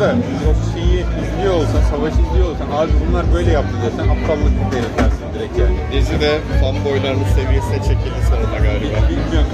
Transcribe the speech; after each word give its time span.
Yani 0.00 0.22
o 0.48 0.72
şeyi 0.72 1.04
izliyor 1.22 1.54
olsan, 1.54 1.82
savaşı 1.90 2.16
izliyor 2.16 2.50
olsan 2.50 2.66
abi 2.70 2.90
bunlar 3.08 3.24
böyle 3.34 3.50
yaptı 3.50 3.74
desen 3.84 4.08
aptallık 4.08 4.72
belirtersin 4.72 5.26
direkt 5.34 5.58
yani. 5.58 5.76
Dizi 5.92 6.20
de 6.20 6.38
fanboyların 6.60 7.24
seviyesine 7.34 7.76
çekildi 7.76 8.20
sonunda 8.30 8.58
galiba. 8.58 9.08
Bilmiyorum. 9.08 9.50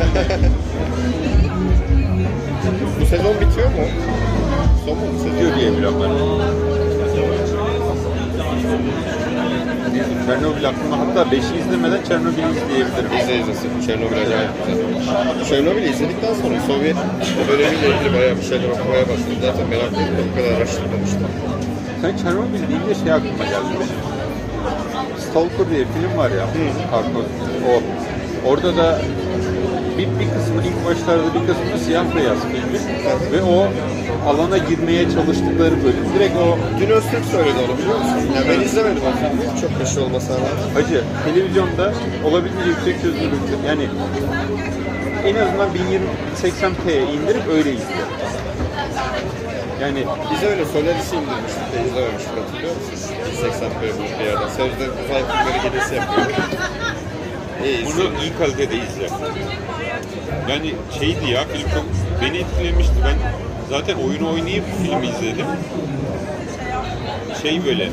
Bu 3.00 3.06
sezon 3.06 3.34
bitiyor 3.40 3.68
mu? 3.68 3.84
Son 4.84 4.98
mu 4.98 5.04
bu 5.14 5.18
sezon? 5.18 5.38
Diyor 5.38 5.56
diye 5.56 5.72
biliyorum 5.72 5.98
ben. 6.02 6.10
Çernobil 10.26 10.68
aklıma 10.68 10.98
hatta 10.98 11.22
5'i 11.36 11.58
izlemeden 11.60 12.02
Çernobil'i 12.08 12.50
izleyebilirim. 12.56 13.10
İzle 13.20 13.34
izlesin. 13.40 13.70
Çernobil 13.86 14.18
acayip 14.22 14.50
güzel. 14.66 14.78
Çernobil'i 15.48 15.88
izledikten 15.90 16.34
sonra 16.34 16.60
Sovyet 16.66 16.96
dönemiyle 17.48 17.88
ilgili 17.92 18.10
bayağı 18.14 18.36
bir 18.36 18.42
şeyler 18.42 18.68
okumaya 18.74 19.04
başladım. 19.10 19.38
Zaten 19.40 19.66
meraklıydım 19.68 20.14
da 20.18 20.22
bu 20.30 20.32
kadar 20.36 20.52
araştırmamıştım. 20.56 21.30
Sen 22.00 22.16
Çernobil 22.22 22.62
deyince 22.68 22.94
şey 23.02 23.12
aklıma 23.12 23.44
geldi. 23.52 23.72
Stalker 25.24 25.66
diye 25.70 25.84
film 25.94 26.18
var 26.18 26.30
ya. 26.30 26.46
Karkoz. 26.90 27.28
O. 27.70 27.74
Orada 28.48 28.76
da 28.76 28.98
bir, 29.98 30.06
bir 30.06 30.28
kısmı 30.34 30.60
ilk 30.68 30.78
başlarda 30.86 31.28
bir 31.34 31.42
kısmı 31.48 31.78
siyah 31.84 32.04
beyaz 32.16 32.38
filmi 32.52 32.80
ve 33.32 33.42
o 33.42 33.68
alana 34.26 34.58
girmeye 34.58 35.10
çalıştıkları 35.10 35.84
bölüm 35.84 36.06
direkt 36.14 36.36
o 36.36 36.58
Dün 36.80 36.90
Öztürk 36.90 37.24
söyledi 37.24 37.58
onu 37.68 37.78
biliyor 37.78 37.98
musun? 37.98 38.30
Ya 38.36 38.42
ben 38.48 38.60
izlemedim 38.60 39.02
filmi. 39.20 39.60
Çok 39.60 39.78
meşhur 39.78 40.00
olmasına 40.02 40.36
rağmen. 40.36 40.74
Hacı 40.74 41.04
televizyonda 41.24 41.92
olabildiğince 42.24 42.70
yüksek 42.70 43.02
çözünürlükte 43.02 43.54
yani 43.66 43.88
en 45.26 45.34
azından 45.34 45.68
1080p'ye 45.68 47.02
indirip 47.02 47.48
öyle 47.48 47.72
izle. 47.72 47.96
Yani 49.80 50.04
Bize 50.32 50.46
öyle 50.46 50.64
Solaris'i 50.64 51.16
indirmiştik 51.16 51.72
de 51.72 51.88
izlememiştik 51.88 52.36
hatırlıyor 52.38 52.74
musun? 52.76 53.14
180p 53.32 53.98
bulup 53.98 54.20
bir 54.20 54.24
yerden. 54.24 54.48
Sözde 54.48 54.84
uzay 55.04 55.22
filmleri 55.22 55.62
gecesi 55.62 55.94
yapıyor. 55.94 56.26
İyi 57.64 57.86
bunu 57.86 58.22
iyi 58.22 58.32
kalitede 58.38 58.74
izle. 58.74 59.08
Yani 60.50 60.74
şeydi 60.98 61.30
ya 61.30 61.44
film 61.44 61.68
çok 61.74 61.84
beni 62.22 62.38
etkilemişti. 62.38 62.94
Ben 63.04 63.16
zaten 63.70 63.94
oyunu 63.94 64.32
oynayıp 64.32 64.64
filmi 64.82 65.06
izledim. 65.06 65.46
Şey 67.42 67.64
böyle 67.64 67.88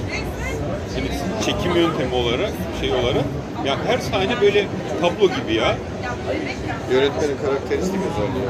hani 0.96 1.08
çekim 1.46 1.76
yöntemi 1.76 2.16
olarak 2.16 2.52
şey 2.82 2.92
olarak 2.92 3.26
ya 3.66 3.76
her 3.88 3.98
sahne 3.98 4.42
böyle 4.42 4.66
tablo 5.02 5.28
gibi 5.28 5.54
ya. 5.54 5.76
Yönetmenin 6.92 7.38
karakteristik 7.46 8.00
özelliği. 8.12 8.50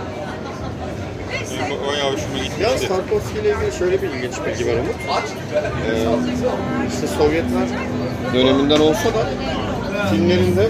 Benim 1.60 1.88
bayağı 1.88 2.14
hoşuma 2.14 2.38
Ya 2.38 2.44
gitmişti. 2.44 2.88
Tarkovski 2.88 3.40
ile 3.40 3.50
ilgili 3.50 3.78
şöyle 3.80 4.02
bir 4.02 4.10
ilginç 4.10 4.34
bilgi 4.46 4.68
var 4.72 4.74
Umut. 4.80 4.96
Ee, 5.90 6.08
işte 6.94 7.08
Sovyetler 7.08 7.68
döneminden 8.34 8.80
olsa 8.80 9.06
da 9.10 9.30
filmlerinde 10.12 10.70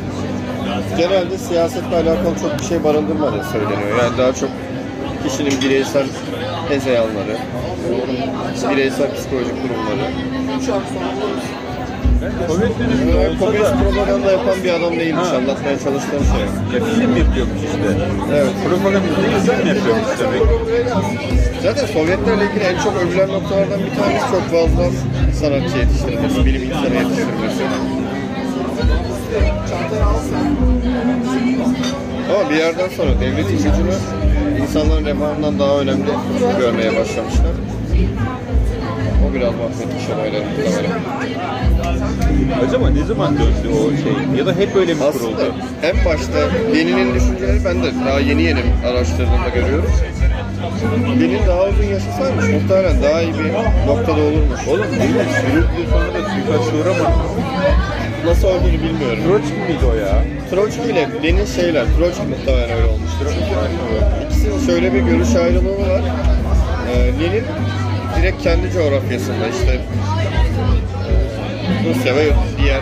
genelde 0.97 1.37
siyasetle 1.37 1.95
alakalı 1.95 2.39
çok 2.41 2.59
bir 2.59 2.63
şey 2.65 2.83
barındırmadığı 2.83 3.43
söyleniyor. 3.51 3.97
Yani 3.99 4.17
daha 4.17 4.33
çok 4.33 4.49
kişinin 5.23 5.61
bireysel 5.61 6.07
hezeyanları, 6.69 7.37
bireysel 8.71 9.13
psikolojik 9.15 9.55
durumları. 9.63 10.11
Sovyet 12.47 12.79
döneminde 12.79 13.17
olsa 13.17 13.39
komünist 13.39 13.71
da 13.71 13.77
propaganda 13.83 14.31
yapan 14.31 14.63
bir 14.63 14.69
adam 14.73 14.99
değilmiş 14.99 15.27
Ha. 15.27 15.35
anlatmaya 15.37 15.79
çalıştığım 15.79 16.23
şey. 16.33 16.41
ya 16.79 16.85
film 16.85 17.17
yapıyormuş 17.17 17.61
işte. 17.65 17.87
Evet. 18.33 18.53
Propaganda 18.69 19.07
değil 19.17 19.37
film 19.45 19.67
yapıyormuş 19.67 20.07
demek. 20.19 20.41
Zaten 21.63 21.85
Sovyetlerle 21.85 22.45
ilgili 22.45 22.63
en 22.63 22.77
çok 22.83 22.93
övülen 23.01 23.29
noktalardan 23.29 23.79
bir 23.85 23.95
tanesi 24.01 24.25
çok 24.31 24.41
fazla 24.41 24.83
sanatçı 25.39 25.77
yetiştirmesi, 25.77 26.45
bilim 26.45 26.63
insanı 26.63 26.95
yetiştirmesi. 26.95 27.63
Ama 32.29 32.49
bir 32.49 32.55
yerden 32.55 32.89
sonra 32.97 33.11
devletin 33.21 33.57
gücünü 33.57 33.93
insanların 34.63 35.05
refahından 35.05 35.59
daha 35.59 35.79
önemli 35.79 36.05
görmeye 36.59 36.89
başlamışlar. 36.99 37.53
O 39.29 39.33
biraz 39.33 39.53
mahvetmiş 39.55 40.03
olayları 40.15 40.43
muhtemelen. 40.45 40.99
Acaba 42.67 42.89
ne 42.89 43.03
zaman 43.03 43.33
döndü 43.33 43.67
o 43.77 43.89
şey? 44.03 44.37
Ya 44.39 44.45
da 44.45 44.53
hep 44.53 44.75
böyle 44.75 44.93
mi 44.93 45.03
Aslında 45.03 45.23
kuruldu? 45.25 45.55
en 45.83 46.05
başta 46.05 46.37
Lenin'in 46.75 47.15
düşünceleri 47.15 47.65
ben 47.65 47.83
de 47.83 47.91
daha 48.05 48.19
yeni 48.19 48.41
yeni 48.43 48.59
araştırdığımda 48.87 49.49
görüyorum. 49.55 49.89
Lenin 51.21 51.47
daha 51.47 51.63
uzun 51.63 51.83
yaşasaymış 51.83 52.45
muhtemelen 52.45 53.03
daha 53.03 53.21
iyi 53.21 53.33
bir 53.33 53.53
noktada 53.87 54.21
olurmuş. 54.21 54.67
Oğlum 54.67 54.79
mi? 54.79 55.25
Sürüklü 55.41 55.91
sonra 55.91 56.07
da 56.13 56.29
suikast 56.29 56.73
uğramadı. 56.73 57.13
Nasıl 58.25 58.47
olduğunu 58.47 58.73
bilmiyorum. 58.73 59.19
Troçki 59.27 59.53
miydi 59.53 59.85
o 59.91 59.95
ya? 59.95 60.23
Troçki 60.49 60.81
ile 60.81 61.07
Lenin 61.23 61.45
şeyler, 61.45 61.85
Troçki 61.97 62.21
muhtemelen 62.23 62.69
öyle 62.69 62.85
olmuştur. 62.87 63.25
İkisinin 64.25 64.65
şöyle 64.65 64.93
bir 64.93 64.99
görüş 64.99 65.35
ayrılığı 65.35 65.89
var. 65.89 66.01
Ee, 66.89 67.13
Lenin 67.19 67.43
direkt 68.17 68.43
kendi 68.43 68.71
coğrafyasında 68.71 69.47
işte 69.47 69.73
e, 71.09 71.11
Rusya 71.89 72.15
ve 72.15 72.25
diğer 72.61 72.81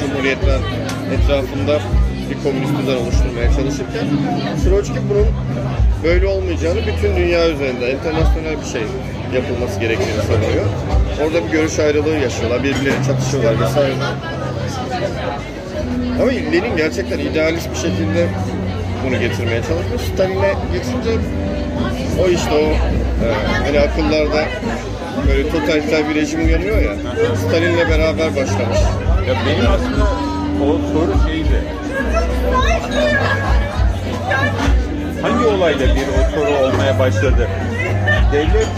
cumhuriyetler 0.00 0.58
etrafında 1.14 1.78
bir 2.30 2.42
komünist 2.42 2.78
düzen 2.78 2.96
oluşturmaya 2.96 3.52
çalışırken 3.52 4.06
Troçki 4.64 5.00
bunun 5.10 5.26
böyle 6.04 6.26
olmayacağını 6.26 6.80
bütün 6.86 7.16
dünya 7.16 7.48
üzerinde 7.48 7.92
internasyonel 7.92 8.60
bir 8.60 8.66
şey 8.66 8.82
yapılması 9.34 9.80
gerektiğini 9.80 10.22
savunuyor. 10.22 10.66
Orada 11.24 11.46
bir 11.46 11.52
görüş 11.52 11.78
ayrılığı 11.78 12.16
yaşıyorlar, 12.18 12.62
birbirleri 12.62 13.06
çatışıyorlar 13.06 13.60
vesaire. 13.60 13.94
Ama 16.22 16.30
Lenin 16.30 16.76
gerçekten 16.76 17.18
idealist 17.18 17.70
bir 17.70 17.76
şekilde 17.76 18.28
bunu 19.06 19.20
getirmeye 19.20 19.62
çalışmış. 19.62 20.02
Stalin'e 20.14 20.54
geçince 20.72 21.10
o 22.24 22.28
işte 22.28 22.50
o 22.54 22.60
e, 23.24 23.28
hani 23.66 23.80
akıllarda 23.80 24.44
böyle 25.28 25.50
totaliter 25.50 26.08
bir 26.08 26.14
rejim 26.14 26.44
uyanıyor 26.46 26.82
ya. 26.82 26.92
Stalin'le 27.36 27.90
beraber 27.90 28.36
başlamış. 28.36 28.78
Ya 29.28 29.34
benim 29.46 29.70
aslında 29.70 30.04
o 30.64 30.78
soru 30.92 31.28
şeydi. 31.28 31.64
Hangi 35.22 35.46
olayla 35.46 35.86
bir 35.86 36.02
o 36.02 36.34
soru 36.34 36.50
olmaya 36.66 36.98
başladı? 36.98 37.48
Devlet 38.32 38.68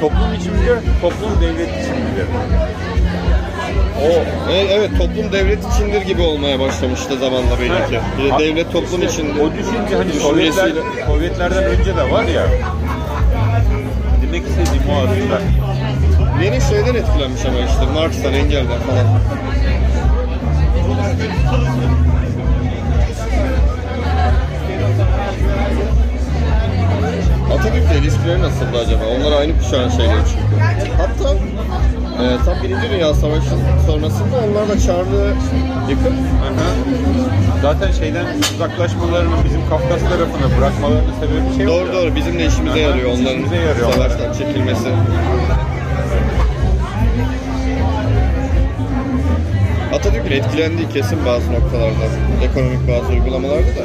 toplum 0.00 0.34
için 0.34 0.52
midir, 0.52 0.78
toplum 1.00 1.40
devlet 1.40 1.68
için 1.68 1.94
midir? 1.94 2.26
O 4.02 4.08
e, 4.52 4.54
evet 4.56 4.90
toplum 4.98 5.32
devlet 5.32 5.58
içindir 5.74 6.02
gibi 6.02 6.22
olmaya 6.22 6.60
başlamıştı 6.60 7.18
zamanla 7.18 7.60
belli 7.60 7.68
ki. 7.90 8.00
Bir 8.18 8.24
de 8.24 8.38
devlet 8.38 8.72
toplum 8.72 9.02
işte 9.02 9.06
içindir. 9.22 9.40
O 9.40 9.52
düşünce 9.52 9.96
hani 9.96 10.12
Sovyetler, 10.12 10.64
düşüncesiyle- 10.68 11.06
Sovyetlerden 11.06 11.64
önce 11.64 11.96
de 11.96 12.10
var 12.10 12.24
ya. 12.24 12.46
Demek 14.22 14.42
istediğim 14.46 14.88
o 14.90 14.94
aslında. 14.94 15.40
Lenin 16.42 16.60
şeyden 16.60 16.94
etkilenmiş 16.94 17.44
ama 17.46 17.58
işte 17.58 17.86
Marx'tan, 17.94 18.32
Engel'den 18.34 18.80
falan. 18.86 19.06
Atatürk 27.54 27.90
de 27.90 27.98
ilişkileri 27.98 28.42
nasıldı 28.42 28.78
acaba? 28.86 29.04
Onlar 29.06 29.40
aynı 29.40 29.58
kuşağın 29.58 29.88
şeyleri 29.90 30.20
çünkü. 30.32 30.62
Hatta 30.98 31.34
e, 32.22 32.44
tam 32.44 32.62
Birinci 32.62 32.90
Dünya 32.90 33.14
Savaşı 33.14 33.50
sonrasında 33.86 34.36
onlar 34.50 34.68
da 34.68 34.80
Çarlığı 34.80 35.32
yıkıp 35.90 36.12
Aha. 36.42 36.68
Zaten 37.62 37.92
şeyden 37.92 38.26
uzaklaşmalarını 38.54 39.44
bizim 39.44 39.68
Kafkas 39.68 40.00
tarafına 40.00 40.58
bırakmalarının 40.58 41.12
sebebi 41.20 41.56
şey 41.56 41.66
doğru 41.66 41.92
doğru 41.92 42.16
bizim 42.16 42.38
de 42.38 42.46
işimize 42.46 42.70
Aha, 42.70 42.78
yarıyor 42.78 43.08
onların 43.10 43.38
işimize 43.38 43.56
yarıyor. 43.56 43.92
savaştan 43.92 44.32
çekilmesi. 44.32 44.88
Atatürk'ün 49.94 50.30
etkilendiği 50.30 50.88
kesin 50.88 51.18
bazı 51.26 51.52
noktalarda, 51.52 52.04
ekonomik 52.42 52.88
bazı 52.88 53.12
uygulamalarda 53.12 53.66
da. 53.66 53.84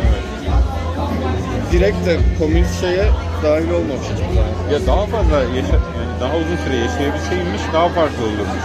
Direkt 1.72 2.06
de 2.06 2.18
komünist 2.40 2.82
şeye 2.82 3.06
dahil 3.44 3.70
olmamış 3.72 4.06
hiçbir 4.14 4.36
zaman. 4.36 4.72
Ya 4.74 4.88
daha 4.88 5.06
fazla 5.06 5.38
yaşa 5.56 5.78
daha 6.24 6.38
uzun 6.38 6.58
süre 6.58 6.76
yaşayabilseymiş 6.76 7.62
daha 7.74 7.90
farklı 7.90 8.24
olurmuş. 8.24 8.64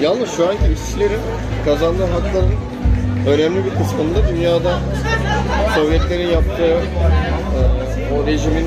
Yalnız 0.00 0.30
şu 0.36 0.48
anki 0.48 0.72
işçilerin 0.72 1.20
kazandığı 1.64 2.06
hakların 2.06 2.54
önemli 3.28 3.64
bir 3.64 3.70
kısmında 3.70 4.28
dünyada 4.28 4.78
Sovyetlerin 5.74 6.28
yaptığı 6.28 6.62
e, 6.62 7.60
o 8.14 8.26
rejimin 8.26 8.66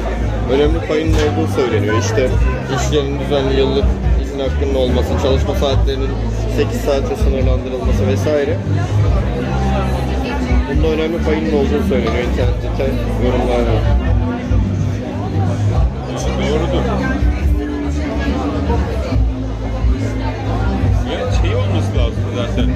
önemli 0.52 0.88
payının 0.88 1.14
olduğu 1.14 1.52
söyleniyor. 1.56 1.98
İşte 2.00 2.30
işçilerin 2.76 3.20
düzenli 3.20 3.60
yıllık 3.60 3.86
izin 4.24 4.40
hakkının 4.40 4.76
olması, 4.76 5.10
çalışma 5.24 5.56
saatlerinin 5.56 6.10
8 6.56 6.82
saate 6.82 7.16
sınırlandırılması 7.16 8.08
vesaire. 8.08 8.58
Bunda 10.70 10.88
önemli 10.88 11.24
payının 11.24 11.54
olduğu 11.54 11.88
söyleniyor 11.90 12.24
internetteki 12.34 12.92
yorumlarda. 13.26 13.72
Doğrudur. 16.40 16.86
Ya 21.12 21.32
şey 21.42 21.56
olması 21.56 21.98
lazım 21.98 22.24
zaten. 22.36 22.70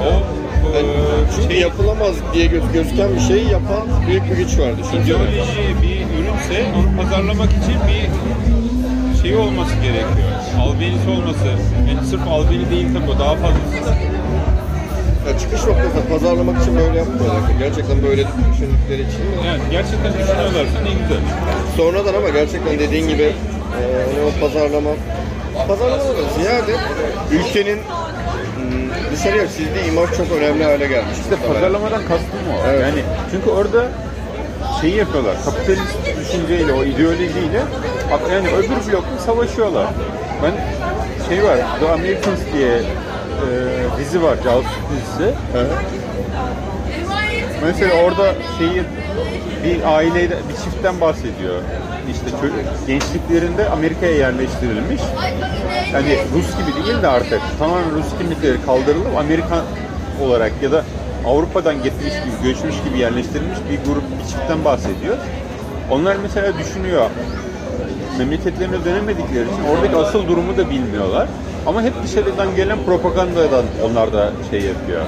O 0.00 0.40
Yani 0.76 0.88
çünkü 1.36 1.52
şey, 1.52 1.60
yapılamaz 1.60 2.14
diye 2.34 2.46
göz, 2.46 2.72
gözüken 2.72 3.14
bir 3.14 3.20
şeyi 3.20 3.50
yapan 3.50 3.88
büyük 4.06 4.30
bir 4.30 4.36
güç 4.36 4.58
var 4.58 4.78
düşünsene. 4.78 5.02
ideoloji 5.02 5.82
bir 5.82 6.00
ürünse 6.00 6.72
onu 6.76 7.02
pazarlamak 7.02 7.50
için 7.50 7.76
bir 7.88 8.10
şey 9.22 9.36
olması 9.36 9.74
gerekiyor. 9.74 10.30
Albenisi 10.60 11.08
olması. 11.10 11.46
Yani 11.88 12.06
sırf 12.10 12.28
albeni 12.28 12.70
değil 12.70 12.86
tabii 12.94 13.10
o 13.10 13.18
daha 13.18 13.34
fazlası. 13.36 13.90
Ya 15.26 15.38
çıkış 15.38 15.64
noktasında 15.64 16.04
pazarlamak 16.10 16.62
için 16.62 16.76
böyle 16.78 16.98
yapmıyorlar. 16.98 17.40
Gerçekten 17.58 18.02
böyle 18.02 18.24
düşündükleri 18.52 19.02
için. 19.02 19.22
Yani 19.46 19.60
gerçekten 19.70 20.12
düşünüyorlarsa 20.12 20.80
ne 20.84 20.92
güzel. 21.02 21.22
Sonradan 21.76 22.14
ama 22.14 22.28
gerçekten 22.28 22.78
dediğin 22.78 23.08
gibi 23.08 23.22
e, 23.22 23.82
hani 24.06 24.20
o 24.28 24.40
pazarlama 24.40 24.90
pazarlamadan 25.68 26.28
ziyade 26.38 26.72
ülkenin 27.32 27.76
hmm, 27.76 28.90
dışarıya 29.12 29.46
çizdiği 29.46 29.84
imaj 29.88 30.10
çok 30.16 30.32
önemli 30.32 30.64
hale 30.64 30.86
gelmiş. 30.86 31.16
İşte 31.24 31.36
pazarlamadan 31.48 32.00
kastım 32.00 32.44
o. 32.54 32.68
Evet. 32.68 32.82
Yani 32.82 33.02
çünkü 33.30 33.50
orada 33.50 33.88
şeyi 34.80 34.96
yapıyorlar. 34.96 35.36
Kapitalist 35.44 35.96
düşünceyle, 36.20 36.72
o 36.72 36.84
ideolojiyle 36.84 37.62
yani 38.10 38.48
öbür 38.48 38.92
blokla 38.92 39.18
savaşıyorlar. 39.26 39.86
Ben 40.42 40.52
şey 41.28 41.44
var, 41.44 41.58
The 41.80 41.88
Americans 41.88 42.40
diye 42.52 42.72
e, 42.76 43.48
dizi 43.98 44.22
var, 44.22 44.36
casus 44.44 44.66
dizisi. 44.90 45.34
Mesela 47.64 47.94
orada 48.04 48.34
şeyi 48.58 48.82
bir 49.64 49.96
ailede 49.96 50.36
bir 50.48 50.54
çiftten 50.64 51.00
bahsediyor. 51.00 51.62
İşte 52.10 52.46
gençliklerinde 52.86 53.68
Amerika'ya 53.68 54.12
yerleştirilmiş. 54.12 55.00
Yani 55.92 56.18
Rus 56.34 56.46
gibi 56.58 56.86
değil 56.86 57.02
de 57.02 57.08
artık 57.08 57.40
tamamen 57.58 57.90
Rus 57.90 58.18
kimlikleri 58.18 58.62
kaldırılıp 58.66 59.16
Amerikan 59.18 59.62
olarak 60.22 60.52
ya 60.62 60.72
da 60.72 60.84
Avrupa'dan 61.26 61.82
getirmiş 61.82 62.14
gibi, 62.14 62.48
göçmüş 62.48 62.74
gibi 62.88 62.98
yerleştirilmiş 62.98 63.58
bir 63.70 63.92
grup 63.92 64.04
bir 64.18 64.28
çiftten 64.28 64.64
bahsediyor. 64.64 65.16
Onlar 65.90 66.16
mesela 66.22 66.58
düşünüyor 66.58 67.10
memleketlerine 68.18 68.84
dönemedikleri 68.84 69.44
için 69.44 69.64
oradaki 69.74 69.96
asıl 69.96 70.28
durumu 70.28 70.56
da 70.56 70.70
bilmiyorlar. 70.70 71.28
Ama 71.66 71.82
hep 71.82 71.92
dışarıdan 72.04 72.56
gelen 72.56 72.78
propagandadan 72.86 73.64
onlar 73.90 74.12
da 74.12 74.32
şey 74.50 74.60
yapıyor. 74.60 75.02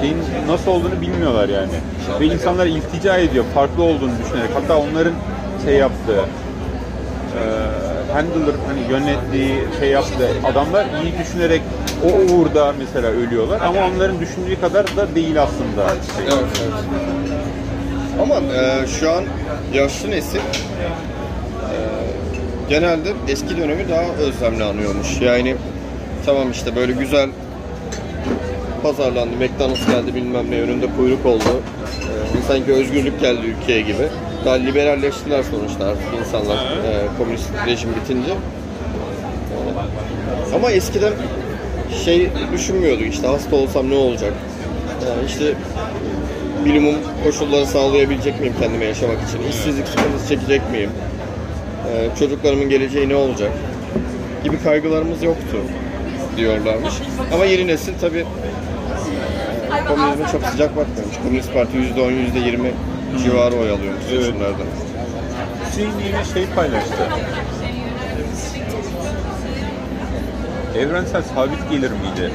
Şeyin 0.00 0.16
nasıl 0.48 0.70
olduğunu 0.70 1.00
bilmiyorlar 1.00 1.48
yani. 1.48 1.72
Ve 2.20 2.26
insanlar 2.26 2.66
iltica 2.66 3.16
ediyor, 3.16 3.44
farklı 3.54 3.82
olduğunu 3.82 4.12
düşünerek. 4.24 4.50
Hatta 4.54 4.78
onların 4.78 5.12
şey 5.64 5.74
yaptığı, 5.74 6.20
e, 7.36 7.42
handler 8.12 8.54
hani 8.66 8.92
yönettiği 8.92 9.58
şey 9.80 9.88
yaptığı 9.90 10.28
adamlar 10.44 10.86
iyi 11.04 11.18
düşünerek 11.18 11.62
o 12.04 12.32
uğurda 12.32 12.74
mesela 12.78 13.08
ölüyorlar 13.08 13.60
ama 13.60 13.78
onların 13.94 14.20
düşündüğü 14.20 14.60
kadar 14.60 14.96
da 14.96 15.14
değil 15.14 15.42
aslında. 15.42 15.88
Şey. 15.88 16.24
Evet, 16.24 16.44
evet. 16.62 16.84
Ama 18.22 18.34
e, 18.34 18.86
şu 18.86 19.10
an 19.10 19.24
yaşlı 19.74 20.10
nesil 20.10 20.40
genelde 22.68 23.12
eski 23.28 23.56
dönemi 23.56 23.88
daha 23.88 24.02
özlemli 24.02 24.64
anıyormuş. 24.64 25.20
Yani 25.20 25.56
tamam 26.26 26.50
işte 26.50 26.76
böyle 26.76 26.92
güzel 26.92 27.28
pazarlandı, 28.82 29.36
McDonald's 29.36 29.86
geldi 29.86 30.14
bilmem 30.14 30.50
ne 30.50 30.60
önünde 30.60 30.86
kuyruk 30.96 31.26
oldu. 31.26 31.62
E, 32.38 32.42
sanki 32.48 32.72
özgürlük 32.72 33.20
geldi 33.20 33.46
ülkeye 33.46 33.80
gibi. 33.80 34.08
Daha 34.44 34.54
liberalleştiler 34.54 35.42
sonuçta 35.42 35.84
artık 35.84 36.06
insanlar 36.20 36.56
e, 36.56 37.06
komünist 37.18 37.50
rejim 37.66 37.90
bitince. 38.00 38.30
E, 38.30 38.36
ama 40.54 40.70
eskiden 40.70 41.12
şey 42.04 42.30
düşünmüyorduk 42.52 43.06
işte 43.06 43.26
hasta 43.26 43.56
olsam 43.56 43.90
ne 43.90 43.94
olacak? 43.94 44.32
E, 45.02 45.26
işte 45.26 45.54
minimum 46.64 46.94
koşulları 47.24 47.66
sağlayabilecek 47.66 48.40
miyim 48.40 48.54
kendime 48.60 48.84
yaşamak 48.84 49.16
için? 49.28 49.50
İşsizlik 49.50 49.88
sıkıntısı 49.88 50.28
çekecek 50.28 50.70
miyim? 50.70 50.90
Ee, 51.92 52.08
çocuklarımın 52.18 52.68
geleceği 52.68 53.08
ne 53.08 53.14
olacak? 53.14 53.52
Gibi 54.44 54.62
kaygılarımız 54.62 55.22
yoktu 55.22 55.56
diyorlarmış. 56.36 56.94
Ama 57.34 57.44
yeni 57.44 57.66
nesil 57.66 57.92
tabi 58.00 58.24
komünizme 59.88 60.26
çok 60.32 60.44
sıcak 60.44 60.76
bakmıyormuş. 60.76 61.16
Komünist 61.22 61.54
Parti 61.54 61.76
%10, 61.76 62.10
%20 62.12 62.70
civarı 63.24 63.54
oy 63.54 63.70
alıyormuş 63.70 64.02
Evet. 64.12 64.24
seçimlerde. 64.24 64.62
Hüseyin 65.70 65.90
yine 66.06 66.24
şey 66.34 66.46
paylaştı. 66.56 66.94
Evrensel 70.78 71.22
sabit 71.22 71.70
gelir 71.70 71.90
miydi? 71.90 72.30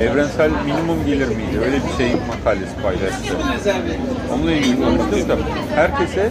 Evrensel 0.00 0.50
minimum 0.66 1.06
gelir 1.06 1.28
miydi? 1.28 1.58
Öyle 1.64 1.76
bir 1.76 1.96
şey 2.04 2.12
makalesi 2.28 2.76
paylaştı. 2.82 3.34
Onunla 4.34 4.52
ilgili 4.52 4.76
konuştuk 4.76 5.28
da 5.28 5.36
herkese 5.74 6.30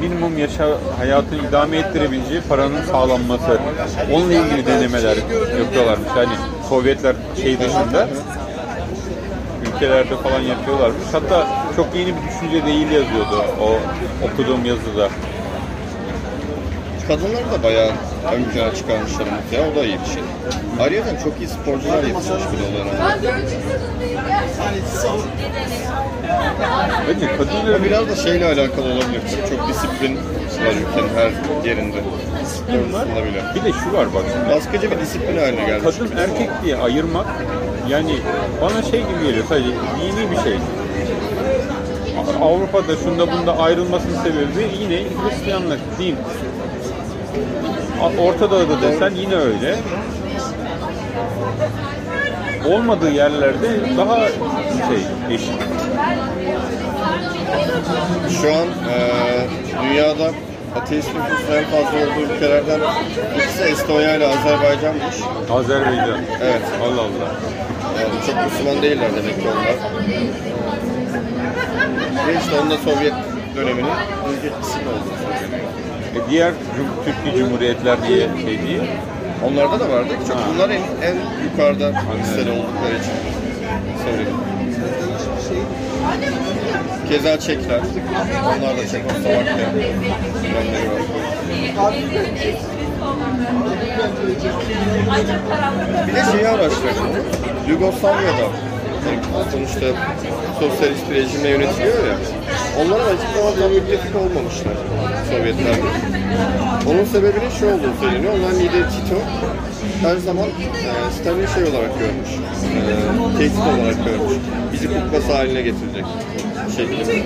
minimum 0.00 0.38
yaşa 0.38 0.68
hayatını 0.98 1.48
idame 1.48 1.76
ettirebileceği 1.76 2.40
paranın 2.40 2.82
sağlanması. 2.82 3.58
Onunla 4.12 4.32
ilgili 4.34 4.66
denemeler 4.66 5.16
yapıyorlarmış. 5.58 6.08
Yani 6.16 6.32
Sovyetler 6.68 7.16
şey 7.42 7.58
dışında 7.58 8.08
ülkelerde 9.66 10.16
falan 10.16 10.40
yapıyorlarmış. 10.40 11.04
Hatta 11.12 11.48
çok 11.76 11.86
yeni 11.94 12.06
bir 12.08 12.22
düşünce 12.28 12.66
değil 12.66 12.90
yazıyordu 12.90 13.44
o 13.60 13.78
okuduğum 14.26 14.64
yazıda. 14.64 15.08
Kadınları 17.08 17.52
da 17.52 17.62
bayağı 17.62 17.90
ön 18.34 18.44
plana 18.44 18.74
çıkarmışlar 18.74 19.26
ya. 19.26 19.60
O 19.72 19.76
da 19.76 19.84
iyi 19.84 19.98
bir 20.00 20.06
şey. 20.06 20.22
Ayrıca 20.80 21.20
çok 21.24 21.40
iyi 21.40 21.48
sporcular 21.48 22.02
yetişmiş 22.02 22.44
bir 22.52 22.58
de 22.58 22.62
o 22.70 22.74
dönemde. 22.74 23.30
Bence 27.08 27.26
Ama 27.28 27.36
kadınların 27.36 27.84
biraz 27.84 28.08
da 28.08 28.16
şeyle 28.16 28.46
alakalı 28.46 28.84
olabilir. 28.86 29.20
Çok 29.50 29.68
disiplin 29.68 30.16
var 30.16 30.72
ülkenin 30.72 31.14
her 31.16 31.30
yerinde. 31.68 31.96
disiplin 32.44 32.92
var. 32.92 33.06
Bir 33.54 33.64
de 33.64 33.72
şu 33.72 33.96
var 33.96 34.06
bak. 34.14 34.24
Baskıcı 34.50 34.90
bir 34.90 35.00
disiplin 35.00 35.38
haline 35.38 35.66
gelmiş. 35.66 35.96
Kadın 35.98 36.16
erkek 36.16 36.50
diye 36.64 36.76
ayırmak 36.76 37.26
yani 37.88 38.16
bana 38.62 38.82
şey 38.82 39.00
gibi 39.00 39.26
geliyor 39.26 39.44
sadece 39.48 39.68
dini 39.68 40.30
bir 40.30 40.36
şey. 40.36 40.58
Avrupa'da 42.42 42.96
şunda 42.96 43.32
bunda 43.32 43.58
ayrılmasının 43.58 44.22
sebebi 44.22 44.68
yine 44.80 44.96
Hristiyanlık, 44.96 45.80
din. 45.98 46.16
Orta 48.00 48.50
Doğu'da 48.50 48.82
desen 48.82 49.14
yine 49.14 49.34
öyle. 49.36 49.76
Olmadığı 52.68 53.10
yerlerde 53.10 53.96
daha 53.96 54.18
şey 54.88 55.34
eşit. 55.34 55.62
Şu 58.40 58.48
an 58.54 58.66
e, 58.66 58.96
dünyada 59.82 60.30
ateist 60.76 61.08
nüfusun 61.14 61.52
en 61.52 61.64
fazla 61.64 61.98
olduğu 61.98 62.34
ülkelerden 62.34 62.80
ikisi 63.36 63.62
Estonya 63.62 64.16
ile 64.16 64.26
Azerbaycan'mış. 64.26 65.16
Azerbaycan. 65.50 66.20
Evet. 66.42 66.62
Allah 66.82 67.00
Allah. 67.00 67.30
Yani 68.00 68.26
çok 68.26 68.52
Müslüman 68.52 68.82
değiller 68.82 69.10
demek 69.16 69.34
ki 69.42 69.48
onlar. 69.48 69.76
Ve 72.28 72.38
işte 72.40 72.60
onda 72.60 72.76
Sovyet 72.76 73.14
döneminin 73.56 73.90
etkisinin 74.46 74.86
olduğu 74.86 75.14
söyleniyor. 75.40 75.70
E 76.16 76.30
diğer 76.30 76.52
Türkiye 77.04 77.44
Cumhuriyetler 77.44 78.08
diye 78.08 78.28
şey 78.44 78.62
değil. 78.66 78.82
Onlarda 79.44 79.80
da 79.80 79.90
vardı. 79.90 80.08
Çok 80.28 80.36
Ha. 80.36 80.42
bunlar 80.54 80.70
en, 80.70 80.80
en 81.02 81.16
yukarıda 81.44 81.92
listede 82.20 82.50
oldukları 82.50 82.94
için 82.94 83.12
söyledim. 84.04 84.34
Keza 87.08 87.40
Çekler. 87.40 87.80
Onlar 88.46 88.76
da 88.78 88.86
Çekoslovakya. 88.88 89.56
Yönleri 90.44 90.90
var. 90.90 91.02
Bir 96.08 96.14
de 96.14 96.22
şeyi 96.32 96.48
araştırdım. 96.48 97.06
Yugoslavya'da 97.68 98.46
sonuçta 99.52 99.86
sosyalist 100.60 101.10
bir 101.10 101.14
rejimle 101.14 101.48
yönetiliyor 101.48 102.06
ya. 102.06 102.14
Onlar 102.78 103.00
açık 103.00 103.30
zaman 103.36 103.72
müttefik 103.72 104.16
olmamışlar 104.16 104.74
Sovyetlerle. 105.30 105.82
Onun 106.90 107.04
sebebinin 107.04 107.50
şu 107.50 107.66
olduğu 107.66 107.92
söyleniyor. 108.00 108.32
Onların 108.38 108.60
lideri 108.60 108.84
Tito 108.88 109.16
her 110.02 110.16
zaman 110.16 110.46
e, 110.48 111.12
Stalin'i 111.12 111.48
şey 111.48 111.62
olarak 111.62 111.98
görmüş. 111.98 112.30
E, 112.76 113.38
tehdit 113.38 113.58
olarak 113.58 114.04
görmüş. 114.04 114.36
Bizi 114.72 114.88
kuklası 114.88 115.32
haline 115.32 115.62
getirecek 115.62 116.04
şeklinde. 116.76 117.22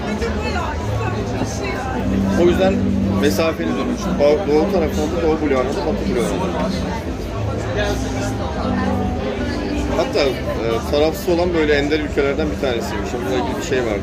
O 2.43 2.47
yüzden 2.47 2.75
mesafeli 3.21 3.69
durmuş. 3.69 4.01
Doğu 4.49 4.73
tarafında 4.73 5.17
da 5.17 5.23
Doğu 5.23 5.41
bloğuna 5.41 5.59
da 5.59 5.87
Batı 5.87 6.15
bloğuna. 6.15 6.71
Hatta 9.97 10.21
e, 10.21 10.91
tarafsız 10.91 11.29
olan 11.29 11.55
böyle 11.55 11.75
ender 11.75 12.01
ülkelerden 12.01 12.47
bir 12.51 12.61
tanesiymiş. 12.61 13.11
Bununla 13.15 13.45
ilgili 13.45 13.57
bir 13.59 13.67
şey 13.67 13.79
vardı. 13.79 14.03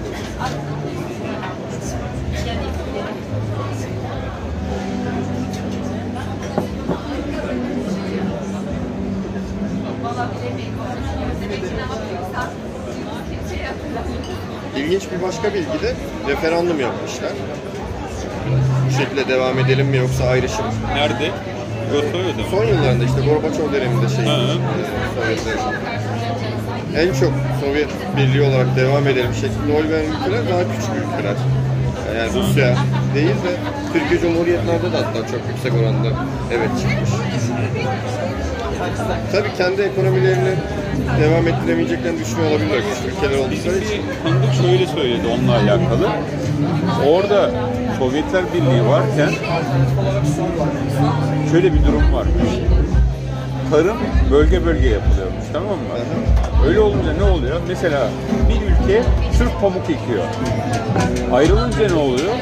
İlginç 14.91 15.11
bir 15.11 15.21
başka 15.21 15.53
bilgi 15.53 15.81
de 15.81 15.93
referandum 16.27 16.79
yapmışlar. 16.79 17.31
Bu 18.87 18.91
şekilde 19.03 19.27
devam 19.27 19.59
edelim 19.59 19.87
mi 19.87 19.97
yoksa 19.97 20.23
ayrışım? 20.23 20.65
Nerede? 20.95 21.31
Yugoslavya'da 21.87 22.41
mı? 22.41 22.47
Son 22.51 22.65
yıllarında 22.65 23.03
işte 23.03 23.21
Gorbaçov 23.21 23.73
döneminde 23.73 24.09
şey, 24.09 24.25
e, 24.25 24.27
Sovyetler. 25.15 25.57
En 26.97 27.13
çok 27.13 27.33
Sovyet 27.61 27.89
Birliği 28.17 28.41
olarak 28.41 28.75
devam 28.75 29.07
edelim 29.07 29.33
şeklinde 29.33 29.77
oy 29.77 29.89
veren 29.89 30.05
ülkeler 30.05 30.49
daha 30.49 30.61
küçük 30.61 30.93
ülkeler. 30.95 31.35
Yani 32.17 32.29
Rusya 32.33 32.75
değil 33.15 33.29
de 33.45 33.53
Türkiye 33.93 34.21
Cumhuriyetlerde 34.21 34.91
de 34.91 34.97
hatta 34.97 35.27
çok 35.27 35.41
yüksek 35.49 35.73
oranda 35.73 36.09
evet 36.51 36.69
çıkmış. 36.81 37.09
Tabii 39.31 39.53
kendi 39.57 39.81
ekonomilerini 39.81 40.55
devam 41.21 41.47
ettiremeyeceklerini 41.47 42.19
düşünüyor 42.19 42.51
olabilirler 42.51 42.81
ülkeler 43.07 43.37
oldukları 43.37 43.77
için. 43.77 44.01
bir 44.09 44.29
tanıdık 44.29 44.53
şöyle 44.53 44.87
söyledi 44.87 45.27
onunla 45.27 45.53
alakalı. 45.53 46.07
Orada 47.07 47.51
Sovyetler 47.99 48.43
Birliği 48.53 48.85
varken 48.87 49.29
şöyle 51.51 51.73
bir 51.73 51.85
durum 51.85 52.13
varmış. 52.13 52.51
Tarım 53.71 53.97
bölge 54.31 54.65
bölge 54.65 54.89
yapılıyormuş 54.89 55.45
tamam 55.53 55.69
mı? 55.69 55.95
Öyle 56.67 56.79
olunca 56.79 57.13
ne 57.13 57.23
oluyor? 57.23 57.61
Mesela 57.67 58.09
bir 58.49 58.55
ülke 58.55 59.03
sırf 59.37 59.61
pamuk 59.61 59.83
ekiyor. 59.83 60.23
Ayrılınca 61.33 61.87
ne 61.87 61.93
oluyor? 61.99 62.33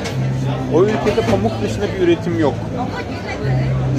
O 0.73 0.83
ülkede 0.83 1.21
pamuk 1.31 1.51
dışında 1.63 1.85
bir 1.93 2.07
üretim 2.07 2.39
yok. 2.39 2.53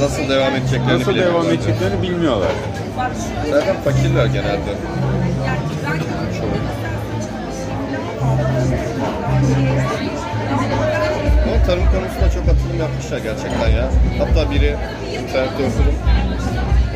Nasıl 0.00 0.28
devam 0.28 0.54
edeceklerini 0.56 1.00
Nasıl 1.00 1.14
devam 1.16 1.16
bilemiyorlar. 1.16 1.52
edeceklerini 1.52 2.02
bilmiyorlar. 2.02 2.48
Zaten 3.50 3.76
fakirler 3.84 4.26
genelde. 4.26 4.70
Ama 11.44 11.62
tarım 11.66 11.84
konusunda 11.92 12.30
çok 12.34 12.42
atılım 12.52 12.78
yapmışlar 12.80 13.18
gerçekten 13.18 13.68
ya. 13.68 13.90
Hatta 14.18 14.50
biri 14.50 14.76
internette 15.20 15.62
okudum. 15.68 15.94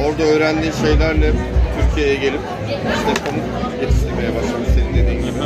Orada 0.05 0.23
öğrendiği 0.23 0.73
şeylerle 0.83 1.33
Türkiye'ye 1.81 2.15
gelip 2.15 2.41
işte 2.97 3.13
pamuk 3.25 3.45
yetiştirmeye 3.83 4.31
başlamış 4.37 4.69
senin 4.75 4.95
dediğin 4.95 5.21
gibi. 5.27 5.39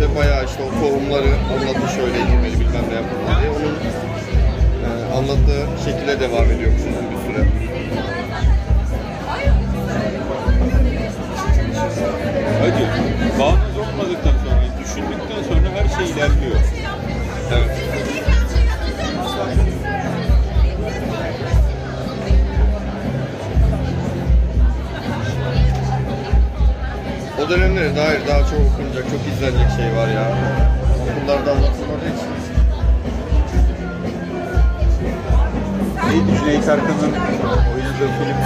De 0.00 0.16
bayağı 0.18 0.44
işte 0.44 0.60
o 0.62 0.70
tohumları 0.80 1.30
anlattı 1.52 1.86
şöyle 1.96 2.16
ekilmeli 2.22 2.60
bilmem 2.60 2.84
ne 2.90 2.94
yapmalı 3.00 3.40
diye. 3.40 3.50
Onun 3.56 3.74
anlattığı 5.16 5.66
şekilde 5.84 6.20
devam 6.20 6.44
ediyormuş 6.44 6.80
uzun 6.80 7.10
bir 7.10 7.16
süre. 7.26 7.46
Hadi 12.60 12.82
bağımız 13.40 13.76
olmadıktan 13.78 14.32
sonra, 14.44 14.62
düşündükten 14.80 15.42
sonra 15.48 15.68
her 15.76 15.88
şey 15.96 16.10
ilerliyor. 16.12 16.56
Evet. 17.52 17.70
O 27.44 27.50
dönemlere 27.50 27.96
dair 27.96 28.28
daha 28.28 28.38
çok 28.38 28.60
okunacak, 28.60 29.04
çok 29.10 29.20
izlenecek 29.34 29.70
şey 29.76 29.96
var 29.96 30.08
ya. 30.08 30.38
Okullarda 31.02 31.50
anlatılmadığı 31.50 32.08
için. 32.16 32.35
Cüneyt 36.24 36.68
Arkın'ın 36.68 37.12
oynadığı 37.74 38.08
film? 38.18 38.38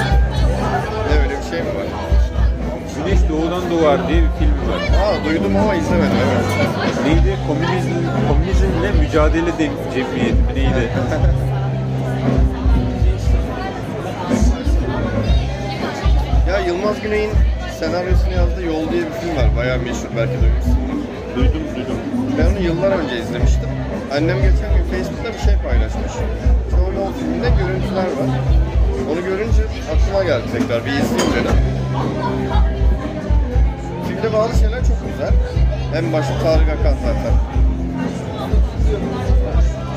Ne 1.09 1.23
öyle 1.23 1.39
bir 1.39 1.50
şey 1.50 1.62
mi 1.62 1.69
var? 1.69 1.87
Güneş 2.97 3.21
Doğudan 3.29 3.71
Doğar 3.71 4.09
diye 4.09 4.23
bir 4.23 4.29
film 4.39 4.55
var. 4.71 4.81
Aa 5.05 5.25
duydum 5.25 5.57
ama 5.57 5.75
izlemedim 5.75 6.17
evet. 6.27 6.95
Neydi? 7.07 7.37
Komünizm, 7.47 7.91
komünizmle 8.29 8.93
mücadele 9.00 9.59
de, 9.59 9.71
cemiyeti 9.95 10.33
mi 10.33 10.55
neydi? 10.55 10.89
Ya 16.49 16.59
Yılmaz 16.59 17.00
Güney'in 17.03 17.31
senaryosunu 17.79 18.33
yazdığı 18.33 18.67
Yol 18.67 18.93
diye 18.93 19.03
bir 19.03 19.12
film 19.12 19.37
var. 19.37 19.57
Bayağı 19.57 19.79
meşhur 19.79 20.09
belki 20.17 20.33
duymuşsundur. 20.43 21.00
duydum 21.37 21.62
duydum. 21.77 21.97
Ben 22.39 22.47
onu 22.47 22.61
yıllar 22.65 22.91
önce 22.91 23.19
izlemiştim. 23.19 23.69
Annem 24.17 24.37
geçen 24.37 24.77
gün 24.77 24.85
Facebook'ta 24.91 25.33
bir 25.33 25.39
şey 25.39 25.55
paylaşmış. 25.69 26.12
Filminde 27.19 27.50
görüntüler 27.59 28.05
var. 28.05 28.31
Onu 29.12 29.25
görünce 29.25 29.62
aklıma 29.93 30.25
geldi 30.25 30.45
tekrar 30.59 30.85
bir 30.87 30.90
izleyeyim 30.90 31.33
dedim. 31.35 31.57
Filmde 34.09 34.33
bazı 34.33 34.59
şeyler 34.61 34.79
çok 34.79 34.99
güzel. 35.11 35.33
En 35.99 36.12
başta 36.12 36.38
Tarık 36.43 36.69
Akan 36.69 36.97
zaten. 37.07 37.35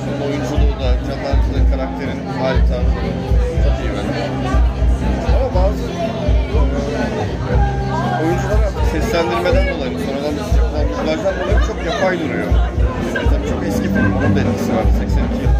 Onun 0.07 0.31
oyunculuğu 0.31 0.75
da, 0.81 0.89
canlandırdığı 1.07 1.71
karakterin 1.71 2.19
hali 2.39 2.59
tarzı 2.59 2.93
çok 3.63 3.75
iyi 3.81 3.91
bence. 3.95 4.21
Ama 5.35 5.55
bazı 5.55 5.83
oyuncular 8.23 8.59
artık 8.67 8.85
seslendirmeden 8.91 9.65
dolayı, 9.75 9.97
sonradan 10.05 10.33
yapılan 10.57 10.85
dublajdan 10.89 11.33
dolayı 11.39 11.59
çok 11.67 11.85
yapay 11.93 12.19
duruyor. 12.19 12.47
Tabii 13.13 13.49
çok 13.49 13.63
eski 13.67 13.83
film, 13.83 14.13
onun 14.17 14.35
da 14.35 14.39
etkisi 14.39 14.71
var 14.75 14.83
82 14.99 15.43
yıl. 15.43 15.52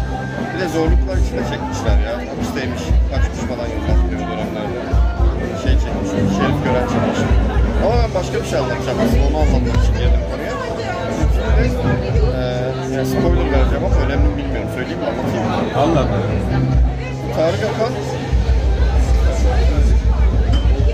De 0.64 0.68
zorluklar 0.68 1.16
içinde 1.22 1.42
çekmişler 1.52 1.96
ya. 2.06 2.12
Hapisteymiş, 2.30 2.84
kaçmış 3.10 3.40
falan 3.50 3.68
yıllar 3.74 3.96
o 4.04 4.28
dönemlerde. 4.30 4.80
Şey 5.62 5.72
çekmiş, 5.82 6.10
Şerif 6.36 6.58
Gören 6.64 6.86
çekmiş. 6.92 7.20
Ama 7.84 7.94
ben 8.02 8.10
başka 8.18 8.36
bir 8.42 8.48
şey 8.50 8.58
anlatacağım 8.58 8.98
aslında, 9.04 9.24
onu 9.28 9.38
anlatmak 9.42 9.76
için 9.82 9.94
geldim 10.00 10.22
konuya. 10.30 10.54
Eee 11.60 12.94
yani 12.94 13.06
spoiler 13.12 13.46
vereceğim 13.54 13.84
ama 13.88 13.96
önemli 14.04 14.26
mi 14.30 14.36
bilmiyorum. 14.40 14.70
Söyleyeyim 14.76 15.00
mi, 15.02 15.06
anlatayım 15.10 15.44
mı? 15.48 15.54
Anlat. 15.82 16.08
Tarık 17.36 17.62
Akan 17.70 17.92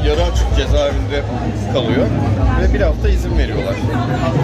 yarı 0.06 0.22
açık 0.22 0.56
cezaevinde 0.56 1.22
kalıyor 1.72 2.06
ve 2.60 2.74
bir 2.74 2.80
hafta 2.80 3.08
izin 3.08 3.38
veriyorlar. 3.38 3.74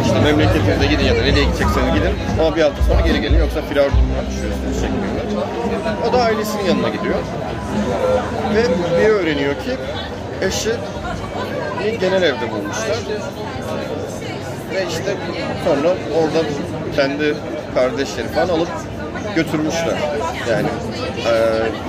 İşte 0.05 0.21
memleketinize 0.21 0.87
gidin 0.87 1.05
ya 1.05 1.17
da 1.17 1.19
nereye 1.19 1.45
gidecekseniz 1.45 1.95
gidin 1.95 2.15
ama 2.41 2.57
bir 2.57 2.63
hafta 2.63 2.83
sonra 2.83 3.01
geri 3.01 3.21
gelin 3.21 3.39
yoksa 3.39 3.63
firar 3.63 3.91
durumuna 3.93 4.23
düşüyorsunuz 4.31 4.75
şeklinde. 4.75 5.21
O 6.09 6.13
da 6.13 6.23
ailesinin 6.23 6.65
yanına 6.65 6.89
gidiyor 6.89 7.19
ve 8.55 8.63
bir 9.01 9.09
öğreniyor 9.09 9.55
ki 9.55 9.71
eşi 10.43 10.71
genel 12.01 12.23
evde 12.23 12.51
bulmuşlar 12.51 12.99
ve 14.75 14.87
işte 14.89 15.15
sonra 15.65 15.89
orada 15.89 16.49
kendi 16.97 17.35
kardeşleri 17.75 18.29
falan 18.29 18.49
alıp 18.49 18.69
götürmüşler. 19.35 19.99
Yani 20.51 20.69
e, 21.27 21.33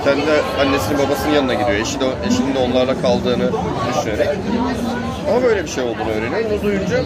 kendi 0.04 0.30
annesinin 0.60 0.98
babasının 0.98 1.34
yanına 1.34 1.54
gidiyor. 1.54 1.70
Eşi 1.70 2.00
de, 2.00 2.04
eşinin 2.26 2.54
de 2.54 2.58
onlarla 2.58 3.00
kaldığını 3.02 3.50
düşünerek. 3.88 4.28
Ama 5.30 5.42
böyle 5.42 5.62
bir 5.64 5.68
şey 5.68 5.84
olduğunu 5.84 6.10
öğreniyor. 6.10 6.50
Bunu 6.50 6.62
duyunca 6.62 7.00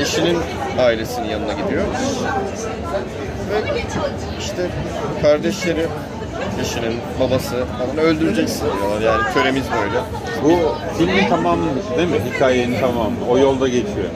eşinin 0.00 0.38
ailesinin 0.78 1.28
yanına 1.28 1.52
gidiyor. 1.52 1.82
Ve 3.50 3.80
işte 4.38 4.66
kardeşleri, 5.22 5.86
eşinin 6.60 6.96
babası 7.20 7.50
falan 7.78 7.98
öldüreceksin 7.98 8.64
diyorlar. 8.78 9.00
Yani 9.00 9.34
töremiz 9.34 9.64
böyle. 9.82 10.00
Bu 10.44 10.74
filmin 10.98 11.28
tamamı 11.28 11.66
değil 11.96 12.08
mi? 12.08 12.18
Hikayenin 12.34 12.80
tamamı. 12.80 13.16
O 13.30 13.38
yolda 13.38 13.68
geçiyor. 13.68 14.08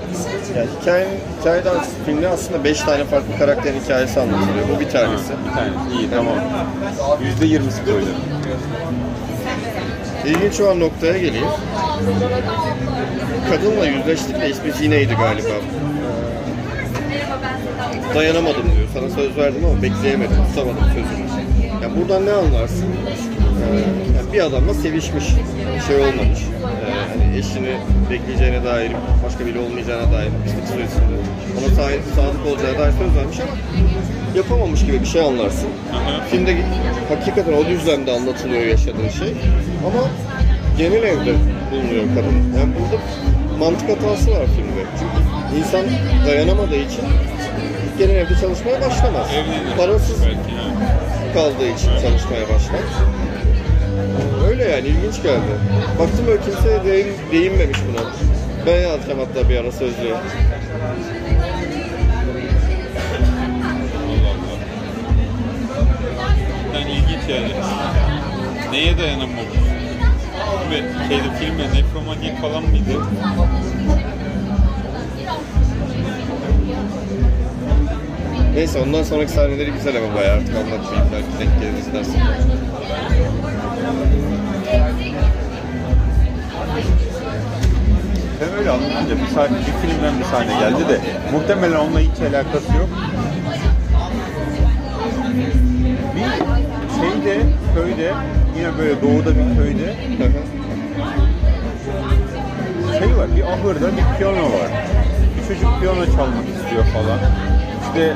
Yani 0.57 0.69
hikaye, 0.81 1.07
hikayede 1.41 1.69
filmde 2.07 2.29
aslında 2.29 2.65
5 2.65 2.81
tane 2.81 3.05
farklı 3.05 3.39
karakterin 3.39 3.81
hikayesi 3.81 4.21
anlatılıyor. 4.21 4.69
Bu 4.77 4.81
bir 4.81 4.85
Ha, 4.87 4.91
tanesi. 4.93 5.33
bir 5.49 5.53
tanesi. 5.55 5.99
İyi 6.01 6.11
tamam. 6.11 6.35
Yüzde 7.25 7.47
yirmi 7.47 7.73
spoiler. 7.73 8.15
İlginç 10.27 10.61
olan 10.61 10.81
noktaya 10.81 11.19
geleyim. 11.19 11.47
Kadınla 13.51 13.87
yüzleştik 13.87 14.41
de 14.41 14.51
ismi 14.51 14.73
Zine'ydi 14.73 15.15
galiba. 15.15 15.49
Dayanamadım 18.15 18.63
diyor. 18.63 18.89
Sana 18.95 19.09
söz 19.11 19.37
verdim 19.37 19.65
ama 19.65 19.83
bekleyemedim. 19.83 20.37
Tutamadım 20.49 20.85
sözümü. 20.85 21.29
Yani 21.83 21.93
buradan 22.01 22.27
ne 22.27 22.33
anlarsın? 22.33 22.85
Yani 24.17 24.33
bir 24.33 24.41
adamla 24.41 24.75
sevişmiş. 24.75 25.25
Bir 25.77 25.81
şey 25.81 25.97
olmamış. 25.97 26.41
Ee, 26.41 27.19
hani 27.19 27.39
eşini 27.39 27.77
bekleyeceğine 28.11 28.65
dair, 28.65 28.93
başka 29.27 29.47
biri 29.47 29.59
olmayacağına 29.59 30.13
dair, 30.13 30.31
işte 30.47 30.59
psikolojisinde 30.65 31.17
ona 31.59 31.75
sahip, 31.75 32.01
sadık 32.17 32.47
olacağına 32.47 32.79
dair 32.79 32.93
söz 32.93 33.17
vermiş 33.17 33.39
ama 33.41 33.53
yapamamış 34.37 34.81
gibi 34.87 35.01
bir 35.01 35.07
şey 35.07 35.23
anlarsın. 35.23 35.69
Filmde 36.31 36.57
hakikaten 37.09 37.53
o 37.53 37.67
düzlemde 37.67 38.13
anlatılıyor 38.13 38.63
yaşadığı 38.63 39.11
şey. 39.19 39.35
Ama 39.87 40.03
genel 40.79 41.03
evde 41.03 41.35
bulunuyor 41.71 42.05
kadın. 42.15 42.37
Yani 42.59 42.73
burada 42.79 43.03
mantık 43.59 43.89
hatası 43.91 44.31
var 44.31 44.47
filmde. 44.57 44.83
Çünkü 44.99 45.59
insan 45.59 45.85
dayanamadığı 46.27 46.77
için 46.77 47.05
genel 47.99 48.15
evde 48.15 48.35
çalışmaya 48.41 48.81
başlamaz. 48.81 49.27
Evlenir. 49.35 49.77
Parasız 49.77 50.21
Belki 50.25 50.37
yani. 50.37 51.35
kaldığı 51.35 51.69
için 51.69 51.89
çalışmaya 51.89 52.43
başlar. 52.43 52.81
Öyle 54.49 54.65
yani 54.65 54.89
ilginç 54.89 55.23
geldi. 55.23 55.53
Baktım 55.99 56.27
öyle 56.29 56.41
kimse 56.43 56.85
değin, 56.85 57.07
değinmemiş 57.33 57.79
buna. 57.89 58.07
Ben 58.67 58.81
yazacağım 58.81 59.19
hatta 59.19 59.49
bir 59.49 59.57
ara 59.57 59.67
Allah. 59.69 60.23
Yani 66.75 66.91
ilginç 66.91 67.29
yani. 67.29 67.53
Neye 68.71 68.99
dayanamamış? 68.99 69.43
Ve 70.71 70.77
şeyde 71.09 71.37
filmde 71.39 71.63
nefromanyak 71.63 72.41
falan 72.41 72.63
mıydı? 72.63 73.01
Neyse 78.55 78.79
ondan 78.79 79.03
sonraki 79.03 79.33
sahneleri 79.33 79.71
güzel 79.71 79.97
ama 79.97 80.15
bayağı 80.15 80.37
artık 80.37 80.57
anlatmayayım 80.57 81.09
belki 81.13 81.27
denk 81.41 81.61
gelir 81.61 81.79
izlersin. 81.79 82.21
Öyle 88.67 88.77
anlatınca 88.77 89.23
bir, 89.23 89.35
sahne, 89.35 89.57
bir 89.59 89.89
filmden 89.89 90.19
bir 90.19 90.25
sahne 90.25 90.61
geldi 90.61 90.89
de 90.89 91.01
muhtemelen 91.33 91.77
onunla 91.77 92.01
hiç 92.01 92.21
alakası 92.21 92.73
yok. 92.77 92.89
Bir 96.17 97.01
şeyde, 97.01 97.43
köyde, 97.75 98.13
yine 98.59 98.79
böyle 98.79 99.03
doğuda 99.03 99.31
bir 99.31 99.57
köyde 99.57 99.95
şey 102.99 103.17
var, 103.17 103.37
bir 103.37 103.43
ahırda 103.43 103.89
bir 103.97 104.19
piyano 104.19 104.45
var. 104.45 104.71
Bir 105.37 105.49
çocuk 105.49 105.81
piyano 105.81 106.07
çalmak 106.07 106.45
istiyor 106.57 106.85
falan. 106.85 107.19
İşte 107.87 108.15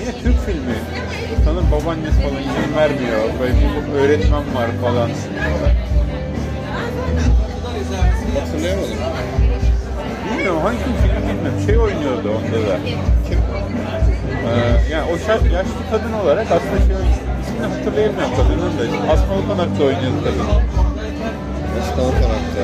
yine 0.00 0.12
Türk 0.22 0.46
filmi. 0.46 0.74
Sanırım 1.44 1.66
babaannesi 1.72 2.22
falan 2.22 2.42
izin 2.42 2.76
vermiyor. 2.76 3.20
Böyle 3.40 3.54
bir 3.54 3.94
öğretmen 3.94 4.54
var 4.54 4.68
falan. 4.82 5.10
Hatırlayamadım. 8.62 8.96
Bilmiyorum 10.30 10.60
hangi 10.62 10.78
film 10.78 11.28
bilmiyorum. 11.28 11.60
Şey 11.66 11.78
oynuyordu 11.78 12.28
onda 12.28 12.58
da. 12.70 12.76
Kim? 13.28 13.38
Ee, 14.48 14.92
yani 14.92 15.04
o 15.12 15.14
şa- 15.16 15.52
yaşlı 15.52 15.82
kadın 15.90 16.12
olarak 16.12 16.46
aslında 16.46 16.76
şey 16.86 16.96
ismini 17.42 17.66
hatırlayamıyorum 17.74 18.30
kadının 18.36 18.72
da. 18.78 19.12
Asma 19.12 19.34
Okanak'ta 19.34 19.84
oynuyordu 19.84 20.20
kadın. 20.24 20.46
Aslan 21.80 22.10
Konak'ta. 22.20 22.62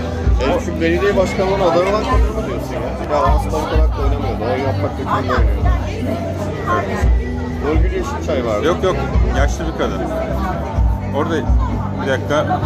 E, 0.56 0.60
şu 0.64 0.80
belediye 0.80 1.16
başkanlığının 1.16 1.60
adayı 1.70 1.88
olan 1.90 2.04
kadın 2.04 2.34
mı 2.36 2.46
diyorsun 2.46 2.72
ya? 2.74 2.80
Ya 3.16 3.22
Aslan 3.22 3.70
Konak'ta 3.70 4.02
oynamıyordu. 4.02 4.44
O 4.44 4.66
yapmakta 4.66 4.96
kimde 4.98 5.32
oynuyordu. 5.32 5.68
Nurgül 7.64 7.92
Yeşilçay 7.92 8.44
vardı. 8.46 8.66
Yok 8.66 8.84
yok 8.84 8.96
yaşlı 9.38 9.64
bir 9.72 9.78
kadın. 9.78 10.00
Orada 11.16 11.34
bir 12.02 12.10
dakika. 12.10 12.60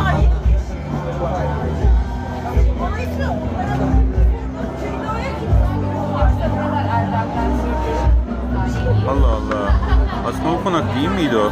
Asma 10.43 10.61
Okanak 10.61 10.95
değil 10.97 11.09
miydi 11.09 11.37
o? 11.37 11.51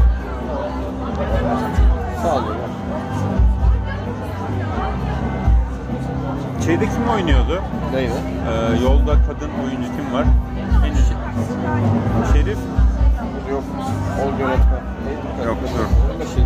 Sağ 2.22 2.35
olun. 2.35 2.57
Şeyde 6.64 6.85
kim 6.85 7.09
oynuyordu? 7.14 7.62
Neydi? 7.94 8.12
Ee, 8.12 8.83
yolda 8.85 9.12
kadın 9.12 9.50
oyuncu 9.64 9.96
kim 9.96 10.14
var? 10.14 10.24
En 10.87 10.92
iyi. 10.92 12.33
Şerif. 12.33 12.59
Yok. 13.50 13.62
Ol 14.22 14.38
yönetmen. 14.40 14.83
Neydi? 15.07 15.46
Yok, 15.46 15.57
dur. 15.62 16.14
Öyle 16.14 16.24
şey. 16.35 16.44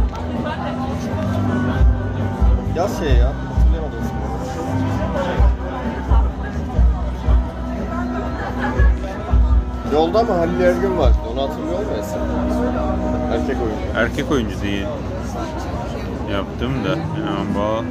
Yaz 2.76 2.98
şey 2.98 3.16
ya. 3.16 3.26
Hatırlayamadım. 3.26 3.98
Yolda 9.92 10.18
ama 10.18 10.38
Halil 10.38 10.60
Ergün 10.60 10.98
vardı. 10.98 11.23
Onu 11.34 11.42
hatırlıyor 11.42 11.78
musun? 11.78 12.18
Erkek 13.32 13.56
oyuncu. 13.62 13.98
Erkek 13.98 14.30
oyuncu 14.30 14.62
değil. 14.62 14.86
Yaptım 16.32 16.72
da. 16.84 16.90
Hemen 16.90 17.54
bak. 17.54 17.84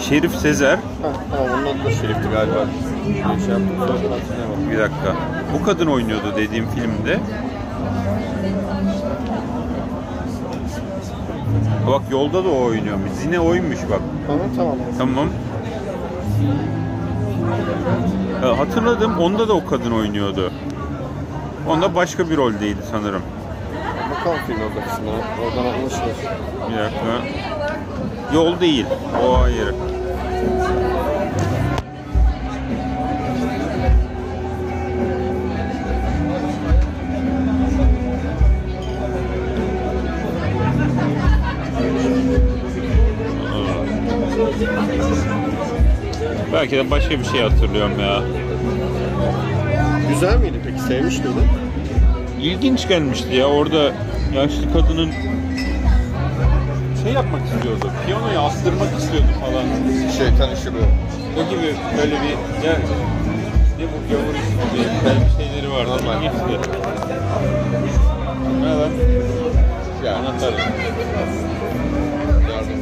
Şerif 0.00 0.34
Sezer. 0.34 0.76
Heh, 0.76 0.82
tamam 1.30 1.46
onun 1.52 1.66
adı 1.66 1.84
da 1.84 1.90
Şerif'ti 1.90 2.28
galiba. 2.32 2.66
Bir 3.06 3.12
şey 3.14 3.20
yaptım 3.20 3.78
hatırlayamadım. 3.78 4.70
Bir 4.70 4.78
dakika. 4.78 5.14
Bu 5.54 5.64
kadın 5.64 5.86
oynuyordu 5.86 6.34
dediğim 6.36 6.66
filmde. 6.70 7.20
Bak 11.86 12.02
yolda 12.10 12.44
da 12.44 12.48
o 12.48 12.64
oynuyormuş. 12.64 13.10
Zine 13.12 13.40
oymuş 13.40 13.78
bak. 13.90 14.00
Tamam 14.26 14.46
tamam. 14.56 14.76
Tamam. 14.98 15.28
Ha, 18.42 18.58
hatırladım. 18.58 19.18
Onda 19.18 19.48
da 19.48 19.52
o 19.52 19.66
kadın 19.66 19.90
oynuyordu. 19.90 20.52
Onda 21.68 21.94
başka 21.94 22.30
bir 22.30 22.36
roldeydi 22.36 22.78
sanırım. 22.90 23.22
Bakalım 24.10 24.38
film 24.46 24.58
orada 24.60 24.88
kısmına. 24.88 25.10
Oradan 25.10 25.72
anlaşılır. 25.72 26.16
Bir 26.70 26.76
dakika. 26.78 27.22
Yol 28.34 28.60
değil. 28.60 28.86
O 29.26 29.36
ayrı. 29.38 29.74
Belki 46.52 46.76
de 46.76 46.90
başka 46.90 47.18
bir 47.18 47.24
şey 47.24 47.40
hatırlıyorum 47.40 48.00
ya. 48.00 48.22
Güzel 50.08 50.38
miydi? 50.38 50.59
Sevmiş 50.90 51.18
miydin? 51.18 51.48
İlginç 52.42 52.88
gelmişti 52.88 53.34
ya 53.34 53.46
orada 53.46 53.92
yaşlı 54.34 54.72
kadının 54.72 55.10
şey 57.02 57.12
yapmak 57.12 57.42
istiyordu. 57.44 57.90
Piyanoyu 58.06 58.38
astırmak 58.38 58.98
istiyordu 58.98 59.26
falan. 59.40 59.64
Şeytan 60.18 60.56
işi 60.56 60.74
bu. 60.74 60.78
O 61.40 61.50
gibi 61.50 61.74
böyle 61.98 62.14
bir 62.14 62.66
ya 62.66 62.76
ne 63.78 63.84
bu 63.84 63.98
gavur 64.10 64.34
gibi 64.34 64.84
bir 65.38 65.44
şeyleri 65.44 65.70
vardı. 65.72 65.90
Normal. 65.90 66.22
İlginçti. 66.22 66.70
Ne 68.60 68.68
lan? 68.68 68.90
Ya. 70.04 70.14
Anahtar. 70.16 70.52
Yardım. 72.50 72.80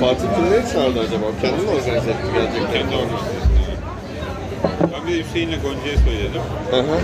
Fatih 0.00 0.28
kimleri 0.34 0.72
çağırdı 0.72 1.00
acaba? 1.00 1.26
Kendi 1.42 1.62
mi 1.62 1.70
organize 1.70 2.10
etti 2.10 2.32
gelecekler? 2.34 2.72
Kendi 2.72 2.94
organizasyonu. 2.96 3.54
Ben 4.92 5.06
bir 5.06 5.12
de 5.14 5.18
Hüseyin'le 5.24 5.58
Gonca'ya 5.62 5.98
söyledim. 6.04 6.42
Hı 6.70 6.76
hı. 6.80 6.98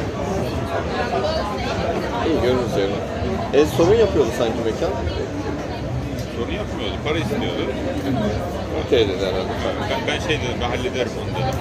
İyi 2.27 2.43
görürüz 2.43 2.73
yani. 2.81 2.95
E 3.62 3.66
sorun 3.66 3.95
yapıyordu 3.95 4.31
sanki 4.38 4.59
mekan. 4.64 4.90
Sorun 6.37 6.53
yapmıyordu. 6.53 6.95
Para 7.05 7.19
istiyordu. 7.19 7.73
Okey 8.87 9.09
dedi 9.09 9.27
herhalde. 9.27 9.53
Ben, 9.90 9.99
ben 10.07 10.21
şey 10.21 10.38
dedim, 10.38 10.57
ben 10.61 10.69
hallederim 10.69 11.12
onu 11.23 11.31
dedim. 11.37 11.59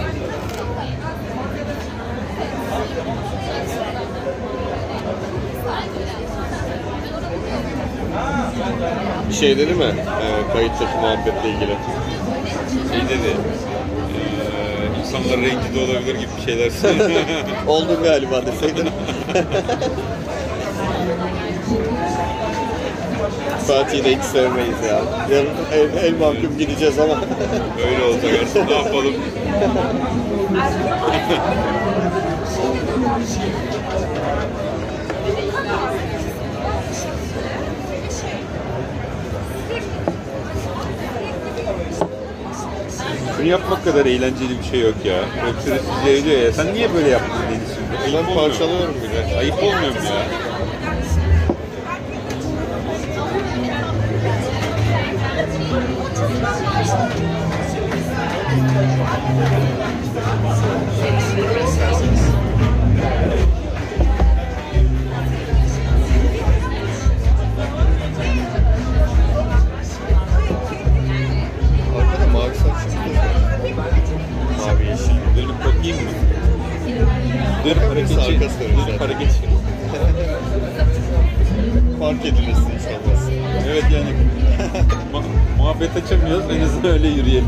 Bir 9.29 9.33
şey 9.33 9.57
dedi 9.57 9.73
mi? 9.73 9.83
Ee, 9.85 10.53
kayıttaki 10.53 10.97
muhabbetle 11.01 11.49
ilgili. 11.49 11.75
Şey 12.91 13.01
dedi, 13.09 13.27
eee 13.27 14.99
insanlar 15.01 15.37
rencide 15.37 15.79
olabilir 15.91 16.15
gibi 16.15 16.29
bir 16.37 16.45
şeyler 16.51 16.69
söyledi. 16.69 17.13
Oldun 17.67 18.03
galiba 18.03 18.45
deseydin. 18.45 18.89
Fatih'i 23.67 24.03
de 24.03 24.15
hiç 24.15 24.23
sevmeyiz 24.23 24.81
ya. 24.87 25.01
Yarın 25.35 25.49
el, 25.73 26.03
el 26.03 26.13
mahkum 26.19 26.57
gideceğiz 26.57 26.99
ama. 26.99 27.13
Öyle 27.87 28.03
olacak 28.03 28.31
artık 28.41 28.69
ne 28.69 28.75
yapalım. 28.75 29.13
Bunu 43.39 43.47
yapmak 43.47 43.83
kadar 43.83 44.05
eğlenceli 44.05 44.59
bir 44.59 44.63
şey 44.71 44.79
yok 44.79 44.95
ya. 45.05 45.15
Yoksa 45.47 45.83
size 46.03 46.25
diyor 46.25 46.41
ya 46.41 46.51
sen 46.51 46.73
niye 46.73 46.93
böyle 46.93 47.09
yaptın 47.09 47.41
Deniz 47.49 47.67
şimdi? 47.75 48.17
Ben 48.17 48.33
olmuyor 48.33 48.35
parçalıyorum 48.35 48.95
bile. 49.03 49.37
Ayıp 49.37 49.53
olmuyor 49.63 49.93
mu 49.93 50.05
ya? 50.05 50.25
Dönüp 77.65 78.07
zaten. 78.07 78.39
Dönüp 78.87 79.01
hareketçi. 79.01 79.39
Fark 81.99 82.25
edilirsin 82.25 82.63
olmaz. 82.63 83.29
Evet 83.67 83.83
yani 83.93 84.09
mu- 85.13 85.23
muhabbet 85.57 85.89
açamıyoruz 85.95 86.45
en 86.57 86.61
azından 86.61 86.91
öyle 86.91 87.07
yürüyelim. 87.07 87.47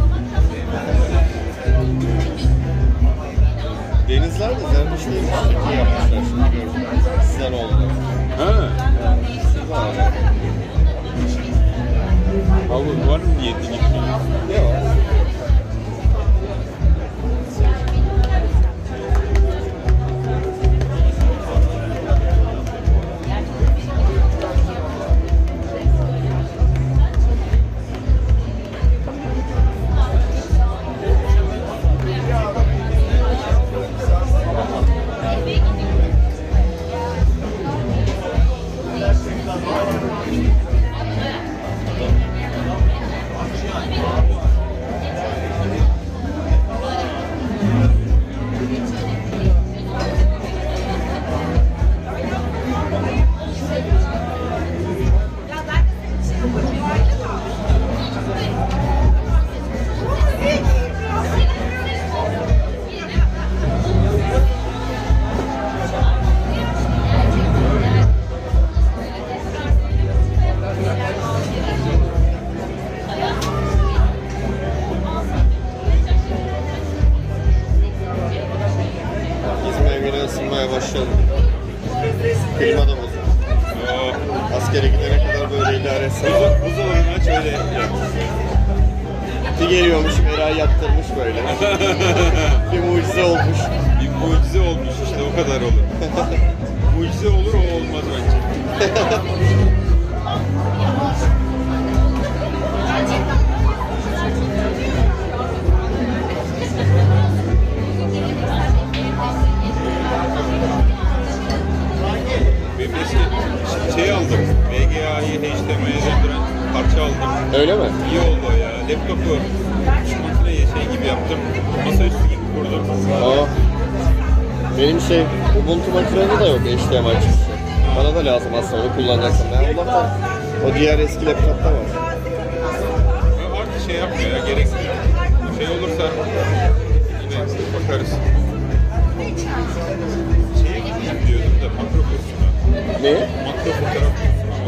Denizler 4.10 4.50
de 4.50 4.60
zermiş 4.76 5.02
değilmiş. 5.06 5.32
Çok 5.54 5.72
iyi 5.72 5.78
yapmışlar 5.78 6.24
şimdi 6.30 6.56
gördüm. 6.56 6.82
Sizden 7.32 7.54
oldu. 7.54 7.92
Ha, 8.38 8.70
Siz 9.54 9.72
abi. 9.72 10.02
abi 12.74 13.10
var 13.10 13.18
mı 13.20 13.26
gitmeye? 13.44 13.82
Yok. 14.58 14.91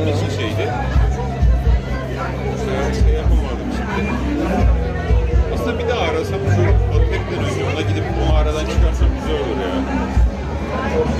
İçin 0.01 0.29
şeydi. 0.39 0.65
Ee, 2.69 2.93
şey 2.93 3.13
yapamadım 3.21 3.69
şimdi. 3.77 4.09
Aslında 5.53 5.79
bir 5.79 5.89
daha 5.89 5.99
arasam 5.99 6.39
şu 6.55 6.61
Batıpek'ten 6.93 7.39
önce 7.45 7.63
ona 7.73 7.81
gidip 7.81 8.03
bu 8.15 8.31
mağaradan 8.31 8.65
çıkarsam 8.65 9.07
güzel 9.15 9.35
olur 9.41 9.57
ya. 9.65 9.71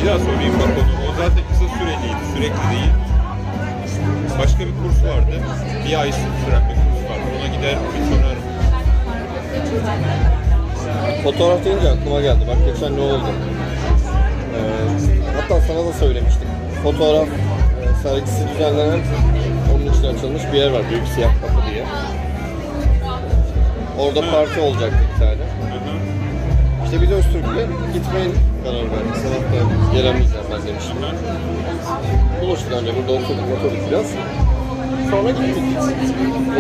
Bir 0.01 0.07
daha 0.07 0.19
sorayım 0.19 0.53
bak 0.59 0.69
onu. 0.81 0.93
O 1.09 1.11
zaten 1.17 1.43
kısa 1.49 1.65
süreliydi, 1.77 2.23
sürekli 2.33 2.63
değil. 2.73 2.93
Başka 4.39 4.59
bir 4.59 4.73
kurs 4.81 5.03
vardı. 5.11 5.35
Bir 5.87 5.99
ay 6.01 6.11
süren 6.11 6.63
bir 6.69 6.75
kurs 6.75 7.01
vardı. 7.09 7.25
Ona 7.39 7.47
gider 7.55 7.75
bir 7.93 8.15
sorarım. 8.15 8.43
Fotoğraf 11.23 11.65
deyince 11.65 11.89
aklıma 11.89 12.21
geldi. 12.21 12.45
Bak 12.47 12.57
geçen 12.73 12.97
ne 12.97 13.01
oldu? 13.01 13.29
Ee, 14.55 14.61
hatta 15.41 15.61
sana 15.61 15.85
da 15.87 15.93
söylemiştim. 15.93 16.47
Fotoğraf 16.83 17.27
sergisi 18.03 18.47
düzenlenen 18.53 18.99
onun 19.75 19.93
için 19.93 20.03
açılmış 20.03 20.43
bir 20.53 20.57
yer 20.57 20.71
var. 20.71 20.81
Büyük 20.89 21.07
Siyah 21.07 21.31
Kapı 21.41 21.71
diye. 21.71 21.83
Orada 23.99 24.21
parti 24.31 24.59
olacaktı 24.61 24.99
bir 25.13 25.19
tane. 25.19 25.43
Hı 25.73 25.77
hı. 25.85 25.93
İşte 26.85 27.01
biz 27.01 27.11
Öztürk'le 27.11 27.63
gitmeye 27.93 28.27
karar 28.63 28.85
verdik. 28.91 29.15
Sabah 29.23 29.43
da 29.51 29.93
gelemeyeceğim 29.93 30.45
ben 30.51 30.67
demiştim. 30.67 30.97
Buluştuk 32.41 32.71
önce 32.71 32.91
burada 32.95 33.11
oturduk 33.11 33.45
oturduk 33.57 33.89
biraz. 33.89 34.05
Sonra 35.11 35.31
gittik. 35.31 35.63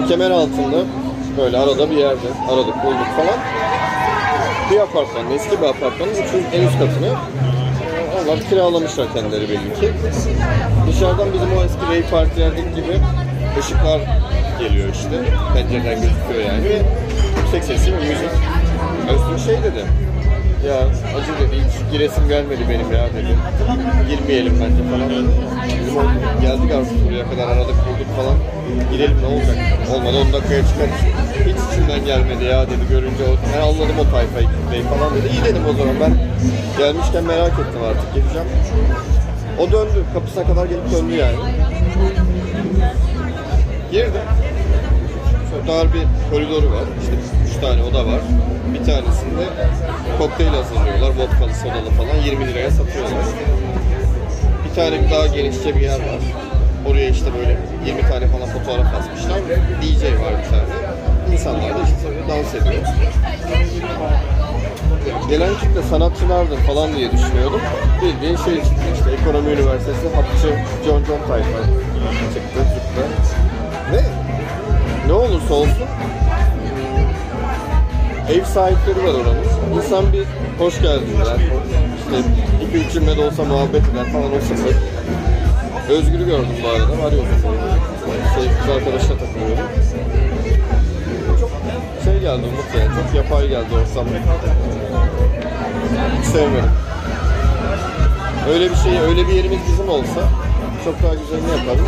O 0.03 0.07
kemer 0.07 0.31
altında 0.31 0.77
böyle 1.37 1.57
arada 1.57 1.89
bir 1.89 1.97
yerde 1.97 2.27
aradık 2.51 2.83
bulduk 2.83 3.09
falan. 3.17 3.39
Bir 4.71 4.79
apartman, 4.79 5.31
eski 5.35 5.61
bir 5.61 5.67
apartmanın 5.67 6.13
en 6.53 6.67
üst 6.67 6.79
katını 6.79 7.09
onlar 8.23 8.49
kiralamışlar 8.49 9.13
kendileri 9.13 9.49
belli 9.49 9.79
ki. 9.79 9.91
Dışarıdan 10.89 11.27
bizim 11.33 11.57
o 11.57 11.63
eski 11.63 11.85
rave 11.89 12.09
partilerdeki 12.09 12.75
gibi 12.75 12.97
ışıklar 13.59 14.01
geliyor 14.59 14.89
işte. 14.93 15.21
Pencereden 15.53 16.01
gözüküyor 16.01 16.53
yani 16.53 16.63
ve 16.63 16.81
yüksek 17.41 17.63
sesli 17.63 17.91
bir 17.91 17.97
müzik. 17.97 18.29
Öztürk 19.09 19.39
şey 19.45 19.63
dedi. 19.63 19.83
Ya 20.67 20.77
acı 21.17 21.31
dedi 21.41 21.55
hiç 21.65 21.91
giresim 21.91 22.27
gelmedi 22.27 22.61
benim 22.69 22.91
ya 22.93 23.05
dedi. 23.15 23.37
Girmeyelim 24.09 24.53
bence 24.61 24.83
falan 24.91 25.09
dedi. 25.09 25.33
Bizim 25.85 25.95
geldik 26.41 26.75
artık 26.75 27.05
buraya 27.09 27.29
kadar 27.29 27.47
aradık 27.47 27.75
bulduk 27.75 28.09
falan. 28.17 28.35
Girelim 28.91 29.21
ne 29.21 29.27
olacak? 29.27 29.57
Olmadı 29.95 30.17
10 30.27 30.33
dakikaya 30.33 30.61
çıkarız. 30.61 31.22
Hiç 31.39 31.57
içimden 31.71 32.05
gelmedi 32.05 32.43
ya 32.43 32.67
dedi 32.67 32.85
görünce. 32.89 33.23
Ben 33.55 33.61
anladım 33.61 33.99
o 33.99 34.11
tayfayı 34.11 34.47
kitleyi 34.47 34.83
falan 34.83 35.15
dedi. 35.15 35.27
İyi 35.33 35.43
dedim 35.43 35.63
o 35.69 35.73
zaman 35.73 35.95
ben 36.01 36.13
gelmişken 36.77 37.23
merak 37.23 37.51
ettim 37.51 37.81
artık 37.89 38.13
geleceğim. 38.15 38.47
O 39.59 39.71
döndü. 39.71 40.03
Kapısına 40.13 40.43
kadar 40.47 40.65
gelip 40.65 40.91
döndü 40.91 41.13
yani. 41.15 41.35
Girdim. 43.91 44.21
Şöyle 45.49 45.67
dar 45.67 45.87
bir 45.93 46.03
koridoru 46.31 46.71
var. 46.71 46.85
İşte 47.01 47.13
üç 47.47 47.61
tane 47.61 47.83
oda 47.83 48.05
var. 48.07 48.21
Bir 48.73 48.85
tanesinde 48.85 49.45
kokteyl 50.17 50.47
hazırlıyorlar. 50.47 51.09
Vodkalı, 51.09 51.53
sodalı 51.63 51.89
falan 51.97 52.15
20 52.25 52.47
liraya 52.47 52.71
satıyorlar. 52.71 53.25
Bir 54.69 54.75
tane 54.75 55.11
daha 55.11 55.27
genişçe 55.27 55.75
bir 55.75 55.81
yer 55.81 55.99
var. 55.99 56.21
Oraya 56.89 57.09
işte 57.09 57.25
böyle 57.39 57.57
20 57.85 58.01
tane 58.01 58.27
falan 58.27 58.47
fotoğraf 58.49 58.87
asmışlar. 58.99 59.39
DJ 59.81 60.03
var 60.03 60.33
bir 60.43 60.49
tane. 60.49 60.82
İnsanlar 61.33 61.69
da 61.69 61.83
işte 61.83 62.09
dans 62.29 62.55
ediyor. 62.55 62.83
Gelen 65.29 65.53
kitle 65.53 65.83
sanatçılardır 65.89 66.57
falan 66.57 66.95
diye 66.95 67.11
düşünüyordum. 67.11 67.61
Bildiğin 68.01 68.35
şey 68.35 68.55
çıktı 68.55 68.83
işte 68.93 69.11
Ekonomi 69.11 69.51
Üniversitesi 69.51 70.15
Hapçı 70.15 70.47
John 70.85 71.03
John 71.05 71.27
Tayfa 71.27 71.59
çıktı 72.33 72.59
çıktı. 72.75 73.03
Ve 73.93 74.01
ne 75.07 75.13
olursa 75.13 75.53
olsun 75.53 75.87
ev 78.29 78.43
sahipleri 78.43 78.99
var 78.99 79.13
oranın. 79.13 79.77
İnsan 79.77 80.13
bir 80.13 80.23
hoş 80.59 80.81
geldin 80.81 81.17
der. 81.25 81.35
İşte 81.97 82.29
iki 82.65 82.77
üç 82.77 82.93
cümle 82.93 83.17
de 83.17 83.25
olsa 83.25 83.43
muhabbet 83.43 83.81
eder 83.93 84.11
falan 84.13 84.31
o 84.37 84.39
sıfır. 84.41 84.75
Özgür'ü 85.89 86.25
gördüm 86.25 86.47
bu 86.63 86.67
arada. 86.69 87.03
Var 87.03 87.11
yok. 87.11 87.25
Şey, 88.35 88.47
kız 88.61 88.69
arkadaşla 88.75 89.17
takılıyordum. 89.17 89.65
Geldi 92.23 92.45
Umut 92.47 92.75
yani. 92.79 92.89
Çok 93.03 93.15
yapay 93.15 93.47
geldi 93.47 93.65
ortam. 93.73 94.05
Hiç 96.19 96.25
sevmedim. 96.25 96.71
Öyle 98.49 98.69
bir 98.71 98.75
şey, 98.75 98.99
öyle 98.99 99.27
bir 99.27 99.33
yerimiz 99.33 99.59
bizim 99.71 99.89
olsa 99.89 100.21
çok 100.85 101.03
daha 101.03 101.13
güzelini 101.13 101.49
yaparız. 101.51 101.87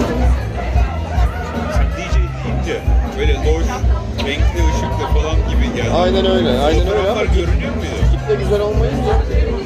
Sen 1.74 1.88
DJ 1.98 2.16
deyince 2.16 2.82
böyle 3.20 3.34
loş, 3.34 3.66
renkli 4.28 4.60
ışıklı 4.70 5.06
falan 5.20 5.36
gibi 5.50 5.76
geldi. 5.76 5.94
Aynen 5.96 6.26
öyle, 6.26 6.50
aynen 6.60 6.88
öyle 6.88 6.90
Fotoğraflar 6.90 7.26
görünüyor 7.26 7.76
muydu? 7.76 7.96
kitle 8.12 8.36
güzel 8.44 8.62
olmayınca 8.62 9.14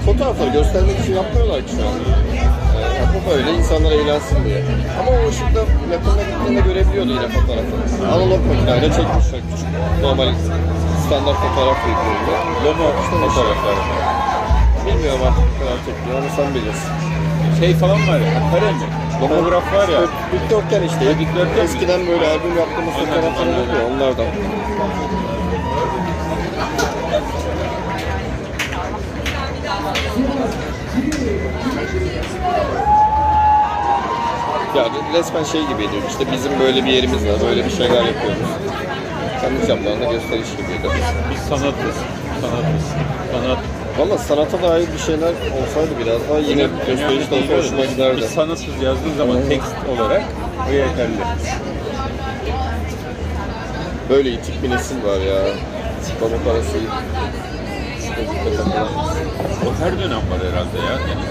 fotoğrafları 0.06 0.50
göstermek 0.50 1.00
için 1.00 1.16
yapmıyorlar 1.16 1.62
ki 1.62 1.72
şu 1.76 1.82
an. 1.88 1.94
Ee, 1.94 3.04
bu 3.14 3.30
böyle 3.32 3.52
insanlar 3.54 3.92
eğlensin 3.92 4.46
diye. 4.46 4.64
Ama 5.00 5.12
o 5.12 5.30
ışıkta 5.30 5.62
yakında 5.92 6.24
gittiğinde 6.30 6.62
görebiliyordu 6.70 7.12
yine 7.18 7.28
fotoğrafı. 7.36 7.74
Analog 8.16 8.42
makineyle 8.50 8.88
çekmişler 8.98 9.42
küçük. 9.50 9.70
Normal 10.02 10.30
standart 11.06 11.38
fotoğraf 11.46 11.78
büyüklüğünde. 11.86 12.34
Lomo 12.66 12.88
fotoğraflar. 13.12 13.76
Bilmiyorum 14.88 15.22
artık 15.28 15.44
ne 15.54 15.60
kadar 15.60 15.78
çekiyor 15.86 16.16
ama 16.20 16.30
sen 16.36 16.50
bilirsin. 16.56 16.92
Şey 17.60 17.74
falan 17.76 18.00
var 18.08 18.20
ya, 18.20 18.30
kare 18.52 18.72
mi? 18.72 18.88
Lomograf 19.22 19.74
var 19.74 19.88
ya. 19.90 20.02
Dikdörtgen 20.34 20.84
işte. 20.84 21.20
Dikdörtgen 21.20 21.56
mi? 21.58 21.62
Eskiden 21.64 22.08
böyle 22.08 22.28
albüm 22.28 22.58
yaptığımız 22.58 22.94
Anladım, 22.96 23.14
fotoğraflar 23.14 23.48
anladım. 23.48 23.70
oluyor 23.70 23.92
onlardan. 23.92 24.26
Ya 34.80 34.88
resmen 35.14 35.44
şey 35.44 35.62
gibiydi 35.62 35.92
işte 36.10 36.32
bizim 36.32 36.60
böyle 36.60 36.86
bir 36.86 36.90
yerimiz 36.90 37.28
var, 37.28 37.36
böyle 37.50 37.66
bir 37.66 37.70
şeyler 37.72 38.04
yapıyoruz. 38.04 38.50
Kendi 39.42 39.68
çaplarında 39.68 40.12
gösteriş 40.12 40.52
gibiydi. 40.52 40.94
Biz 41.32 41.40
sanatız. 41.40 41.96
Sanatız. 42.42 42.86
Sanat. 43.32 43.58
Valla 44.00 44.18
sanata 44.18 44.62
dair 44.62 44.88
bir 44.94 45.00
şeyler 45.00 45.30
olsaydı 45.30 45.90
biraz 46.04 46.30
daha 46.30 46.40
yine 46.40 46.68
gösteriş 46.88 47.32
de 47.32 47.36
olsa 47.36 47.58
hoşuma 47.58 47.86
giderdi. 47.86 48.22
Biz 48.22 48.30
sanatız 48.30 48.82
yazdığı 48.84 49.16
zaman 49.18 49.38
tekst 49.50 49.76
olarak 49.98 50.24
o 50.70 50.74
yeterli. 50.74 51.18
Böyle 54.10 54.30
itik 54.30 54.64
bir 54.64 54.70
nesil 54.70 55.04
var 55.04 55.18
ya. 55.18 55.42
Baba 56.22 56.36
parası. 56.46 56.78
O 59.68 59.84
her 59.84 60.00
dönem 60.00 60.18
var 60.18 60.40
herhalde 60.52 60.78
ya. 60.78 60.92
Yani 60.92 61.22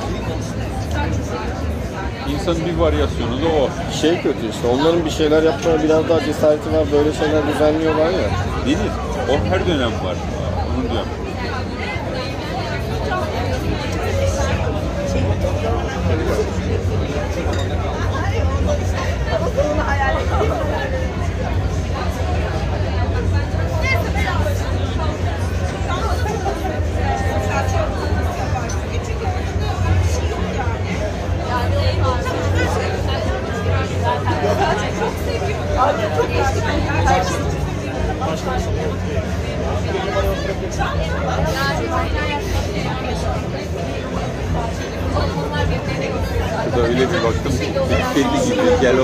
İnsanın 2.40 2.66
bir 2.66 2.76
varyasyonu 2.76 3.42
da 3.42 3.46
o. 3.62 3.92
Şey 3.92 4.22
kötü 4.22 4.50
işte 4.50 4.66
onların 4.68 5.04
bir 5.04 5.10
şeyler 5.10 5.42
yapmaya 5.42 5.82
biraz 5.82 6.08
daha 6.08 6.24
cesareti 6.24 6.72
var. 6.72 6.84
Böyle 6.92 7.12
şeyler 7.12 7.42
düzenliyorlar 7.48 8.10
ya. 8.10 8.30
Deniz, 8.66 8.92
o 9.30 9.50
her 9.50 9.66
dönem 9.66 9.90
var. 10.04 10.16
Onu 10.74 10.90
diyorum. 10.90 11.08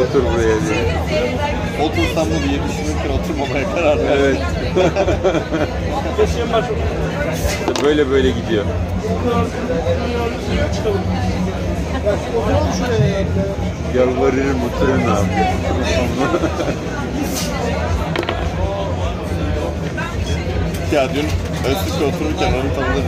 Otur 0.08 0.22
buraya 0.24 0.56
diye. 0.66 0.84
Otursam 1.82 2.28
mı 2.28 2.34
diye 2.48 2.58
düşünürken 2.68 3.10
oturmamaya 3.18 3.74
karar 3.74 3.98
verdim. 3.98 4.36
Evet. 6.56 7.82
böyle 7.84 8.10
böyle 8.10 8.30
gidiyor. 8.30 8.64
Yalvarırım 13.96 14.60
oturun 14.64 15.00
abi. 15.00 15.30
Ya 20.94 21.08
dün 21.14 21.26
Öztürk'te 21.70 22.04
otururken 22.04 22.52
onu 22.52 22.74
tanıdık 22.74 23.04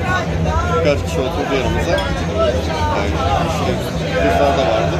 birkaç 0.79 1.05
kişi 1.05 1.21
oturdu 1.21 1.55
yanımıza. 1.63 1.91
Yani 1.91 3.11
işte 3.49 3.73
kızlar 4.15 4.59
da 4.59 4.71
vardı. 4.71 4.97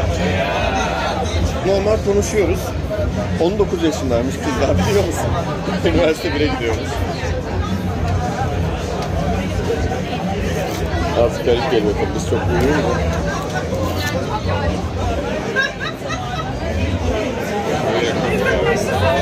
Normal 1.67 1.97
konuşuyoruz. 2.07 2.59
19 3.41 3.83
yaşındaymış 3.83 4.35
kızlar 4.35 4.77
biliyor 4.79 5.05
musun? 5.07 5.27
Üniversite 5.87 6.29
1'e 6.29 6.47
gidiyormuş. 6.47 6.89
Artık 11.21 11.45
garip 11.45 11.71
geliyor 11.71 11.93
tabii 11.95 12.15
biz 12.15 12.31
çok 12.31 12.41
büyüyoruz. 12.49 12.85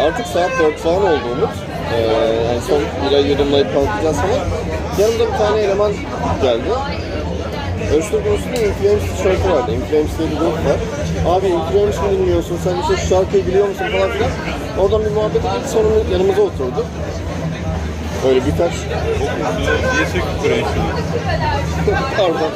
Artık 0.02 0.26
saat 0.26 0.50
4 0.60 0.78
falan 0.78 1.02
oldu 1.02 1.22
Umut. 1.32 1.50
Ee, 1.94 2.00
en 2.54 2.60
son 2.60 2.80
bira 3.10 3.18
yudumlayıp 3.18 3.74
kalkacağız 3.74 4.16
falan. 4.16 4.46
Yanımda 4.98 5.32
bir 5.32 5.38
tane 5.38 5.60
eleman 5.60 5.92
geldi. 6.42 6.70
Öztürk 7.92 8.26
Üstü'nün 8.38 8.68
Inflames 8.68 9.16
tişörtü 9.16 9.50
vardı. 9.50 9.72
Inflames 9.74 10.18
diye 10.18 10.30
bir 10.30 10.36
grup 10.36 10.54
var. 10.54 10.76
Abi 11.26 11.46
Influence 11.46 11.98
mi 12.02 12.18
dinliyorsun? 12.18 12.58
Sen 12.64 12.74
işte 12.80 13.02
şu 13.02 13.08
şarkıyı 13.08 13.46
biliyor 13.46 13.68
musun 13.68 13.84
falan 13.92 14.10
filan. 14.10 14.30
Oradan 14.78 15.04
bir 15.04 15.10
muhabbet 15.10 15.44
ettik 15.44 15.68
sonra 15.72 15.88
yanımıza 16.12 16.42
oturdu. 16.42 16.86
Öyle 18.28 18.40
birkaç 18.46 18.72
diye 19.94 20.06
söküp 20.06 20.42
şunu. 20.44 20.84
pardon. 22.16 22.50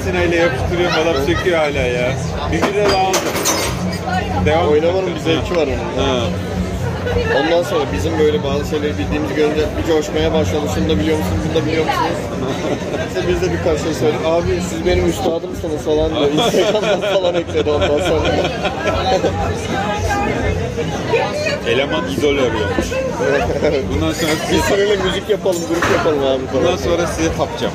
İtinayla 0.00 0.36
yapıştırıyorum 0.36 0.96
adam 1.02 1.22
söküyor 1.26 1.58
hala 1.58 1.78
ya. 1.78 2.12
Bir 2.52 2.56
bire 2.56 2.90
daha 2.90 3.02
aldım. 3.02 3.20
Devam 4.46 4.68
Oynamanın 4.68 5.14
bir 5.14 5.20
zevki 5.20 5.56
var 5.56 5.66
onun. 5.66 6.04
Ha. 6.06 6.20
Ondan 7.40 7.62
sonra 7.62 7.84
bizim 7.92 8.18
böyle 8.18 8.44
bazı 8.44 8.70
şeyleri 8.70 8.98
bildiğimizi 8.98 9.34
görünce 9.34 9.60
bir 9.78 9.92
coşmaya 9.92 10.32
başladı. 10.32 10.66
Şunu 10.74 10.88
da 10.88 10.98
biliyor 10.98 11.18
musun, 11.18 11.32
bunu 11.44 11.62
da 11.62 11.66
biliyor 11.66 11.84
musunuz? 11.84 12.31
İşte 13.08 13.28
biz 13.28 13.42
de 13.42 13.52
birkaç 13.52 13.80
şey 13.82 13.94
söyledik. 13.94 14.26
Abi 14.26 14.60
siz 14.70 14.86
benim 14.86 15.08
üstadımsınız 15.08 15.82
falan 15.84 16.10
diyor. 16.10 16.30
Instagram'dan 16.32 17.00
falan 17.14 17.34
ekledi 17.34 17.70
ondan 17.70 17.98
sonra. 18.08 18.28
Eleman 21.68 22.10
idol 22.10 22.36
arıyormuş. 22.38 22.86
Bundan 23.94 24.12
sonra 24.12 24.32
Biz 24.52 24.60
size, 24.60 24.62
seninle 24.76 24.96
müzik 24.96 25.28
yapalım, 25.30 25.62
grup 25.68 25.86
yapalım 25.96 26.18
abi 26.18 26.46
falan. 26.46 26.62
bundan 26.64 26.76
sonra 26.76 27.06
size 27.06 27.32
tapacağım. 27.36 27.72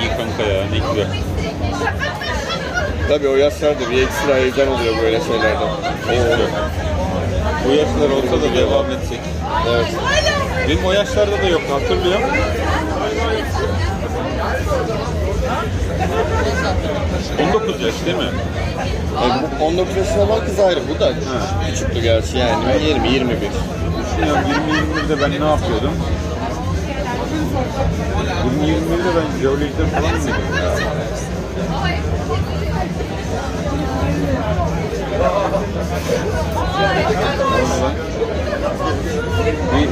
İyi 0.00 0.08
kanka 0.08 0.42
ya 0.52 0.64
ne 0.70 0.78
güzel. 0.78 1.06
Tabii 3.08 3.28
o 3.28 3.36
yaşlarda 3.36 3.90
bir 3.90 4.02
ekstra 4.02 4.34
heyecan 4.34 4.68
oluyor 4.68 4.94
böyle 5.02 5.20
şeylerden. 5.20 5.68
Ne 6.08 6.14
güzel. 6.16 6.38
Bu 7.66 7.70
yaşlar 7.70 8.10
olsa 8.10 8.42
da 8.42 8.54
devam 8.56 8.90
etsek. 8.90 9.20
Evet. 9.68 9.86
Benim 10.68 10.84
o 10.84 10.92
yaşlarda 10.92 11.42
da 11.42 11.48
yok 11.48 11.62
hatırlıyorum. 11.70 12.28
...19 17.52 17.86
yaş 17.86 17.94
değil 18.06 18.16
mi? 18.16 18.24
Yani 19.22 19.42
bu 19.60 19.64
19 19.64 19.96
yaşında 19.96 20.22
olan 20.22 20.44
kız 20.44 20.60
ayrı. 20.60 20.80
Bu 20.88 21.00
da 21.00 21.12
küçüktü 21.66 22.00
gerçi 22.00 22.38
yani. 22.38 22.84
20, 22.88 23.08
21. 23.08 23.36
Düşünüyorum 23.36 24.42
20-21'de 25.06 25.20
ben 25.20 25.30
ne 25.30 25.50
yapıyordum? 25.50 25.92
20-21'de 28.62 29.10
ben 29.16 29.40
jeolojide 29.40 29.86
falan 29.86 30.14
mıydım 30.20 30.42
bir 39.46 39.88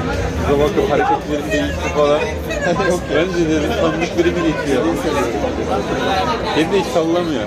kıza 0.46 0.58
bakıp 0.58 0.90
hareketlerim 0.90 1.52
değişti 1.52 1.88
falan. 1.96 2.20
Yok 2.90 3.00
ben 3.14 3.28
de 3.28 3.50
dedim 3.50 3.70
tanıdık 3.80 4.18
biri 4.18 4.30
mi 4.30 4.40
geçiyor? 4.42 4.82
Hem 6.54 6.72
de 6.72 6.80
hiç 6.80 6.86
sallamıyor. 6.86 7.44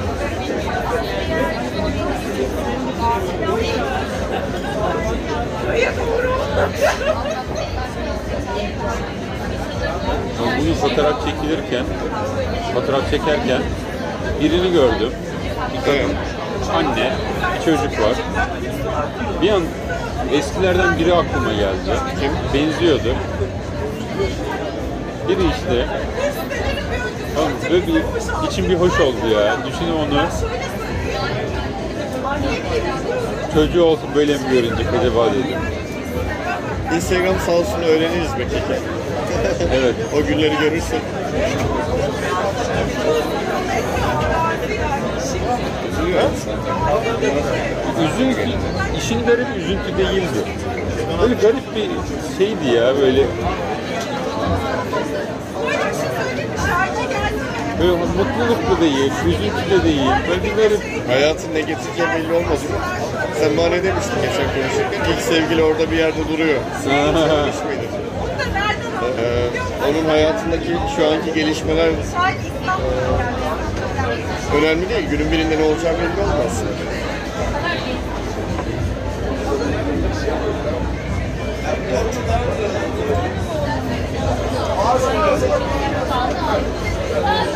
Ben 0.00 0.11
bugün 10.58 10.74
fotoğraf 10.74 11.26
çekilirken, 11.26 11.84
fotoğraf 12.74 13.10
çekerken 13.10 13.62
birini 14.40 14.72
gördüm. 14.72 15.12
Bir 15.72 15.80
kadın, 15.80 16.14
anne, 16.74 17.12
bir 17.54 17.64
çocuk 17.64 18.00
var. 18.00 18.14
Bir 19.42 19.50
an 19.50 19.62
eskilerden 20.32 20.98
biri 20.98 21.14
aklıma 21.14 21.52
geldi. 21.52 21.98
Kim? 22.20 22.32
Benziyordu. 22.54 23.14
Biri 25.28 25.40
işte. 25.40 25.86
Böyle 27.72 27.86
bir, 27.86 28.02
içim 28.48 28.68
bir 28.68 28.74
hoş 28.74 29.00
oldu 29.00 29.28
ya. 29.34 29.56
Düşünün 29.66 29.92
onu. 29.92 30.28
Çocuğu 33.54 33.84
olsun 33.84 34.08
böyle 34.14 34.34
mi 34.34 34.40
görünecek 34.52 34.86
acaba 35.00 35.26
dedim. 35.26 35.58
Instagram 36.94 37.34
sağ 37.46 37.52
olsun 37.52 37.82
öğreniriz 37.82 38.38
be 38.38 38.44
keke. 38.44 38.78
Evet. 39.74 39.94
o 40.16 40.26
günleri 40.26 40.54
görürsün. 40.60 40.98
Üzüntü, 48.04 48.50
işin 48.98 49.26
garip 49.26 49.56
üzüntü 49.56 49.98
değildi. 49.98 50.44
Böyle 51.22 51.34
garip 51.34 51.76
bir 51.76 51.88
şeydi 52.38 52.76
ya 52.76 52.96
böyle. 53.00 53.26
Böyle 57.82 57.92
mutluluk 57.92 58.70
da 58.70 58.80
değil, 58.80 59.12
üzüntü 59.26 59.70
de 59.70 59.84
değil. 59.84 60.10
Böyle 60.28 60.42
bir 60.42 60.56
garip. 60.56 61.08
Hayatın 61.08 61.54
ne 61.54 61.60
getireceği 61.60 62.08
belli 62.08 62.32
olmaz 62.32 62.62
mı? 62.62 62.76
Sen 63.40 63.56
bana 63.56 63.68
ne 63.68 63.82
demiştin 63.82 64.14
geçen 64.22 64.46
konuşurken? 64.54 65.12
İlk 65.12 65.20
sevgili 65.20 65.62
orada 65.62 65.90
bir 65.90 65.96
yerde 65.96 66.28
duruyor. 66.28 66.60
Demiş 66.86 67.56
miydin? 67.68 67.88
Ee, 69.18 69.48
onun 69.88 70.08
hayatındaki 70.08 70.76
şu 70.96 71.06
anki 71.06 71.34
gelişmeler 71.34 71.88
önemli 74.56 74.88
değil. 74.88 75.08
Günün 75.10 75.32
birinde 75.32 75.58
ne 75.58 75.64
olacağı 75.64 75.94
belli 75.94 76.22
olmaz. 76.22 76.62
Biraz 85.08 85.42
bekleyin. 85.42 86.91
Ulan 87.12 87.46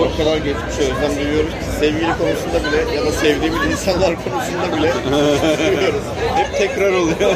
o 0.00 0.16
kadar 0.16 0.36
geçmişe 0.36 0.82
özlem 0.82 1.16
duyuyoruz 1.16 1.50
ki 1.50 1.56
sevgili 1.80 2.12
konusunda 2.18 2.68
bile 2.68 2.94
ya 2.96 3.06
da 3.06 3.12
sevdiğimiz 3.12 3.70
insanlar 3.72 4.14
konusunda 4.24 4.76
bile 4.76 4.92
duyuyoruz. 5.76 6.02
Hep 6.34 6.58
tekrar 6.58 6.92
oluyor. 6.92 7.34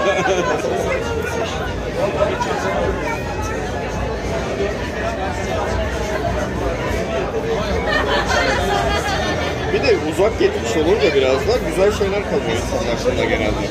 Bir 9.72 9.82
de 9.82 9.96
uzak 10.10 10.38
geçmiş 10.38 10.76
olunca 10.76 11.14
biraz 11.14 11.38
da 11.48 11.54
güzel 11.68 11.92
şeyler 11.98 12.22
kalıyor 12.30 12.56
insanın 12.62 12.88
aklında 12.96 13.24
genelde. 13.24 13.64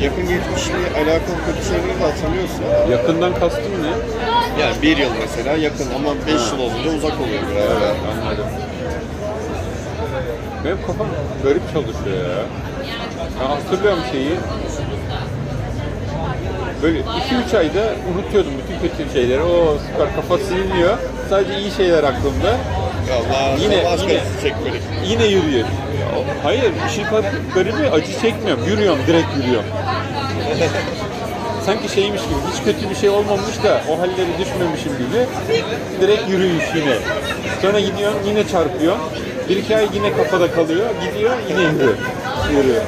Yakın 0.00 0.22
geçmişle 0.28 0.78
alakalı 1.00 1.36
kötü 1.46 1.62
şeyleri 1.68 2.00
de 2.00 2.04
hatırlıyorsun. 2.04 2.64
Yakından 2.90 3.34
kastım 3.40 3.72
ne? 3.82 3.92
Yani 4.62 4.82
bir 4.82 4.96
yıl 4.96 5.10
mesela 5.20 5.56
yakın 5.56 5.86
ama 5.96 6.10
beş 6.26 6.52
yıl 6.52 6.58
olunca 6.58 6.90
uzak 6.98 7.20
oluyor 7.20 7.42
biraz. 7.50 7.68
Evet 7.82 7.96
anladım. 8.10 8.46
Benim 10.64 10.76
kafam 10.86 11.06
garip 11.44 11.62
çalışıyor 11.72 12.16
ya. 12.16 12.42
Ben 13.40 13.46
hatırlıyorum 13.46 14.02
şeyi. 14.12 14.30
Böyle 16.82 16.98
2-3 16.98 17.58
ayda 17.58 17.82
unutuyordum 18.14 18.52
bütün 18.62 18.88
kötü 18.88 19.12
şeyleri. 19.12 19.42
O 19.42 19.78
süper 19.86 20.14
kafa 20.16 20.38
siliniyor. 20.38 20.98
Sadece 21.30 21.58
iyi 21.58 21.70
şeyler 21.70 22.04
aklımda. 22.04 22.56
Allah 23.12 23.56
Yine- 23.60 23.84
yine, 24.02 24.20
çekmedik. 24.42 24.82
Yine 25.06 25.24
yürüyor. 25.26 25.66
Hayır, 26.42 26.72
işin 26.88 27.04
garibi 27.54 27.90
acı 27.90 28.20
çekmiyorum. 28.20 28.64
Yürüyorum, 28.66 28.98
direkt 29.06 29.36
yürüyorum. 29.36 29.68
Sanki 31.66 31.88
şeymiş 31.88 32.22
gibi, 32.22 32.34
hiç 32.52 32.64
kötü 32.64 32.90
bir 32.90 32.94
şey 32.94 33.08
olmamış 33.08 33.62
da 33.64 33.80
o 33.90 33.98
halleri 33.98 34.38
düşmemişim 34.38 34.92
gibi 34.92 35.26
direkt 36.00 36.28
yürüyüş 36.28 36.64
yine. 36.76 36.94
Sonra 37.62 37.80
gidiyorum, 37.80 38.18
yine 38.26 38.48
çarpıyorum. 38.48 39.00
Bir 39.48 39.56
iki 39.56 39.76
ay 39.76 39.88
yine 39.94 40.12
kafada 40.12 40.52
kalıyor, 40.52 40.86
gidiyor, 41.04 41.32
yine 41.48 41.60
yürü. 41.60 41.96
Yürü. 42.52 42.80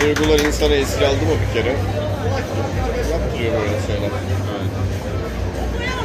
Duygular 0.00 0.38
insana 0.38 0.74
esir 0.74 1.02
aldı 1.02 1.14
mı 1.14 1.34
bir 1.48 1.60
kere? 1.60 1.76
Yaptırıyor 3.12 3.52
böyle 3.52 3.78
şeyler. 3.86 4.10
Evet. 4.10 5.98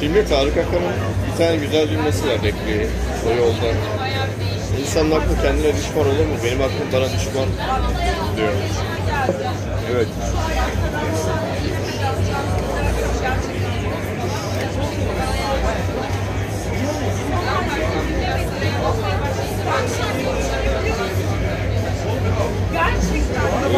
Filmde 0.00 0.24
Tarık 0.26 0.56
Akan'ın 0.56 0.92
bir 1.32 1.38
tane 1.38 1.56
güzel 1.56 1.88
cümlesi 1.88 2.28
var 2.28 2.36
bekliyor 2.44 2.88
o 3.26 3.30
yolda. 3.36 3.74
İnsanın 4.80 5.10
aklı 5.10 5.42
kendine 5.42 5.76
düşman 5.76 6.06
olur 6.06 6.26
mu? 6.26 6.34
Benim 6.44 6.62
aklım 6.62 6.88
bana 6.92 7.04
düşman 7.04 7.48
diyor. 8.36 8.52
Evet. 9.94 10.08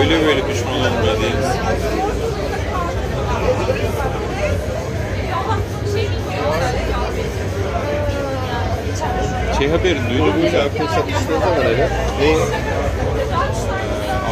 Öyle 0.01 0.27
böyle 0.27 0.49
düşman 0.49 0.75
olmalıyız. 0.75 1.47
Şey 9.59 9.69
haberini 9.71 10.11
duydun 10.11 10.27
mu? 10.27 10.35
Bu 10.47 10.51
şarkı 10.51 10.79
çatıştığı 10.95 11.41
zaman 11.41 11.65
hele. 11.65 11.89
Neyi? 12.21 12.37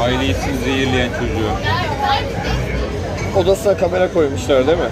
Ailesini 0.02 0.56
zehirleyen 0.64 1.08
çocuğu. 1.12 1.50
Odasına 3.38 3.76
kamera 3.76 4.12
koymuşlar 4.12 4.66
değil 4.66 4.78
mi? 4.78 4.84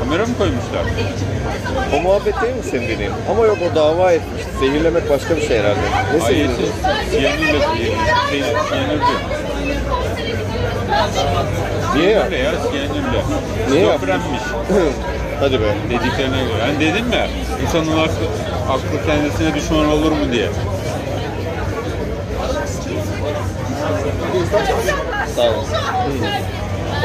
Kamera 0.00 0.26
mı 0.26 0.32
koymuşlar? 0.38 0.84
O 1.96 2.00
muhabbet 2.00 2.34
değil 2.42 2.54
mi 2.82 2.88
dediğin? 2.88 3.12
Ama 3.30 3.46
yok 3.46 3.58
o 3.72 3.74
dava 3.74 4.12
etmiş. 4.12 4.42
Zehirlemek 4.60 5.10
başka 5.10 5.36
bir 5.36 5.40
şey 5.48 5.58
herhalde. 5.58 5.80
Ne 6.18 6.24
Ailesi 6.24 6.54
zehirledi? 6.54 6.72
zehirlendi. 7.10 7.92
Siyanürle. 8.68 9.04
Niye 11.96 12.10
ya? 12.10 12.26
Siyanürle 12.26 12.36
ya 12.38 12.52
siyanürle. 12.70 13.22
Niye 13.70 13.80
ya? 13.86 13.92
Şizofrenmiş 13.92 14.40
Hadi 15.40 15.60
be. 15.60 15.74
dediklerine 15.90 16.36
göre. 16.42 16.58
Yani 16.62 16.80
dedim 16.80 17.06
mi? 17.06 17.26
İnsanın 17.62 17.98
aklı, 17.98 18.26
aklı 18.70 19.06
kendisine 19.06 19.54
düşman 19.54 19.88
olur 19.92 20.12
mu 20.12 20.32
diye. 20.32 20.48
Sağ 25.36 25.42
ol. 25.42 25.64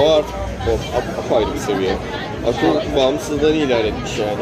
O 0.02 0.12
artık 0.14 0.36
o 0.70 0.72
ap- 0.98 1.26
apayrı 1.26 1.54
bir 1.54 1.60
seviye. 1.60 1.94
Akıl 2.48 2.96
bağımsızlığını 2.96 3.56
ilan 3.56 3.86
etmiş 3.86 4.20
yani. 4.20 4.38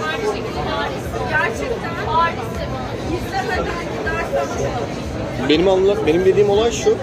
Benim 5.49 5.67
anla 5.67 6.07
benim 6.07 6.25
dediğim 6.25 6.49
olay 6.49 6.71
şu. 6.71 6.89
e, 6.89 6.95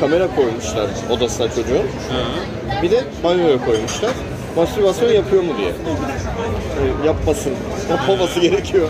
kamera 0.00 0.26
koymuşlar 0.36 0.86
odasına 1.10 1.48
çocuğun. 1.48 1.74
Hı. 1.76 2.82
Bir 2.82 2.90
de 2.90 3.04
banyoya 3.24 3.64
koymuşlar. 3.64 4.10
Mastürbasyon 4.56 5.12
yapıyor 5.12 5.42
mu 5.42 5.52
diye. 5.58 5.68
E, 5.68 7.06
yapmasın. 7.06 7.52
Yapmaması 7.90 8.40
gerekiyor. 8.40 8.88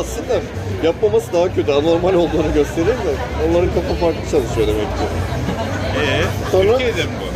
Aslında 0.00 0.40
yapmaması 0.82 1.32
daha 1.32 1.54
kötü. 1.54 1.72
Anormal 1.72 2.14
olduğunu 2.14 2.54
gösterir 2.54 2.86
de 2.86 3.12
onların 3.50 3.68
kafa 3.74 3.94
farklı 3.94 4.30
çalışıyor 4.30 4.66
demek 4.66 4.82
ki. 4.82 5.04
Ee, 6.02 6.22
Sonra- 6.52 6.70
Türkiye'de 6.72 7.02
mi 7.02 7.08
bu? 7.20 7.31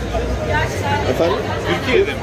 Efendim? 1.11 1.37
Türkiye'de 1.69 2.11
mi? 2.11 2.19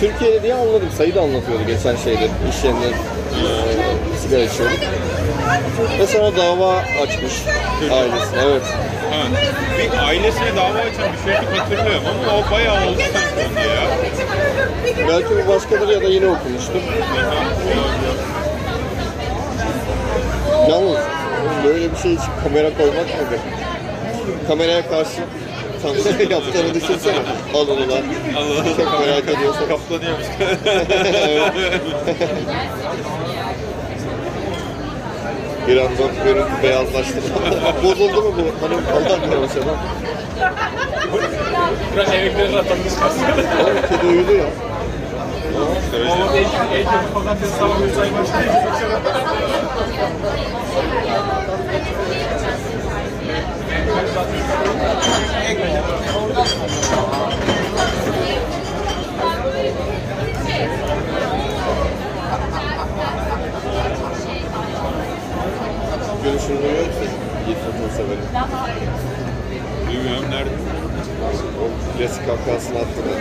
Türkiye'de 0.00 0.42
diye 0.42 0.54
anladım. 0.54 0.88
Sayı 0.98 1.14
da 1.14 1.20
anlatıyordu 1.20 1.62
geçen 1.66 1.96
şeyde. 1.96 2.28
İş 2.50 2.64
yerinde 2.64 2.86
e, 2.86 4.18
sigara 4.18 4.40
içiyorduk. 4.42 4.78
Ve 5.98 6.06
sonra 6.06 6.36
dava 6.36 6.76
açmış 6.76 7.32
ailesine. 7.92 8.40
Evet. 8.46 8.62
Ha. 9.10 9.22
Bir 9.78 10.08
ailesine 10.08 10.56
dava 10.56 10.78
açan 10.78 11.08
bir 11.12 11.32
çocuk 11.32 11.58
hatırlıyorum 11.58 12.04
ama 12.06 12.38
o 12.38 12.50
bayağı 12.52 12.76
oldu 12.76 12.98
sanki 13.12 13.68
ya. 13.68 15.08
Belki 15.08 15.28
bu 15.44 15.48
başkadır 15.52 15.88
ya 15.88 16.00
da 16.02 16.08
yine 16.08 16.26
okumuştur. 16.26 16.80
Yalnız 20.70 20.98
böyle 21.64 21.92
bir 21.92 21.96
şey 21.96 22.12
için 22.14 22.30
kamera 22.44 22.68
koymak 22.78 23.06
nedir? 23.06 23.40
Kameraya 24.48 24.88
karşı 24.88 25.20
tam 25.82 25.94
yaptığını 26.30 26.74
düşünsene. 26.74 27.18
Al 27.54 27.68
onu 27.68 27.80
lan. 27.80 28.02
Allah 28.36 28.64
Çok 28.76 29.00
merak 29.00 29.24
ediyorsun. 29.24 29.68
Kaplanıyormuş. 29.68 30.26
Birazdan 35.68 36.10
görüntü 36.24 36.62
beyazlaştı. 36.62 37.14
Bozuldu 37.84 38.22
mu 38.22 38.34
bu 38.36 38.66
hanım 38.66 38.80
falan 38.80 39.30
diyor 39.30 39.40
mesela. 39.40 39.74
Biraz 41.96 42.12
emekleri 42.14 42.52
rahatlamış 42.52 42.92
aslında. 43.06 43.62
Oğlum 43.62 43.76
kedi 43.88 44.06
uyudu 44.06 44.32
ya. 44.32 44.44
Ama 46.12 46.36
en, 46.36 46.44
kötü 46.84 47.14
pazartesi 47.14 47.52
sabah 47.52 47.78
mesai 47.80 48.10
başlıyor. 48.14 48.54
Görüşünü 66.24 66.62
duyuyor 66.62 66.86
musun? 66.86 67.08
Fırtına 67.64 67.90
severim. 67.96 68.24
Duymuyorum 69.86 70.30
nerede? 70.30 70.50
O 71.62 71.98
klasik 71.98 72.26
kahkahasını 72.26 72.78
attı 72.78 73.00
da. 73.06 73.14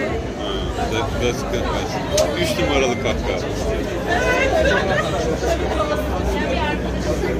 Ha, 0.99 1.07
Klasik 1.21 1.45
kahkaha. 1.51 2.39
Üç 2.41 2.59
numaralı 2.59 2.95
kahkaha. 3.03 3.39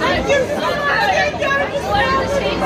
herkes 0.00 0.42
herkes 0.60 1.38
görmüş. 1.38 1.82
Bu 1.88 1.94
arada 1.94 2.28
şey 2.38 2.58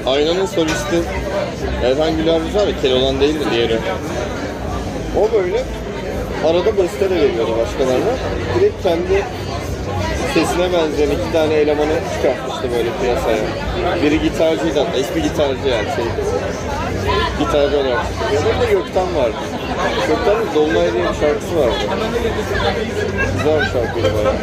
O 0.07 0.11
Aynanın 0.11 0.47
solisti 0.47 1.03
Erhan 1.85 2.17
Güler 2.17 2.41
var 2.55 2.67
ya 2.67 2.81
Keloğlan 2.83 3.21
değil 3.21 3.41
de 3.41 3.51
diğeri. 3.51 3.79
O 5.19 5.33
böyle 5.33 5.63
arada 6.47 6.77
beste 6.79 7.11
de 7.11 7.15
veriyordu 7.15 7.57
başkalarına. 7.59 8.13
Direkt 8.59 8.83
kendi 8.83 9.25
sesine 10.35 10.73
benzeyen 10.73 11.11
iki 11.11 11.33
tane 11.33 11.55
elemanı 11.55 11.99
çıkartmıştı 12.15 12.63
böyle 12.77 12.89
piyasaya. 13.03 13.43
Biri 14.03 14.23
gitarcıydı 14.23 14.81
hatta, 14.81 14.99
ismi 14.99 15.23
gitarcı 15.23 15.69
yani 15.69 15.89
şey 15.97 16.05
gitar 17.39 17.73
böyle. 17.73 17.89
Yanımda 17.89 18.65
Gökten 18.73 19.17
vardı. 19.17 19.37
Gökten'in 20.09 20.55
Dolunay 20.55 20.93
diye 20.93 21.03
bir 21.03 21.15
şarkısı 21.21 21.57
vardı. 21.57 21.75
Güzel 23.37 23.61
bir 23.61 23.67
şarkıydı 23.67 24.15
bayağı. 24.15 24.35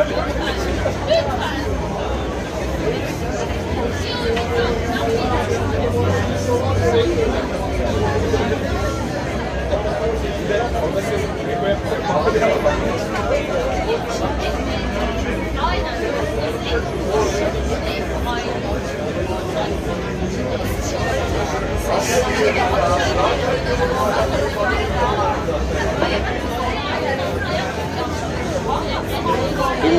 Thank 14.17 14.91
you. 14.91 14.96
Dün 15.97 16.05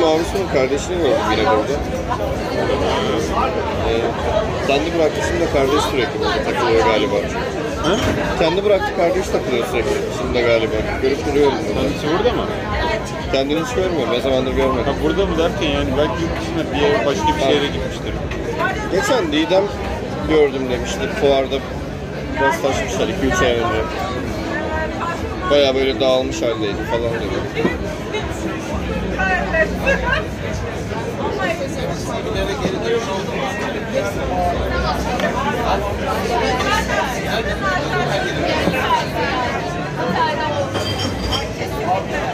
Mavrus'un 0.01 0.47
kardeşini 0.53 0.97
gördüm 0.97 1.17
yine 1.31 1.43
burada. 1.45 1.73
Ee, 3.87 3.91
e, 3.91 3.93
kendi 4.67 4.93
bıraktı 4.97 5.21
şimdi 5.27 5.51
kardeş 5.53 5.81
sürekli 5.81 6.19
burada 6.19 6.43
takılıyor 6.43 6.85
galiba. 6.85 7.15
Hı? 7.15 7.97
Kendi 8.39 8.65
bıraktı 8.65 8.95
kardeş 8.97 9.27
takılıyor 9.27 9.65
sürekli 9.71 9.89
şimdi 10.17 10.33
de 10.33 10.41
galiba. 10.41 10.73
Görüp 11.01 11.25
duruyorum 11.27 11.53
burada. 11.67 11.81
Kendisi 11.81 12.07
burada 12.17 12.31
mı? 12.33 12.45
Kendini 13.31 13.59
hiç 13.59 13.75
görmüyorum. 13.75 14.13
Ne 14.13 14.21
zamandır 14.21 14.51
görmedim. 14.51 14.85
Ha 14.85 14.91
burada 15.03 15.25
mı 15.25 15.37
derken 15.37 15.69
yani 15.69 15.89
belki 15.97 16.23
yurt 16.23 16.41
dışına 16.41 16.73
bir 16.73 16.81
yere, 16.81 17.05
başka 17.05 17.27
bir 17.27 17.41
şehre 17.41 17.67
gitmiştir. 17.67 18.13
Geçen 18.91 19.31
Didem 19.31 19.63
gördüm 20.29 20.61
demişti. 20.69 20.99
Fuarda 21.21 21.55
rastlaşmışlar 22.41 23.07
2-3 23.07 23.45
ay 23.45 23.51
önce. 23.51 23.81
Baya 25.51 25.75
böyle 25.75 25.99
dağılmış 25.99 26.41
haldeydi 26.41 26.83
falan 26.91 27.13
dedi. 27.13 27.67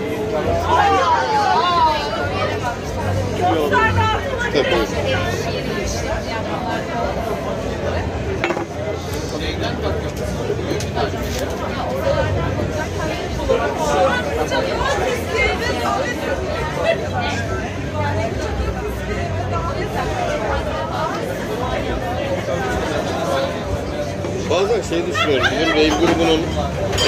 Bazen 24.50 24.82
şey 24.82 25.08
düşünüyorum. 25.08 25.48
Bizim 25.52 25.70
rave 25.70 25.90
grubunun 25.90 26.42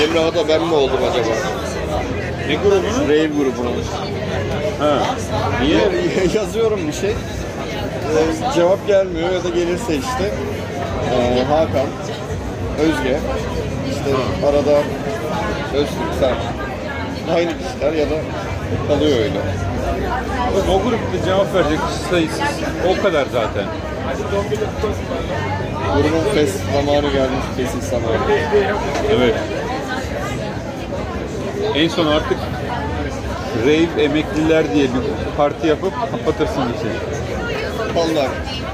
Emrah'a 0.04 0.36
da 0.36 0.48
ben 0.48 0.62
mi 0.62 0.74
oldum 0.74 1.00
acaba? 1.12 1.75
Ne 2.48 2.56
grubunu? 2.56 3.08
Rave 3.10 3.28
grubunun. 3.28 3.84
Ha. 4.80 5.00
Niye? 5.62 5.80
Yazıyorum 6.34 6.88
bir 6.88 6.94
şey. 6.94 7.10
Ee, 7.10 8.54
cevap 8.56 8.88
gelmiyor 8.88 9.30
ya 9.32 9.44
da 9.44 9.50
gelirse 9.50 9.96
işte 9.96 10.32
ee, 11.12 11.44
Hakan, 11.44 11.88
Özge, 12.80 13.20
işte 13.90 14.12
arada 14.48 14.82
Özgür, 15.74 16.20
sen. 16.20 16.36
Aynı 17.36 17.52
kişiler 17.58 17.94
ya 17.94 18.06
da 18.10 18.16
kalıyor 18.88 19.20
öyle. 19.20 19.40
Oğlum, 20.54 20.70
o 20.70 20.84
grupta 20.84 21.26
cevap 21.26 21.54
verecek 21.54 21.80
kişi 21.88 22.10
sayısız. 22.10 22.42
O 22.90 23.04
kadar 23.04 23.26
zaten. 23.34 23.66
Grubun 25.96 26.34
fest 26.34 26.60
zamanı 26.74 27.12
gelmiş, 27.14 27.46
kesin 27.58 27.80
zamanı. 27.80 28.18
Evet. 29.12 29.36
En 31.76 31.88
son 31.90 32.08
artık 32.08 32.38
rave 33.66 34.04
emekliler 34.04 34.74
diye 34.74 34.84
bir 34.84 35.02
parti 35.38 35.68
yapıp 35.68 35.94
kapatırsın 36.12 36.62
içeri. 36.78 36.98
Vallahi 37.96 38.28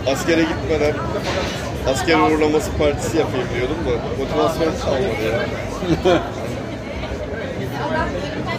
askere 0.08 0.42
gitmeden 0.42 0.94
asker 1.88 2.20
uğurlaması 2.20 2.72
partisi 2.72 3.18
yapayım 3.18 3.48
diyordum 3.56 3.78
da 3.86 3.92
motivasyon 4.24 4.74
kalmadı 4.86 5.24
ya. 5.32 6.20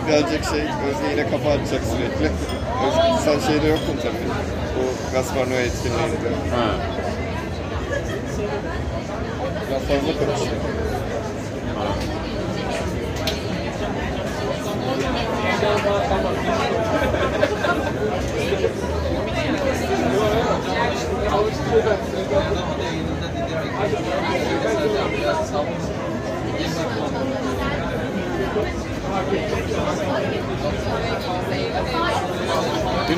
Gelecek 0.08 0.44
şey 0.44 0.60
Özge 0.60 1.10
yine 1.10 1.30
kafa 1.30 1.48
atacak 1.50 1.80
sürekli. 1.92 2.30
Özge, 2.86 3.22
sen 3.24 3.52
şeyde 3.52 3.66
yoktun 3.66 3.96
tabii. 4.02 4.28
Bu 4.76 5.12
Gaspar 5.14 5.46
Noé 5.46 5.60
etkinliğinde. 5.62 6.28
Ha. 6.56 6.64
Biraz 9.68 9.82
fazla 9.82 10.12
konuşuyor. 10.18 10.91
Dün 15.62 15.68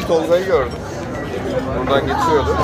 Tolga'yı 0.08 0.46
gördüm. 0.46 0.72
Buradan 1.78 2.00
geçiyordu. 2.00 2.56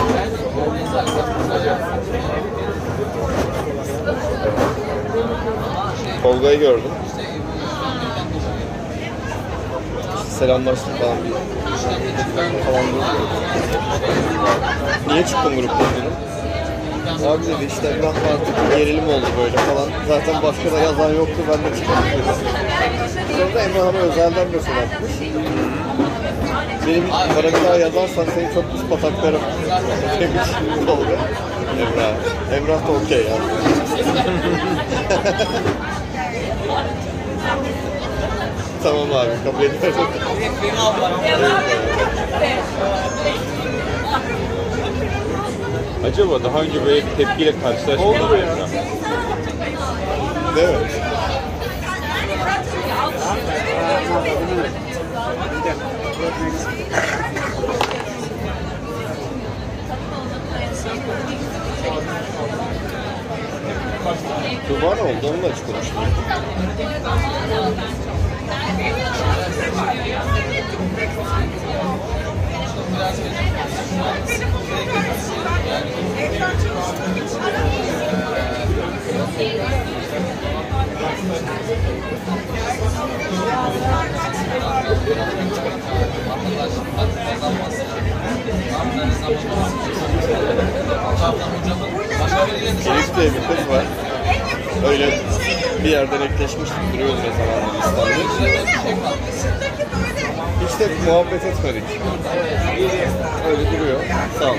Tolga'yı 6.23 6.59
gördüm. 6.59 6.91
Selamlaştık 10.41 10.99
falan 10.99 11.17
bir 11.25 11.31
falan 12.65 12.87
durdu. 12.87 13.05
Niye 15.09 15.27
çıktın 15.27 15.57
gruptan 15.57 15.87
dedim. 15.97 16.13
Abi 17.29 17.43
dedi 17.47 17.73
işte 17.75 17.89
Emrah 17.89 18.09
artık 18.09 18.77
gerilim 18.77 19.09
oldu 19.09 19.27
böyle 19.39 19.57
falan. 19.57 19.89
Zaten 20.09 20.43
başka 20.43 20.73
da 20.73 20.79
yazan 20.79 21.15
yoktu 21.15 21.43
ben 21.49 21.59
de 21.59 21.77
çıktım 21.77 21.97
dedi. 22.13 22.23
Sonra 23.39 23.55
da 23.55 23.63
Emrah 23.63 23.81
Hanım 23.81 24.11
özelden 24.11 24.49
mesaj 24.49 24.77
atmış. 24.77 25.13
Benim 26.87 27.05
bir 27.55 27.65
daha 27.65 27.77
yazarsan 27.77 28.27
seni 28.35 28.55
çok 28.55 28.73
pis 28.73 28.83
pataklarım 28.91 29.41
demiş 30.21 30.49
Tolga. 30.87 31.05
Emrah. 31.81 32.15
Emrah 32.57 32.87
da 32.87 32.93
okey 32.93 33.27
yani. 33.31 33.45
tamam 38.83 39.13
abi 39.13 39.31
kabul 39.45 39.63
ederim. 39.65 39.95
Acaba 46.07 46.45
daha 46.45 46.61
önce 46.61 46.85
böyle 46.87 46.97
bir 47.07 47.17
tepkiyle 47.17 47.61
karşılaştın 47.63 48.09
mı? 48.09 48.15
Değil 50.57 50.69
mi? 50.69 50.77
Ne 64.81 64.87
oldu? 64.87 65.27
Onunla 65.29 65.55
hiç 65.55 65.63
konuştum. 65.67 65.97
Elif 92.87 93.17
diye 93.17 93.27
bir 93.27 93.57
kız 93.57 93.69
var. 93.69 93.85
Öyle 94.89 95.19
bir 95.85 95.89
yerden 95.91 96.21
ekleşmiştik 96.21 96.79
duruyordu 96.95 97.17
ne 97.17 97.33
zamandır 97.33 97.79
İstanbul'da. 97.79 99.11
De 100.81 100.89
muhabbet 101.07 101.45
etmedik. 101.45 101.85
Öyle 103.49 103.79
duruyor. 103.79 104.01
Sağ 104.39 104.51
ol. 104.51 104.57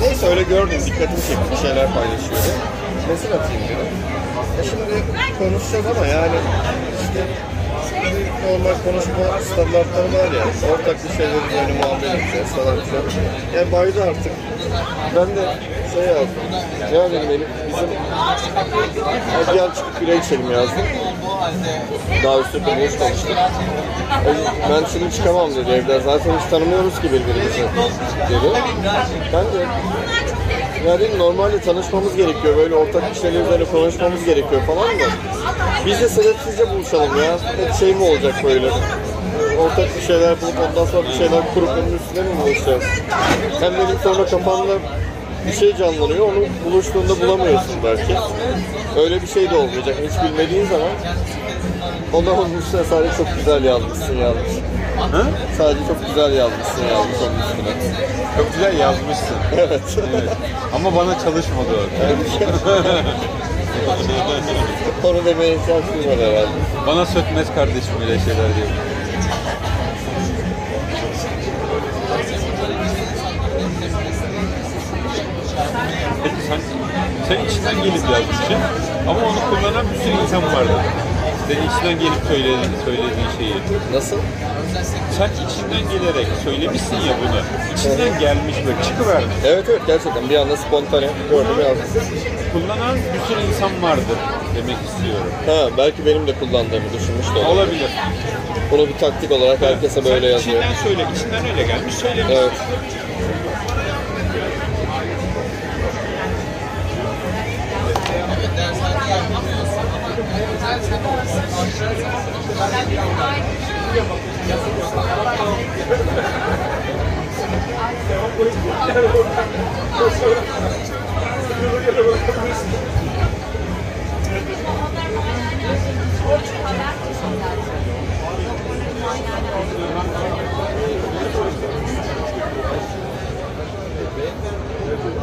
Neyse 0.00 0.26
öyle 0.26 0.42
gördüm, 0.42 0.80
dikkatimi 0.86 1.20
çekti. 1.28 1.62
Şeyler 1.62 1.86
paylaşıyordu. 1.94 2.50
Mesaj 3.08 3.30
atayım 3.32 3.62
dedim. 3.62 3.86
E 4.60 4.64
şimdi 4.64 5.02
konuşacağız 5.38 5.86
ama 5.96 6.06
yani 6.06 6.36
işte 7.02 7.20
normal 8.46 8.74
konuşma 8.84 9.40
standartları 9.52 10.08
var 10.18 10.32
ya. 10.38 10.44
Ortak 10.72 10.96
bir 11.04 11.16
şeyler 11.16 11.38
üzerine 11.48 11.78
muhabbet 11.82 12.10
edeceğiz 12.10 12.48
falan 12.48 12.76
filan. 12.84 13.04
Yani 13.56 13.72
baydı 13.72 14.02
artık. 14.02 14.32
Ben 15.16 15.26
de 15.36 15.44
şey 15.94 16.02
yazdım. 16.02 16.44
Ya 16.94 17.10
dedim 17.10 17.30
Elif 17.30 17.48
bizim 17.68 17.88
hadi 19.34 19.56
gel 19.58 19.74
çıkıp 19.74 20.00
bira 20.00 20.14
içelim 20.14 20.50
yazdım. 20.52 20.86
Daha 22.24 22.38
üstüne 22.40 22.66
boş 22.66 22.98
konuştuk. 22.98 23.36
Ben 24.70 24.84
şimdi 24.92 25.14
çıkamam 25.14 25.50
dedi 25.54 25.70
evden. 25.70 26.00
Zaten 26.00 26.32
hiç 26.38 26.50
tanımıyoruz 26.50 26.94
ki 27.00 27.04
birbirimizi 27.04 27.62
dedi. 28.30 28.62
Ben 29.32 29.44
de 29.44 29.66
Ya 30.88 31.00
dedim 31.00 31.18
normalde 31.18 31.60
tanışmamız 31.60 32.16
gerekiyor. 32.16 32.56
Böyle 32.56 32.74
ortak 32.74 33.14
bir 33.14 33.20
şeyler 33.20 33.40
üzerine 33.40 33.64
konuşmamız 33.64 34.24
gerekiyor 34.24 34.62
falan 34.66 34.88
da. 34.88 35.04
Biz 35.86 36.00
de 36.00 36.08
sebepsizce 36.08 36.70
buluşalım 36.70 37.22
ya. 37.22 37.38
Hep 37.56 37.74
şey 37.74 37.94
mi 37.94 38.04
olacak 38.04 38.34
böyle? 38.44 38.70
Ortak 39.58 39.96
bir 39.96 40.02
şeyler 40.06 40.40
bulup 40.40 40.54
ondan 40.70 40.86
sonra 40.86 41.08
bir 41.08 41.12
şeyler 41.12 41.54
kurup 41.54 41.68
onun 41.68 41.98
üstüne 41.98 42.22
mi 42.22 42.42
buluşacağız? 42.42 42.84
Hem 43.60 43.72
benim 43.72 43.98
sonra 44.02 44.26
kafamda 44.26 44.72
bir 45.46 45.52
şey 45.52 45.76
canlanıyor. 45.76 46.26
Onu 46.26 46.44
buluştuğunda 46.64 47.20
bulamıyorsun 47.20 47.76
belki. 47.84 48.16
Öyle 48.96 49.22
bir 49.22 49.26
şey 49.26 49.50
de 49.50 49.56
olmayacak. 49.56 49.96
Hiç 50.10 50.22
bilmediğin 50.22 50.66
zaman 50.66 50.90
Ondan 52.14 52.38
onun 52.38 52.58
üstüne 52.58 52.84
sadece 52.84 53.16
çok 53.16 53.26
güzel 53.36 53.64
yazmışsın 53.64 54.16
yazmış. 54.16 54.52
Ha? 54.98 55.22
Sadece 55.58 55.86
çok 55.86 56.06
güzel 56.06 56.32
yazmışsın 56.32 56.82
yazmış 56.82 57.16
onun 57.22 57.40
üstüne. 57.40 57.92
Çok 58.36 58.52
güzel 58.52 58.78
yazmışsın. 58.78 59.36
Evet. 59.56 59.98
Evet. 60.10 60.30
Ama 60.74 60.96
bana 60.96 61.18
çalışmadı 61.18 61.68
o. 61.78 61.84
Onu 65.04 65.24
demeye 65.24 65.58
duymadı 65.66 66.30
herhalde. 66.30 66.48
Bana 66.86 67.06
sökmez 67.06 67.54
kardeşim 67.54 67.94
öyle 68.00 68.18
şeyler 68.18 68.56
diyor. 68.56 68.68
Peki 76.24 76.36
sen, 76.48 76.60
sen 77.28 77.44
içinden 77.44 77.74
gelip 77.82 78.10
yazmışsın 78.10 78.56
ama 79.08 79.20
onu 79.20 79.38
kullanan 79.50 79.86
bir 79.92 79.98
sürü 79.98 80.22
insan 80.22 80.42
vardı. 80.42 80.72
Senin 81.48 81.68
içinden 81.68 81.98
gelip 81.98 82.24
söylediğin, 82.28 82.72
söylediğin 82.84 83.28
şeyi. 83.38 83.54
Nasıl? 83.94 84.16
Sen 85.18 85.30
içinden 85.46 85.84
gelerek 85.92 86.26
söylemişsin 86.44 86.96
ya 86.96 87.14
bunu. 87.22 87.40
İçinden 87.74 88.20
gelmiş 88.20 88.56
böyle 88.66 88.82
çıkıvermiş. 88.82 89.36
Evet 89.46 89.64
evet 89.70 89.80
gerçekten 89.86 90.30
bir 90.30 90.36
anda 90.36 90.56
spontane 90.56 91.08
gördüm 91.30 91.58
yazdım. 91.68 92.02
Kullanan 92.52 92.94
bir 92.96 93.34
sürü 93.34 93.46
insan 93.48 93.82
vardır 93.82 94.18
demek 94.56 94.76
istiyorum. 94.88 95.32
Ha 95.46 95.68
belki 95.78 96.06
benim 96.06 96.26
de 96.26 96.32
kullandığımı 96.34 96.92
düşünmüş 96.94 97.26
de 97.34 97.38
olabilir. 97.38 97.48
Olabilir. 97.48 97.90
Bunu 98.70 98.88
bir 98.88 98.98
taktik 98.98 99.32
olarak 99.32 99.62
herkese 99.62 100.04
böyle 100.04 100.26
Sen 100.26 100.32
yazıyor. 100.32 100.62
içinden 100.62 100.82
söyle, 100.82 101.06
içinden 101.16 101.46
öyle 101.46 101.62
gelmiş 101.62 101.94
söylemiş. 101.94 102.32
Evet. 102.36 102.52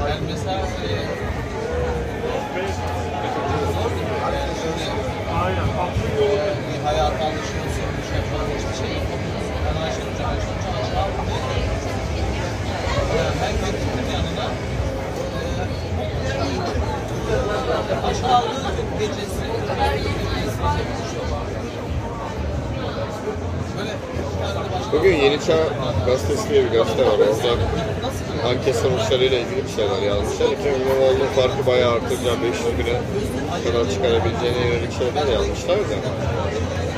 Yani 0.09 0.21
mesela 0.29 0.61
Aynen. 5.43 5.67
Hayat 6.83 7.11
anlaşılması, 7.21 7.81
bir 7.97 8.07
şey 8.07 8.17
yapmamış 8.17 8.63
bir 8.71 8.87
şey 8.87 9.00
Bugün 24.93 25.15
Yeni 25.15 25.39
Çağ 25.45 25.57
Gazetesi 26.05 26.49
diye 26.49 26.63
bir 26.63 26.77
gazete 26.77 27.05
var. 27.05 27.11
Orada 27.11 27.51
anket 28.49 28.75
sonuçlarıyla 28.75 29.37
ilgili 29.39 29.63
bir 29.65 29.69
şeyler 29.75 30.01
yazmışlar. 30.01 30.45
Ekrem 30.45 30.75
İmamoğlu'nun 30.81 31.31
farkı 31.35 31.67
bayağı 31.67 31.91
artıracağım 31.91 32.39
500 32.43 32.65
bine 32.79 32.95
kadar 33.65 33.91
çıkarabileceğine 33.91 34.67
yönelik 34.67 34.93
şeyler 34.99 35.27
yazmışlar 35.33 35.77
da. 35.77 35.95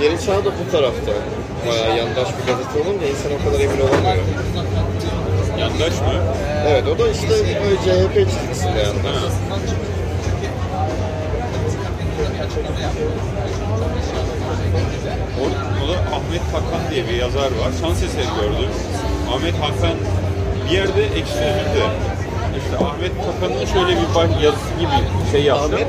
Yeni 0.04 0.22
Çağ 0.26 0.46
da 0.46 0.52
bu 0.60 0.72
tarafta. 0.72 1.12
Bayağı 1.68 1.98
yandaş 1.98 2.28
bir 2.38 2.44
gazete 2.48 2.76
olunca 2.82 3.08
insan 3.08 3.32
o 3.38 3.40
kadar 3.46 3.60
emin 3.60 3.82
olamıyor. 3.82 4.26
Yandaş 5.60 5.96
mı? 6.02 6.14
Evet 6.68 6.84
o 6.88 7.00
da 7.00 7.10
işte 7.10 7.30
böyle 7.30 7.78
CHP 7.86 8.16
çizgisinde 8.32 8.80
yandaş. 8.80 9.18
O, 9.24 9.83
o 15.84 15.88
da 15.88 15.98
Ahmet 16.16 16.42
Hakan 16.54 16.92
diye 16.92 17.08
bir 17.08 17.14
yazar 17.14 17.44
var. 17.46 17.72
Şans 17.82 18.04
eseri 18.04 18.26
gördüm. 18.42 18.70
Ahmet 19.34 19.56
Hakan 19.56 19.98
bir 20.66 20.78
yerde 20.78 21.04
ekşi 21.04 21.34
sözlükte 21.34 21.84
işte 22.58 22.86
Ahmet 22.86 23.12
Takan'ın 23.26 23.66
şöyle 23.66 23.98
bir 23.98 24.44
yazısı 24.44 24.74
gibi 24.80 25.32
şey 25.32 25.44
yaptı. 25.44 25.66
Ahmet? 25.66 25.88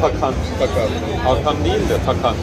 Takan. 0.00 0.34
Takan. 0.58 0.88
Hakan 1.24 1.64
değil 1.64 1.88
de 1.88 1.96
Takan. 2.06 2.34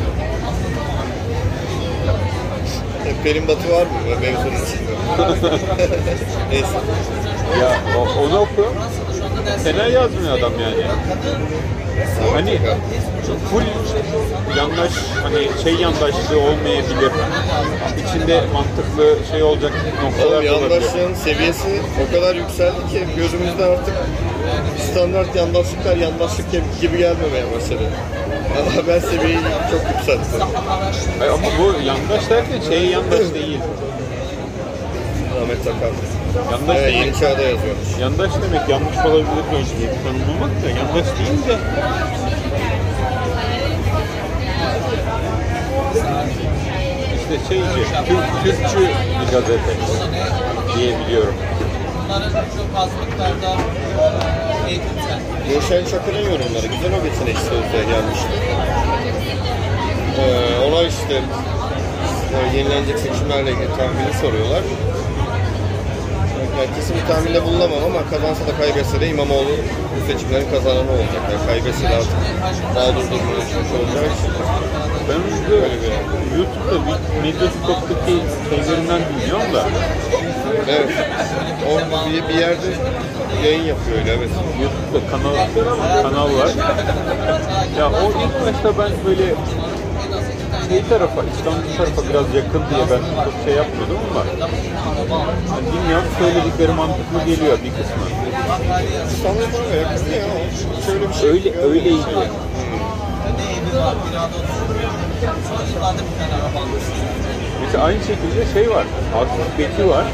Pelin 3.23 3.47
Batı 3.47 3.71
var 3.71 3.83
mı 3.83 3.91
mevzunun 4.21 4.65
içinde? 4.65 4.91
Neyse. 6.51 6.77
Ya 7.61 7.77
onu 8.21 8.39
oku. 8.39 8.65
Fena 9.63 9.87
yazmıyor 9.87 10.37
adam 10.39 10.51
yani. 10.61 10.83
Hani 12.33 12.59
full 13.51 13.63
yandaş 14.57 14.91
hani 15.23 15.63
şey 15.63 15.73
yandaşlığı 15.75 16.39
olmayabilir. 16.39 17.11
İçinde 18.07 18.41
mantıklı 18.53 19.17
şey 19.31 19.43
olacak 19.43 19.71
noktalar 20.03 20.37
Oğlum 20.37 20.45
da 20.47 20.55
olabilir. 20.57 20.71
yandaşlığın 20.71 21.13
seviyesi 21.13 21.81
o 22.07 22.13
kadar 22.15 22.35
yükseldi 22.35 22.77
ki 22.91 23.05
gözümüzde 23.15 23.65
artık 23.65 23.93
standart 24.91 25.35
yandaşlıklar 25.35 25.95
yandaşlık 25.97 26.51
gibi- 26.81 26.97
gelmemeye 26.97 27.45
başladı. 27.55 27.83
Ama 28.61 28.75
haber 28.83 28.99
seviyeyi 28.99 29.39
çok 29.71 29.81
yükseltti. 29.97 30.43
Ay 31.21 31.29
Ama 31.29 31.47
bu 31.59 31.85
yandaş 31.87 32.29
derken 32.29 32.69
şey 32.69 32.85
yandaş 32.85 33.33
değil. 33.33 33.59
Ahmet 35.43 35.63
Takan. 35.63 35.89
Yandaş 36.51 36.77
Evet, 36.77 36.93
demek, 36.93 36.95
yeni 36.95 37.15
yazıyormuş. 37.43 37.89
yandaş 38.01 38.31
demek 38.43 38.69
yanlış 38.69 38.97
olabilir 38.97 39.43
diye 39.79 39.89
tanımlamak 40.03 40.63
da 40.63 40.69
yandaş 40.69 41.05
değil 41.19 41.47
de 41.47 41.57
işte 47.15 47.35
şeyci, 47.49 47.85
Türk, 48.07 48.43
Türkçü 48.43 48.79
bir 48.79 49.31
gazete 49.31 49.73
diye 50.77 50.99
biliyorum. 50.99 51.35
Bunların 52.05 52.29
çok 52.31 52.69
az 52.81 52.89
miktarda. 53.05 53.57
Gülşen 55.49 55.85
Çakır'ın 55.91 56.23
yorumları 56.31 56.67
güzel 56.67 56.91
o 56.99 57.03
geçen 57.03 57.27
ekşi 57.27 57.43
sözlüğe 57.43 57.83
gelmişti. 57.93 58.27
Ee, 60.19 60.59
ona 60.67 60.83
işte 60.83 61.21
yenilenecek 62.55 62.99
seçimlerle 62.99 63.51
ilgili 63.51 63.67
tahmini 63.67 64.13
soruyorlar. 64.21 64.61
Yani 66.57 66.75
kesin 66.75 66.95
bir 66.95 67.05
tahminde 67.13 67.43
bulunamam 67.43 67.83
ama 67.89 68.09
kazansa 68.09 68.47
da 68.47 68.57
kaybetse 68.57 69.01
de 69.01 69.07
İmamoğlu 69.07 69.53
bu 69.93 70.11
seçimlerin 70.11 70.51
kazananı 70.51 70.91
olacak. 70.91 71.21
Yani 71.31 71.45
kaybetse 71.47 71.83
de 71.83 71.95
artık 71.95 72.17
mağdur 72.75 73.05
durumuna 73.11 73.41
düşmüş 73.41 73.67
için. 74.17 74.31
Ben 75.09 75.21
de 75.51 75.55
YouTube'da 76.37 76.77
bir 76.85 77.21
Medyascope'daki 77.21 78.15
şeylerinden 78.49 79.01
dinliyorum 79.09 79.53
da 79.53 79.63
Evet. 80.69 80.89
O 81.69 82.09
bir, 82.09 82.27
bir 82.29 82.39
yerde 82.39 82.67
yayın 83.45 83.63
yapıyor 83.63 83.97
öyle 83.97 84.11
evet. 84.13 84.29
YouTube'da 84.61 85.11
kanal 85.11 85.35
kanal 86.03 86.39
var. 86.39 86.49
Ya 87.79 87.87
o 87.89 88.05
ilk 88.09 88.33
başta 88.45 88.83
ben 88.83 88.91
böyle 89.05 89.23
şey 90.71 90.83
tarafa, 90.89 91.21
İstanbul 91.23 91.77
tarafa 91.77 92.01
biraz 92.09 92.35
yakın 92.35 92.61
diye 92.69 92.83
ben 92.91 93.23
çok 93.25 93.33
şey 93.45 93.53
yapmıyordum 93.53 93.97
ama 94.11 94.21
hani 95.51 95.65
dinliyorum 95.73 96.07
söyledikleri 96.19 96.71
mantıklı 96.71 97.19
geliyor 97.25 97.57
bir 97.63 97.71
kısmı. 97.77 98.05
İstanbul 99.13 99.47
bana 99.53 99.75
yakın 99.75 100.05
ya. 100.11 100.25
Şöyle 100.85 101.09
bir 101.09 101.13
şey 101.13 101.29
Öyle 101.29 101.57
öyleydi. 101.57 102.29
Mesela 107.65 107.83
aynı 107.83 107.99
şekilde 107.99 108.53
şey 108.53 108.69
var. 108.69 108.85
Akif 109.15 109.59
Beki 109.59 109.89
var. 109.89 110.05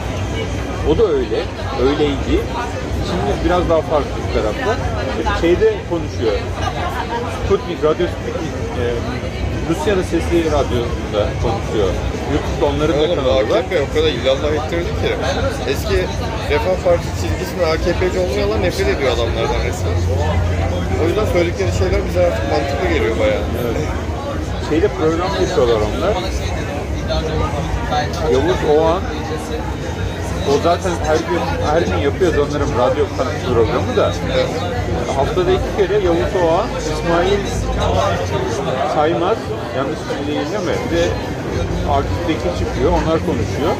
O 0.90 0.98
da 0.98 1.04
öyle. 1.08 1.44
Öyleydi. 1.82 2.44
Şimdi 3.08 3.46
biraz 3.46 3.70
daha 3.70 3.82
farklı 3.82 4.10
bir 4.28 4.42
tarafta. 4.42 4.82
Şeyde 5.42 5.74
konuşuyor. 5.90 6.34
Sputnik, 7.46 7.84
Radyo 7.84 8.08
Sputnik 8.08 8.52
e, 8.80 8.86
Rusya'nın 9.70 10.04
Sesi 10.04 10.38
Radyosu'nda 10.52 11.22
konuşuyor. 11.44 11.90
YouTube'da 12.32 12.66
onların 12.66 12.96
da 12.96 13.04
Oğlum 13.04 13.16
kanalı 13.16 13.50
var. 13.50 13.60
AKP 13.60 13.82
o 13.82 13.94
kadar 13.96 14.08
illallah 14.08 14.52
ettirdi 14.58 14.92
ki. 15.02 15.10
Eski 15.72 15.98
Refah 16.50 16.78
Partisi 16.86 17.12
çizgisinde 17.22 17.66
AKP'ci 17.66 18.20
olmayanlar 18.20 18.62
nefret 18.62 18.88
ediyor 18.88 19.12
adamlardan 19.12 19.62
resmen. 19.68 19.94
O 21.04 21.08
yüzden 21.08 21.26
söyledikleri 21.26 21.72
şeyler 21.72 22.06
bize 22.08 22.26
artık 22.26 22.52
mantıklı 22.52 22.88
geliyor 22.94 23.20
bayağı. 23.20 23.44
Şeyde 24.70 24.88
program 24.88 25.32
yapıyorlar 25.42 25.80
onlar. 25.88 26.14
Yavuz 28.34 28.78
Oğan 28.78 29.02
o 30.52 30.62
zaten 30.64 30.92
her 31.06 31.18
gün 31.18 31.42
her 31.72 31.82
gün 31.82 31.98
yapıyor 31.98 32.34
sanırım 32.34 32.70
radyo 32.78 33.06
kanal 33.18 33.54
programı 33.54 33.98
da. 33.98 34.12
Haftada 35.16 35.52
iki 35.52 35.78
kere 35.78 36.04
Yavuz 36.04 36.36
Oğan, 36.44 36.68
İsmail 36.80 37.40
Saymaz, 38.96 39.38
yanlış? 39.78 40.00
Bir 40.92 40.98
de 40.98 41.04
Akif 41.92 42.28
Tekin 42.28 42.58
çıkıyor, 42.60 42.92
onlar 42.92 43.20
konuşuyor. 43.26 43.74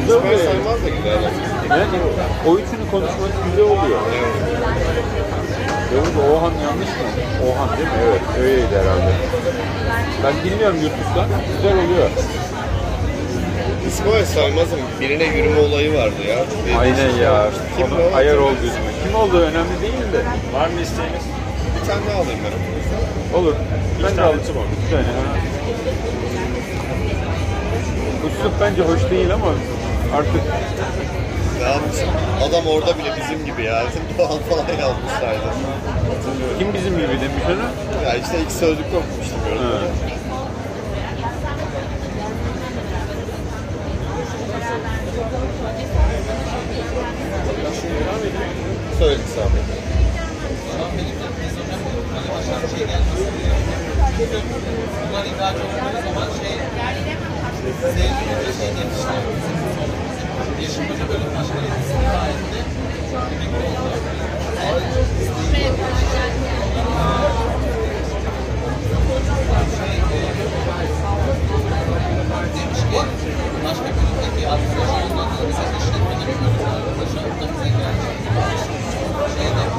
Güzel 0.00 0.16
İsmail 0.16 0.34
oluyor. 0.34 0.52
Saymaz 0.52 0.78
da 0.84 0.88
güzel. 0.96 1.22
Yani 1.70 1.86
o 2.48 2.50
üçünün 2.58 2.90
konuşması 2.90 3.36
güzel 3.50 3.64
oluyor. 3.64 4.00
Yavuz 5.94 6.16
Oğan 6.16 6.52
yanlış 6.66 6.88
mı? 6.88 7.06
Oğan 7.46 7.68
değil 7.76 7.88
mi? 7.88 7.94
Evet, 8.08 8.22
öyleydi 8.40 8.76
herhalde. 8.80 9.12
Ben 10.24 10.34
dinliyorum 10.44 10.76
YouTube'dan, 10.82 11.28
güzel 11.56 11.76
oluyor. 11.84 12.10
İsmail 13.88 14.24
Saymaz'ın 14.24 14.80
birine 15.00 15.24
yürüme 15.24 15.60
olayı 15.60 15.94
vardı 15.94 16.14
ya. 16.28 16.36
Ve- 16.66 16.78
Aynen 16.78 17.10
ya. 17.22 17.50
Kim 17.76 17.86
Onun 17.86 18.12
o? 18.12 18.16
ayar 18.16 18.36
oldu 18.36 18.56
yüzüme. 18.64 18.90
Kim 19.04 19.14
olduğu 19.14 19.40
önemli 19.40 19.80
değil 19.82 19.92
de. 20.12 20.20
Var 20.58 20.66
mı 20.68 20.80
isteğiniz? 20.80 21.22
Bir 21.82 21.88
tane 21.88 22.00
daha 22.10 22.16
alayım 22.22 22.40
ben. 22.44 23.38
Olur. 23.38 23.54
Ben 24.04 24.16
de 24.16 24.22
alayım. 24.22 24.40
var. 24.40 24.64
Bir 24.86 24.90
tane. 24.90 25.02
ha. 25.02 25.22
Üslup 28.28 28.52
bence 28.60 28.82
hoş 28.82 29.10
değil 29.10 29.34
ama 29.34 29.46
artık 30.16 30.42
Ne 31.62 31.68
yapmışım? 31.68 32.08
Adam 32.48 32.66
orada 32.66 32.98
bile 32.98 33.10
bizim 33.20 33.46
gibi 33.46 33.62
ya. 33.64 33.82
Doğal 34.18 34.38
falan 34.50 34.66
yazmışlardı. 34.80 35.48
kim 36.58 36.74
bizim 36.74 36.94
gibi 36.96 37.08
demiş 37.08 37.42
onu? 37.46 38.04
Ya 38.06 38.14
işte 38.14 38.38
ilk 38.42 38.52
sözlük 38.52 38.86
okumuştum 38.86 39.40
gördüm. 39.48 39.62
Söyle 48.98 49.18
Sami. 49.34 49.60
Bunlar 55.08 55.24
ihraç 55.24 55.54
olduğu 55.54 56.02
zaman 56.08 56.28
şey 56.40 56.54
sevdiğince 57.82 58.52
şey 58.58 58.68
yetişti. 58.68 59.16
Yeşil 60.60 60.88
Paşa 60.88 61.08
Bölüm 61.08 61.30
Başkanı 61.36 61.66
etti. 61.66 62.58
Emekli 63.32 63.56
oldu. 63.56 63.90
Demiş 72.56 72.80
ki 72.80 73.00
başka 73.64 73.84
bölümdeki 73.84 74.48
arkadaşlarından 74.48 75.28
da 75.30 75.48
bize 75.48 75.64
işletmede 75.78 76.24
bir 76.28 76.38
bölüm 76.40 76.66
arkadaşı 76.74 77.16
da 77.16 77.46
bize 77.54 77.68
geldi. 77.68 78.75
Şey 79.36 79.44
demiş. 79.44 79.75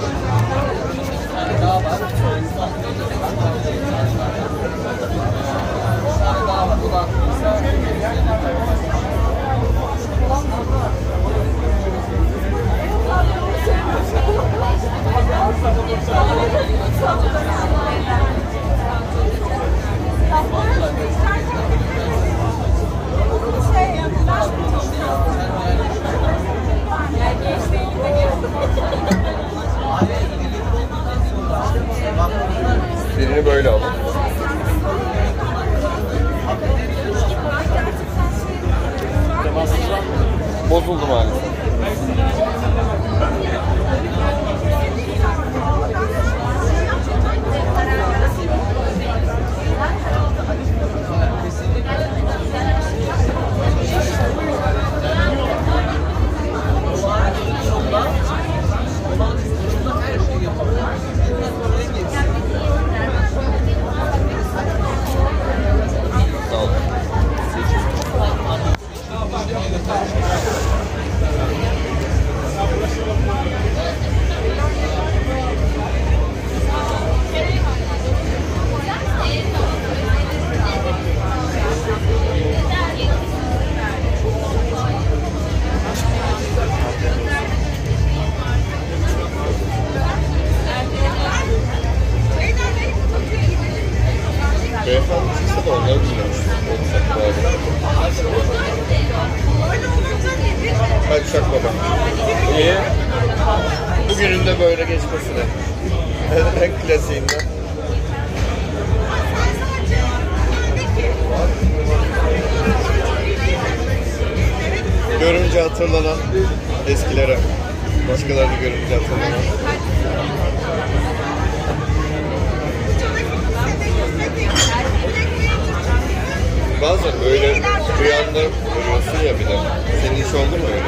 Bazen 126.82 127.12
böyle 127.26 127.56
rüyanda 128.00 128.42
görüyorsun 128.42 129.20
ya 129.28 129.40
bir 129.40 129.46
de. 129.46 129.58
Senin 130.02 130.16
hiç 130.16 130.34
oldu 130.34 130.58
mu 130.62 130.68
öyle? 130.74 130.84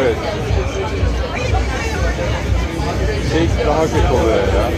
Evet. 0.00 0.16
Şey 3.32 3.66
daha 3.66 3.82
kötü 3.82 4.12
oluyor 4.22 4.36
ya. 4.36 4.70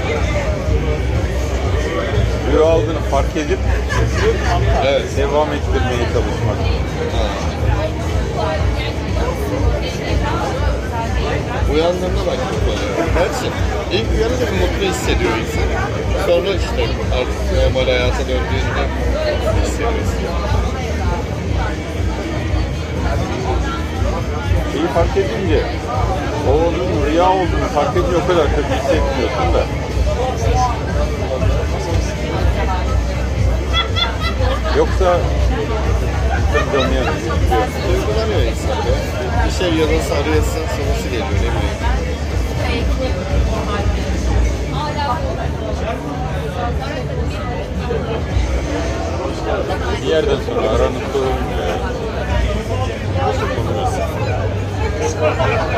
Rüya 2.53 2.65
aldığını 2.65 3.01
fark 3.11 3.37
edip 3.37 3.59
Evet. 4.87 5.17
devam 5.17 5.49
ettirmeye 5.53 6.05
çalışmak. 6.13 6.57
Uyandığında 10.21 10.60
bak 12.27 12.39
mutlu 12.53 12.73
oluyor. 12.73 12.95
Gerçi 13.15 13.47
ilk 13.93 14.13
uyanınca 14.13 14.47
mutlu 14.47 14.87
hissediyor 14.87 15.33
insan. 15.39 15.63
Sonra 16.27 16.49
işte 16.49 16.83
artık 17.15 17.75
normal 17.75 17.85
hayata 17.85 18.19
döndüğünde 18.19 18.85
hissediyorsun. 19.63 20.21
Şeyi 24.73 24.87
fark 24.87 25.17
edince 25.17 25.65
o 26.49 26.53
olduğunu, 26.53 27.07
rüya 27.07 27.31
olduğunu 27.31 27.69
fark 27.75 27.97
edince 27.97 28.17
o 28.17 28.27
kadar 28.27 28.47
kötü 28.57 28.69
hissetmiyorsun 28.69 29.55
da. 29.55 29.67
Yoksa 34.77 35.19
insan 36.37 36.73
canı 36.73 36.95
yanıyor. 36.95 37.05
Duygulanıyor 37.89 38.43
insan 38.43 38.69
ya 38.69 39.20
bir 39.51 39.55
şey 39.55 39.75
yazılsa 39.75 40.15
arayasın 40.15 40.53
sonucu 40.53 41.11
geliyor 41.11 41.27
ne 41.27 41.39
bileyim. 41.39 41.55
Bir 50.03 50.07
yerden 50.07 50.37
sonra 50.47 50.71
aranıp 50.71 51.15
durmuyor. 51.15 51.41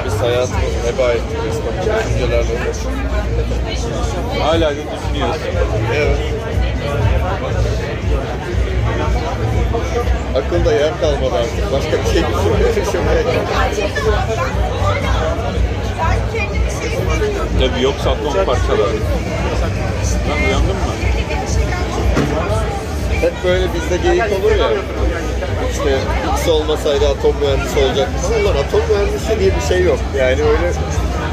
Biz 0.04 0.20
hayatımız 0.20 0.52
heba 0.86 1.12
ettik 1.12 1.38
resmen 1.46 1.98
düşüncelerle 2.02 2.52
uğraşıyoruz. 2.52 3.02
Hala 4.40 4.70
da 4.70 4.76
düşünüyoruz. 4.76 5.40
Evet. 5.94 6.18
Akılda 10.36 10.72
yer 10.72 11.00
kalmadı 11.00 11.34
artık. 11.34 11.72
Başka 11.72 11.92
bir 11.92 12.12
şey 12.12 12.22
düşünmeye 12.84 13.22
şey. 13.74 13.88
Tabii 17.60 17.82
yoksa 17.82 18.10
atom 18.10 18.32
parçaları. 18.32 18.96
Lan 20.28 20.38
uyandın 20.46 20.76
mı? 20.76 20.92
Hep 23.20 23.32
böyle 23.44 23.66
bizde 23.74 23.96
geyik 23.96 24.24
olur 24.24 24.50
ya. 24.56 24.68
İşte 25.70 25.98
X 26.32 26.48
olmasaydı 26.48 27.08
atom 27.08 27.36
mühendisi 27.40 27.78
olacaktı. 27.78 28.26
Ulan 28.42 28.56
atom 28.56 28.80
mühendisi 28.90 29.40
diye 29.40 29.50
bir 29.56 29.74
şey 29.74 29.82
yok. 29.82 29.98
Yani 30.18 30.42
öyle 30.42 30.72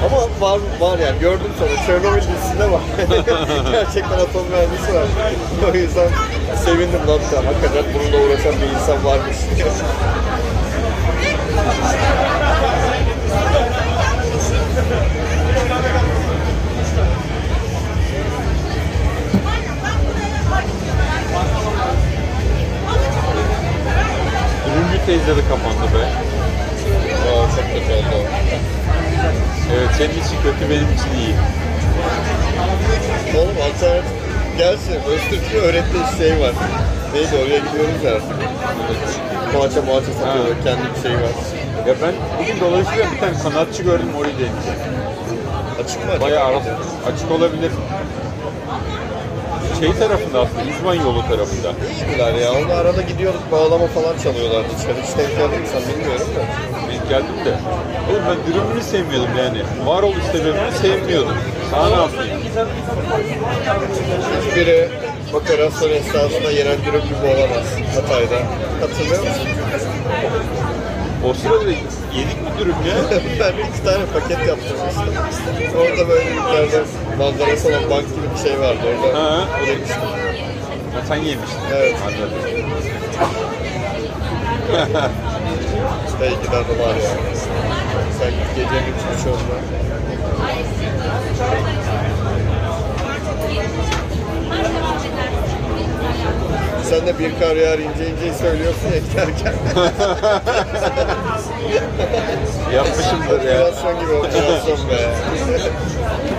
ama 0.05 0.47
var 0.47 0.59
var 0.79 0.99
yani 0.99 1.19
gördüm 1.19 1.51
sonra 1.59 1.85
Chernobyl 1.85 2.21
dizisinde 2.21 2.71
var. 2.71 2.81
Gerçekten 3.71 4.19
atom 4.19 4.47
mühendisi 4.49 4.93
var. 4.93 5.05
o 5.71 5.75
yüzden 5.75 6.09
sevindim 6.55 7.07
lan 7.07 7.19
an. 7.37 7.45
Hakikaten 7.45 7.83
bununla 7.93 8.25
uğraşan 8.25 8.53
bir 8.61 8.67
insan 8.75 9.05
varmış. 9.05 9.37
Ürüncü 24.67 25.05
teyze 25.05 25.37
de 25.37 25.41
kapandı 25.49 25.93
be. 25.93 26.05
Aa, 27.29 27.55
çok 27.55 27.65
kötü 27.73 27.93
oldu. 27.93 28.25
Evet 29.73 29.89
senin 29.97 30.09
için 30.09 30.41
kötü 30.43 30.69
benim 30.69 30.93
için 30.93 31.19
iyi. 31.19 31.35
Oğlum 33.37 33.55
alternatif 33.57 34.28
gelsin. 34.59 34.93
Öztürk'ün 34.93 35.59
öğrettiği 35.59 36.03
şey 36.17 36.39
var. 36.39 36.53
Neydi 37.13 37.35
oraya 37.35 37.57
gidiyoruz 37.57 38.03
ya. 38.03 38.13
Poğaça 39.53 39.81
muhaça 39.81 40.11
satıyorlar. 40.13 40.63
Kendi 40.63 40.81
bir 40.95 41.01
şey 41.01 41.11
var. 41.11 41.33
Ya 41.87 41.95
ben 42.01 42.13
bugün 42.39 42.59
dolayısıyla 42.61 43.11
bir 43.11 43.19
tane 43.19 43.35
sanatçı 43.35 43.83
gördüm 43.83 44.09
orayı 44.19 44.33
deneyeceğim. 44.33 44.79
Açık 45.83 46.05
mı? 46.05 46.21
Bayağı 46.21 46.45
ara, 46.45 46.57
açık 47.13 47.31
olabilir. 47.31 47.71
Şey 49.79 49.93
tarafında 49.93 50.39
aslında, 50.41 50.63
İzman 50.77 50.93
yolu 50.93 51.21
tarafında. 51.21 51.73
İyiydiler 51.91 52.33
ya. 52.33 52.51
Onu 52.51 52.73
arada 52.73 53.01
gidiyorduk 53.01 53.51
bağlama 53.51 53.87
falan 53.87 54.17
çalıyorlardı 54.17 54.67
içeri. 54.79 55.01
Hiç 55.03 55.17
denk 55.17 55.37
geldin 55.37 55.61
mi 55.61 55.67
sen 55.73 55.81
bilmiyorum 55.93 56.27
da. 56.35 56.41
Denk 56.91 57.09
geldim 57.09 57.45
de. 57.45 57.53
Oğlum 58.09 58.23
ben 58.29 58.53
dürümünü 58.53 58.81
sevmiyordum 58.83 59.37
yani. 59.37 59.61
Varoluş 59.85 60.23
sebebini 60.31 60.71
sevmiyordum. 60.81 61.37
Sana 61.71 61.89
ne 61.89 62.01
yapayım? 62.01 62.37
Hiçbiri 64.47 64.89
operasyon 65.33 65.89
esnasında 65.89 66.51
yenen 66.51 66.77
dürüm 66.85 67.01
gibi 67.01 67.25
olamaz 67.35 67.67
Hatay'da. 67.95 68.37
Hatırlıyor 68.81 69.19
musun? 69.23 69.47
O 71.25 71.33
sırada 71.33 71.69
yedik 72.15 72.41
mi 72.43 72.49
dürüm 72.59 72.75
ya? 72.87 72.95
ben 73.39 73.69
iki 73.69 73.83
tane 73.83 74.05
paket 74.13 74.47
yaptırmıştım. 74.47 75.13
Orada 75.77 76.09
böyle 76.09 76.29
yukarıda 76.29 76.83
manzarası 77.17 77.67
olan 77.67 77.89
bank 77.89 78.05
gibi 78.15 78.27
bir 78.35 78.49
şey 78.49 78.59
vardı. 78.59 78.79
Orada 79.03 79.19
Ha. 79.23 79.47
yemiştim. 79.67 80.01
Ha, 80.93 81.01
sen 81.07 81.15
yemiştin. 81.15 81.59
Evet. 81.75 81.95
Anladım. 82.07 82.39
Belki 86.21 86.51
de 86.51 86.55
adı 86.57 86.79
var 86.79 86.95
ya. 86.95 87.11
Sen 88.19 88.31
gece 88.55 88.79
gitmiş 88.85 89.25
onunla. 89.27 89.59
Sen 96.89 97.07
de 97.07 97.19
bir 97.19 97.39
kar 97.39 97.55
yağar 97.55 97.79
ince 97.79 98.09
ince 98.09 98.33
söylüyorsun 98.33 98.87
ya 98.93 98.97
giderken. 98.97 99.53
Yapmışımdır 102.75 103.41
ya. 103.43 103.61
Operasyon 103.61 103.99
gibi 103.99 104.11
operasyon 104.11 104.89
be. 104.89 105.09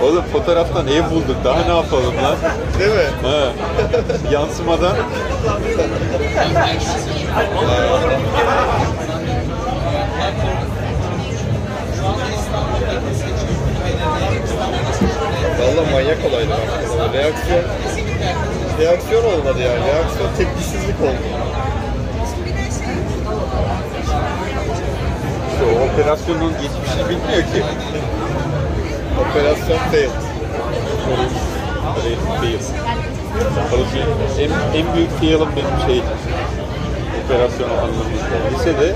Oğlum 0.03 0.23
fotoğraftan 0.33 0.87
ev 0.87 1.09
bulduk. 1.11 1.35
Daha 1.43 1.61
ne 1.61 1.75
yapalım 1.75 2.17
lan? 2.23 2.35
Değil 2.79 2.91
mi? 2.91 3.27
Ha. 3.27 3.51
Yansımadan 4.31 4.97
Valla 15.59 15.91
manyak 15.91 16.17
olaydı 16.29 16.49
bak. 16.49 17.13
Reaksiyon 17.13 17.63
reaksiyon 18.81 19.23
olmadı 19.23 19.59
yani. 19.61 19.79
Reaksiyon 19.87 20.29
tepkisizlik 20.37 21.01
oldu. 21.01 21.25
işte 25.51 25.63
o 25.65 25.93
operasyonun 25.93 26.51
geçmişini 26.51 27.09
bilmiyor 27.09 27.41
ki. 27.53 27.63
Operasyon. 29.21 29.77
Fail. 29.77 30.09
Fail. 32.39 32.59
Benim- 34.37 34.51
en, 34.73 34.79
en 34.79 34.95
büyük 34.95 35.11
fail'ım 35.19 35.49
benim 35.55 35.77
şey 35.87 36.01
operasyon 37.25 37.69
anlamında. 37.69 38.35
Lisede 38.53 38.95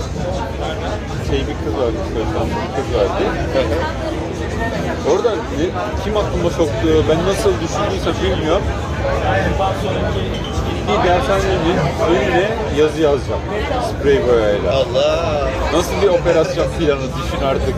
şey 1.29 1.39
bir 1.39 1.55
kız 1.65 1.77
vardı, 1.81 1.97
Sözden 2.13 2.47
bir 2.49 2.75
kız 2.75 2.87
vardı. 2.99 3.23
Orada 5.11 5.35
kim 6.03 6.17
aklıma 6.17 6.49
soktu, 6.49 7.05
ben 7.09 7.17
nasıl 7.27 7.51
düşündüysem 7.61 8.13
bilmiyorum. 8.23 8.63
Bir 10.87 11.09
dershanenin 11.09 11.77
önüne 12.09 12.49
yazı 12.77 13.01
yazacağım. 13.01 13.41
Sprey 13.89 14.27
boyayla. 14.27 14.71
Allah. 14.71 15.47
Nasıl 15.73 16.01
bir 16.01 16.07
operasyon 16.07 16.67
planı 16.79 17.01
düşün 17.01 17.45
artık. 17.45 17.75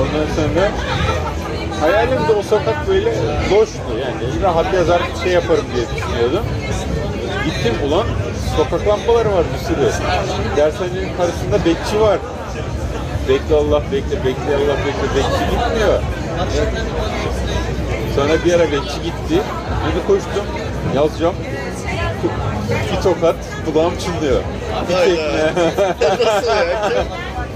Ondan 0.00 0.26
sonra 0.36 0.70
hayalimde 1.80 2.32
o 2.32 2.42
sokak 2.42 2.88
böyle 2.88 3.10
boştu 3.50 3.78
yani 4.00 4.42
rahat 4.42 4.74
yazar 4.74 5.00
şey 5.22 5.32
yaparım 5.32 5.64
diye 5.74 5.86
düşünüyordum. 5.96 6.46
Gittim 7.44 7.74
ulan 7.88 8.06
sokak 8.56 8.88
lambaları 8.88 9.32
var 9.32 9.44
bir 9.54 9.66
sürü. 9.66 9.90
Dershanenin 10.56 11.16
karşısında 11.16 11.64
bekçi 11.64 12.00
var. 12.00 12.18
Bekle 13.28 13.54
Allah 13.54 13.82
bekle, 13.92 14.16
bekle 14.24 14.54
Allah 14.56 14.76
bekle, 14.86 15.16
bekçi 15.16 15.44
gitmiyor. 15.50 16.02
Sonra 18.16 18.44
bir 18.44 18.52
ara 18.54 18.72
bekçi 18.72 19.02
gitti. 19.02 19.42
Dedi 19.84 20.06
koştum, 20.06 20.46
yazacağım. 20.96 21.34
İki 22.92 23.02
tokat, 23.02 23.36
kulağım 23.64 23.94
çınlıyor. 23.98 24.40
Bir 24.88 24.94
tekme. 24.96 25.52
Nasıl 26.26 26.48
ya? 26.48 26.88
Kim? 26.88 27.04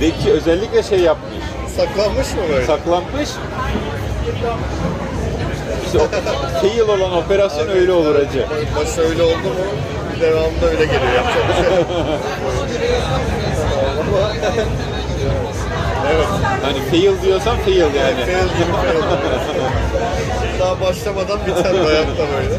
Bekçi 0.01 0.31
özellikle 0.31 0.83
şey 0.83 1.01
yapmış. 1.01 1.33
Saklanmış 1.77 2.33
mı 2.35 2.41
böyle? 2.53 2.67
Saklanmış. 2.67 3.29
İşte 5.87 5.99
o 5.99 6.07
fail 6.61 6.81
olan 6.81 7.13
operasyon 7.13 7.69
öyle 7.69 7.93
olur 7.93 8.15
acı. 8.15 8.47
Başta 8.77 9.03
öyle 9.03 9.23
oldu 9.23 9.35
mu 9.35 9.65
devamında 10.21 10.67
öyle 10.67 10.85
geliyor. 10.85 11.13
Yapacak 11.17 11.49
bir 11.49 11.55
şey 11.55 11.73
yok. 11.75 11.87
Evet. 16.15 16.27
Hani 16.63 16.91
fail 16.91 17.23
diyorsan 17.23 17.57
fail 17.57 17.77
yani. 17.79 17.95
Fail 17.95 18.49
gibi 18.49 18.73
fail. 18.73 19.03
Daha 20.61 20.81
başlamadan 20.81 21.39
biter 21.47 21.75
hayatta 21.75 22.25
böyle. 22.37 22.55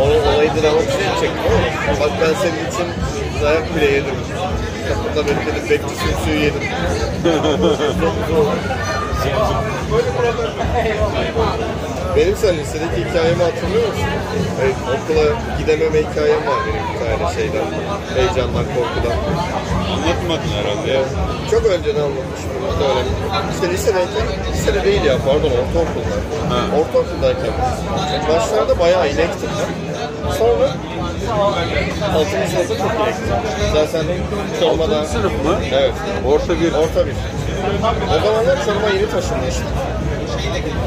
Onun 0.00 0.34
olayı 0.34 0.50
dramatik 0.50 0.90
çektim 1.20 1.42
ama 1.88 2.00
bak 2.00 2.10
ben 2.20 2.34
senin 2.34 2.70
için 2.70 2.86
dayak 3.42 3.76
bile 3.76 3.84
yedim. 3.84 4.14
Kapıda 4.88 5.26
bekledim, 5.26 5.70
bekçi 5.70 5.94
suyu 6.24 6.40
yedim. 6.40 6.62
Benim 12.16 12.36
sen 12.36 12.54
lisedeki 12.58 13.04
hikayemi 13.04 13.42
hatırlıyor 13.42 13.88
musun? 13.88 14.08
Evet, 14.62 14.74
okula 14.94 15.24
gidememe 15.58 15.98
hikayem 15.98 16.46
var 16.46 16.58
benim 16.66 16.84
bir 16.90 16.98
tane 17.18 17.34
şeyden. 17.34 17.66
Heyecandan, 18.16 18.64
korkudan. 18.74 19.16
Anlatmadın 19.94 20.50
herhalde 20.58 20.90
ya. 20.90 21.00
Çok 21.50 21.66
önceden 21.66 22.00
anlatmışım 22.00 22.50
bunu 22.60 22.88
öyle. 22.88 23.08
İşte 23.54 23.68
lisedeyken, 23.70 24.26
lisede 24.52 24.84
değil 24.84 25.04
ya 25.04 25.16
pardon 25.26 25.50
ortaokulda. 25.60 26.16
Ha. 26.50 26.58
Ortaokuldayken 26.80 27.52
başlarda 28.28 28.78
bayağı 28.78 29.06
inektim 29.08 29.50
ben. 29.58 30.30
Sonra 30.38 30.70
6. 32.14 32.30
sınıfta 32.30 32.78
çok 32.78 32.92
inektim. 33.00 33.26
Zaten. 33.74 34.04
Altıncı 34.68 35.08
sınıf 35.08 35.32
mı? 35.44 35.54
Evet. 35.72 35.92
Orta 36.26 36.60
bir. 36.60 36.72
Orta 36.72 37.06
bir. 37.06 37.14
O 38.10 38.26
zamanlar 38.26 38.64
Çorum'a 38.64 38.88
yeni 38.88 39.10
taşınmıştım. 39.10 39.66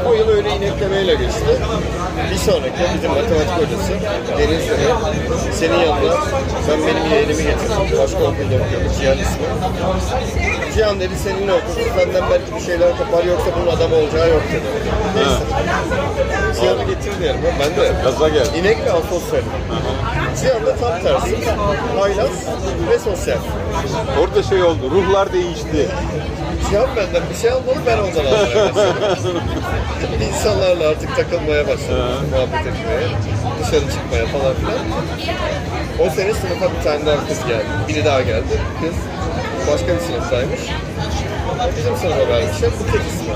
O 0.08 0.12
yıl 0.12 0.28
öyle 0.28 0.48
ineklemeyle 0.56 1.14
geçti. 1.14 1.58
Bir 2.30 2.36
sonraki 2.36 2.80
bizim 2.94 3.10
matematik 3.10 3.50
hocası 3.56 3.92
Deniz 4.38 4.68
dedi, 4.68 4.92
senin 5.52 5.78
yanına 5.78 6.14
ben 6.68 6.78
benim 6.86 7.10
yeğenimi 7.12 7.42
getirdim. 7.42 7.98
Başka 7.98 8.18
okulda 8.18 8.44
okuyordu 8.44 8.88
Cihan 9.00 9.18
ismi. 9.18 9.46
Cihan 10.74 11.00
dedi 11.00 11.14
seninle 11.24 11.52
okusun 11.52 11.82
senden 11.98 12.30
belki 12.30 12.54
bir 12.54 12.60
şeyler 12.60 12.98
kapar 12.98 13.24
yoksa 13.24 13.46
bunun 13.56 13.76
adam 13.76 13.92
olacağı 13.92 14.28
yok 14.28 14.42
dedi. 14.52 14.62
Neyse. 15.16 15.42
Cihan'ı 16.60 16.84
getirdi 16.84 17.24
yanıma. 17.26 17.48
Ben 17.60 17.76
de 17.82 17.92
Gaza 18.04 18.28
gel. 18.28 18.46
inek 18.54 18.78
ve 18.86 18.92
asosyal. 18.92 19.42
Cihan 20.40 20.66
da 20.66 20.76
tam 20.76 21.02
tersi. 21.02 21.36
Haylaz 21.98 22.30
ve 22.90 22.98
sosyal. 22.98 23.38
Orada 24.20 24.42
şey 24.42 24.62
oldu, 24.62 24.90
ruhlar 24.90 25.32
değişti. 25.32 25.88
Cihan 26.70 26.88
benden 26.96 27.22
bir 27.30 27.36
şey 27.36 27.50
almalı 27.50 27.76
ben 27.86 27.98
ondan 27.98 28.24
almaya 28.24 28.68
başladım. 29.98 30.28
İnsanlarla 30.28 30.88
artık 30.88 31.16
takılmaya 31.16 31.66
başladım. 31.68 32.26
Muhabbet 32.30 32.66
etmeye. 32.66 33.08
Dışarı 33.60 33.90
çıkmaya 33.92 34.26
falan 34.26 34.54
filan. 34.54 34.78
O 35.98 36.10
sene 36.10 36.34
sınıfa 36.34 36.66
bir 36.78 36.84
tane 36.84 37.06
daha 37.06 37.26
kız 37.28 37.38
geldi. 37.48 37.66
Biri 37.88 38.04
daha 38.04 38.22
geldi. 38.22 38.54
Kız 38.80 38.94
başka 39.72 39.94
bir 39.94 40.00
sınıftaymış. 40.00 40.60
Bizim 41.78 41.96
sınıfa 41.96 42.28
vermişler. 42.28 42.70
Buket 42.80 43.06
ismi. 43.12 43.34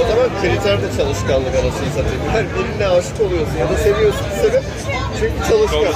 O 0.00 0.08
zaman 0.08 0.28
kriter 0.42 0.82
de 0.82 0.86
çalışkanlık 0.96 1.54
arasını 1.54 1.88
satayım. 1.88 2.22
Her 2.32 2.44
birine 2.54 2.88
aşık 2.88 3.20
oluyorsun 3.20 3.56
ya 3.60 3.68
da 3.68 3.76
seviyorsun 3.76 4.26
sebep 4.42 4.62
çünkü 5.20 5.48
çalışkan. 5.48 5.80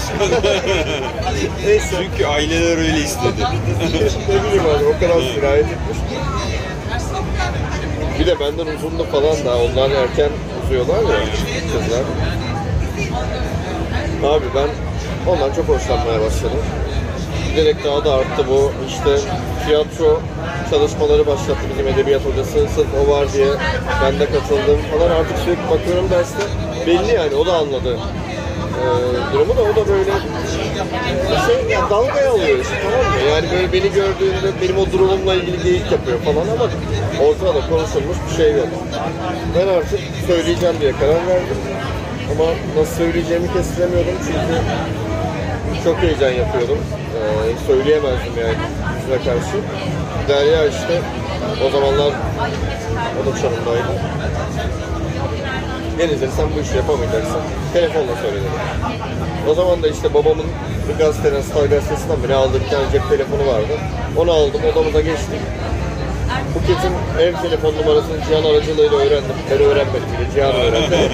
Neyse. 1.66 1.96
Çünkü 1.98 2.26
aileler 2.26 2.78
öyle 2.78 2.98
istedi. 2.98 3.42
ne 4.28 4.42
bileyim 4.44 4.64
abi 4.76 4.84
o 4.84 5.00
kadar 5.00 5.20
sirayet 5.34 5.64
etmiş. 5.64 5.98
Bir 8.26 8.30
de 8.30 8.40
benden 8.40 8.76
uzundu 8.76 9.04
falan 9.04 9.44
da 9.44 9.58
onlar 9.58 9.90
erken 9.90 10.30
uzuyorlar 10.64 11.02
ya 11.02 11.20
kızlar. 11.72 12.02
Abi 14.32 14.44
ben 14.54 14.68
ondan 15.32 15.52
çok 15.52 15.68
hoşlanmaya 15.68 16.20
başladım. 16.20 16.62
Giderek 17.50 17.84
daha 17.84 18.04
da 18.04 18.14
arttı 18.14 18.44
bu 18.50 18.72
işte 18.88 19.28
tiyatro 19.66 20.20
çalışmaları 20.70 21.26
başlattı 21.26 21.60
bizim 21.72 21.88
edebiyat 21.88 22.22
hocası. 22.24 22.52
Sırf 22.52 22.86
o 23.06 23.10
var 23.10 23.32
diye 23.32 23.48
ben 24.02 24.20
de 24.20 24.26
katıldım 24.26 24.80
falan. 24.92 25.10
Artık 25.10 25.38
sürekli 25.38 25.70
bakıyorum 25.70 26.10
derste. 26.10 26.42
Belli 26.86 27.14
yani 27.14 27.34
o 27.34 27.46
da 27.46 27.52
anladı 27.52 27.98
ee, 28.80 29.32
durumu 29.32 29.56
da 29.56 29.62
o 29.62 29.76
da 29.76 29.88
böyle 29.88 30.12
şey 31.46 31.70
ya 31.70 31.90
dalgaya 31.90 32.30
alıyor 32.32 32.58
işte 32.58 32.74
tamam 32.82 33.00
mı? 33.00 33.30
Yani 33.30 33.46
böyle 33.52 33.72
beni 33.72 33.92
gördüğünde 33.92 34.48
benim 34.62 34.78
o 34.78 34.92
durumumla 34.92 35.34
ilgili 35.34 35.62
geyik 35.62 35.92
yapıyor 35.92 36.18
falan 36.18 36.48
ama 36.48 36.70
ortada 37.26 37.60
konuşulmuş 37.68 38.16
bir 38.30 38.36
şey 38.36 38.52
yok. 38.52 38.68
Ben 39.58 39.68
artık 39.68 40.00
söyleyeceğim 40.26 40.76
diye 40.80 40.92
karar 40.92 41.26
verdim. 41.26 41.56
Ama 42.32 42.44
nasıl 42.76 42.96
söyleyeceğimi 42.96 43.52
kestiremiyordum 43.52 44.14
çünkü 44.26 44.60
çok 45.84 45.96
heyecan 45.98 46.30
yapıyordum. 46.30 46.78
Ee, 47.16 47.66
söyleyemezdim 47.66 48.32
yani 48.40 48.56
yüzüne 48.96 49.24
karşı. 49.24 49.56
Derya 50.28 50.66
işte 50.66 51.00
o 51.66 51.70
zamanlar 51.70 52.12
o 53.22 53.26
da 53.26 53.40
çorumdaydı. 53.40 53.92
Deniz'e 55.98 56.28
sen 56.36 56.46
bu 56.56 56.60
işi 56.60 56.76
yapamayacaksın. 56.76 57.40
Telefonla 57.72 58.14
söyle 58.22 58.36
dedi. 58.36 58.50
O 59.50 59.54
zaman 59.54 59.82
da 59.82 59.88
işte 59.88 60.14
babamın 60.14 60.46
bir 60.88 60.98
gazeteden, 61.04 61.40
Star 61.40 61.64
gazetesinden 61.64 62.22
biri 62.24 62.34
aldığı 62.34 62.60
bir 62.64 62.68
tane 62.68 62.84
cep 62.92 63.08
telefonu 63.10 63.46
vardı. 63.46 63.72
Onu 64.16 64.30
aldım, 64.32 64.60
odamıza 64.72 65.00
geçtik. 65.00 65.40
Buket'in 66.54 66.92
ev 67.22 67.34
telefon 67.42 67.74
numarasını 67.76 68.16
Cihan 68.28 68.44
aracılığıyla 68.44 68.96
öğrendim. 68.98 69.36
Ben 69.50 69.58
öğrenmedim 69.58 70.08
bile, 70.18 70.30
Cihan 70.34 70.54
öğrendi. 70.54 70.96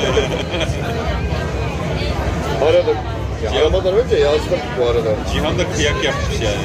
Aradım. 2.65 2.97
Ya 3.45 3.51
aramadan 3.61 3.95
önce 3.95 4.17
yazdım 4.17 4.59
bu 4.81 4.85
arada. 4.85 5.11
Cihan 5.33 5.59
da 5.59 5.63
kıyak 5.77 6.05
yapmış 6.05 6.35
yani. 6.45 6.65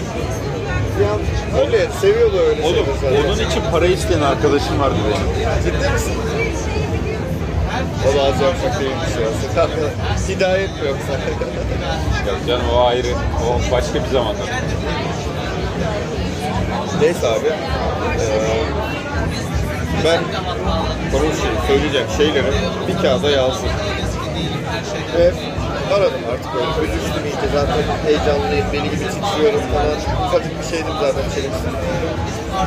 Cihan 0.98 1.20
öyle, 1.66 1.88
seviyordu 2.02 2.38
öyle 2.50 2.62
Oğlum, 2.62 2.76
şeyleri 2.76 3.18
zaten. 3.18 3.30
onun 3.30 3.50
için 3.50 3.62
para 3.72 3.86
isteyen 3.86 4.22
arkadaşım 4.22 4.80
vardı 4.80 4.96
benim. 5.06 5.64
Ciddi 5.64 5.90
misin? 5.94 6.14
O 8.12 8.18
da 8.18 8.22
az 8.24 8.42
yapacak 8.42 8.80
değilmiş 8.80 9.10
ya. 9.22 10.36
Hidayet 10.36 10.70
mi 10.70 10.88
yoksa? 10.88 11.14
Ya 12.28 12.48
canım 12.48 12.66
o 12.76 12.86
ayrı, 12.86 13.08
o 13.48 13.72
başka 13.72 13.94
bir 14.04 14.10
zamanda. 14.10 14.40
Neyse 17.02 17.28
abi. 17.28 17.48
Ee, 17.48 18.64
ben 20.06 20.20
konuşacağım, 21.12 21.58
söyleyeceğim 21.68 22.08
şeyleri 22.18 22.52
bir 22.88 23.02
kağıda 23.02 23.30
yazdım. 23.30 23.70
Ve 25.18 25.32
aradım 25.94 26.22
artık 26.32 26.56
böyle 26.56 26.92
üzüldüm 26.94 27.26
iyice 27.26 27.48
zaten 27.54 27.84
heyecanlıyım, 28.06 28.68
deli 28.74 28.84
gibi 28.84 29.10
titriyorum 29.10 29.62
falan. 29.74 30.28
Ufacık 30.28 30.60
bir 30.62 30.68
şeydim 30.78 30.94
zaten 31.02 31.30
çelimsiz. 31.36 31.74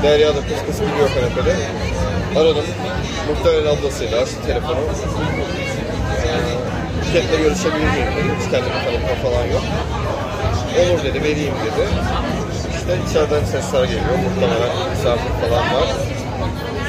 Derya 0.02 0.28
da 0.28 0.40
kıs 0.40 0.60
kıs 0.66 0.78
gidiyor 0.80 1.08
kanepede. 1.14 1.56
Aradım. 2.40 2.64
Muhtemelen 3.28 3.76
ablasıyla 3.76 4.20
açtı 4.22 4.36
telefonu. 4.46 4.76
Ee, 4.76 6.30
Buket'le 7.06 7.38
görüşebilir 7.42 7.90
miyim 7.94 8.10
dedi. 8.16 8.30
Hiç 8.40 8.50
kendimi 8.50 8.74
tanıtma 8.84 9.14
falan 9.30 9.46
yok. 9.46 9.62
Olur 10.80 11.04
dedi, 11.04 11.22
vereyim 11.22 11.54
dedi. 11.66 11.84
İşte 12.76 12.92
içeriden 13.10 13.44
sesler 13.44 13.84
geliyor. 13.84 14.16
Muhtemelen 14.24 14.72
misafir 14.90 15.32
falan 15.48 15.64
var. 15.74 15.88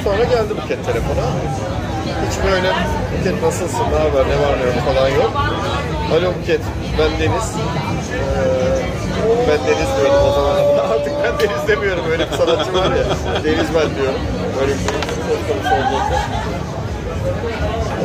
Sonra 0.03 0.23
geldi 0.23 0.53
Buket 0.63 0.85
telefona. 0.85 1.27
Hiç 2.25 2.35
böyle 2.45 2.69
Buket 3.13 3.43
nasılsın, 3.43 3.85
ne 3.93 3.97
haber, 4.05 4.23
ne 4.31 4.37
var 4.43 4.53
ne 4.59 4.63
yok 4.65 4.79
falan 4.85 5.09
yok. 5.09 5.31
Alo 6.11 6.33
Buket, 6.35 6.61
ben 6.99 7.11
Deniz. 7.19 7.47
Ee, 7.53 8.17
ben 9.47 9.59
Deniz 9.67 9.89
diyordum 9.97 10.27
o 10.29 10.31
zaman 10.33 10.55
ama 10.55 10.81
artık 10.93 11.13
ben 11.23 11.39
Deniz 11.39 11.67
demiyorum. 11.67 12.05
Öyle 12.11 12.31
bir 12.31 12.37
sanatçı 12.37 12.73
var 12.73 12.91
ya. 12.91 13.03
Deniz 13.43 13.67
ben 13.75 13.95
diyorum. 13.95 14.19
Böyle 14.59 14.71
bir. 14.71 14.79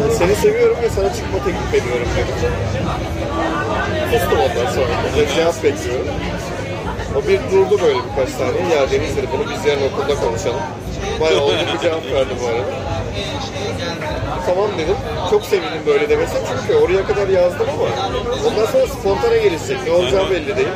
Ee, 0.09 0.11
seni 0.19 0.35
seviyorum 0.35 0.77
ve 0.83 0.91
sana 0.91 1.13
çıkma 1.15 1.39
teklif 1.39 1.75
ediyorum 1.85 2.09
dedim. 2.17 2.53
Sustum 4.13 4.39
ondan 4.39 4.73
sonra. 4.73 4.95
Ve 5.17 5.35
cevap 5.35 5.63
bekliyorum. 5.65 6.07
O 7.17 7.29
bir 7.29 7.39
durdu 7.39 7.83
böyle 7.83 7.99
birkaç 8.11 8.29
saniye. 8.29 8.77
Ya 8.77 8.91
Deniz 8.91 9.17
dedi 9.17 9.27
bunu 9.33 9.51
biz 9.51 9.65
yarın 9.67 9.83
okulda 9.93 10.15
konuşalım. 10.21 10.61
Bayağı 11.21 11.41
oldu 11.41 11.55
bir 11.75 11.79
cevap 11.83 12.05
verdi 12.13 12.35
bu 12.43 12.47
arada. 12.47 12.96
Tamam 14.47 14.71
dedim. 14.79 14.97
Çok 15.31 15.45
sevindim 15.45 15.83
böyle 15.87 16.09
demesi 16.09 16.35
çünkü 16.61 16.75
oraya 16.79 17.07
kadar 17.07 17.29
yazdım 17.29 17.67
ama 17.75 17.89
ondan 18.49 18.67
sonra 18.73 18.87
spontane 18.87 19.39
gelişecek. 19.39 19.79
Ne 19.87 19.93
olacağı 19.93 20.31
belli 20.31 20.57
değil. 20.57 20.69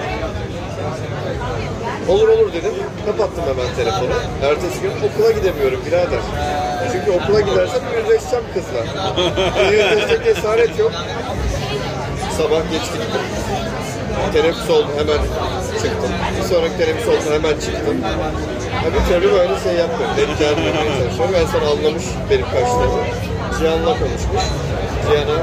Olur 2.08 2.28
olur 2.28 2.52
dedim. 2.52 2.72
Kapattım 3.06 3.44
hemen 3.48 3.74
telefonu. 3.76 4.10
Ertesi 4.42 4.80
gün 4.82 4.90
okula 4.90 5.30
gidemiyorum 5.30 5.80
birader. 5.86 6.20
Çünkü 6.92 7.10
okula 7.10 7.40
gidersem 7.40 7.80
yüzleşeceğim 7.98 8.44
kızla. 8.54 8.80
Yüzleşecek 9.72 10.24
cesaret 10.34 10.78
yok. 10.78 10.92
Sabah 12.36 12.60
geç 12.72 12.82
gittim. 12.82 13.20
Teneffüs 14.32 14.70
oldu 14.70 14.86
hemen 14.98 15.18
çıktım. 15.82 16.10
Bir 16.38 16.48
sonraki 16.54 16.76
teneffüs 16.78 17.08
oldu 17.08 17.34
hemen 17.34 17.60
çıktım. 17.60 17.96
Ha 18.80 18.86
bir 18.94 19.04
türlü 19.14 19.32
böyle 19.32 19.60
şey 19.64 19.74
yapmıyorum. 19.74 20.16
Denk 20.16 20.38
gelmemeye 20.38 20.98
çalışıyorum. 20.98 21.34
En 21.34 21.46
son 21.46 21.60
anlamış 21.60 22.04
benim 22.30 22.44
kaçtığımı. 22.44 23.02
Cihan'la 23.58 23.92
konuşmuş. 23.98 24.44
Cihan'a 25.06 25.36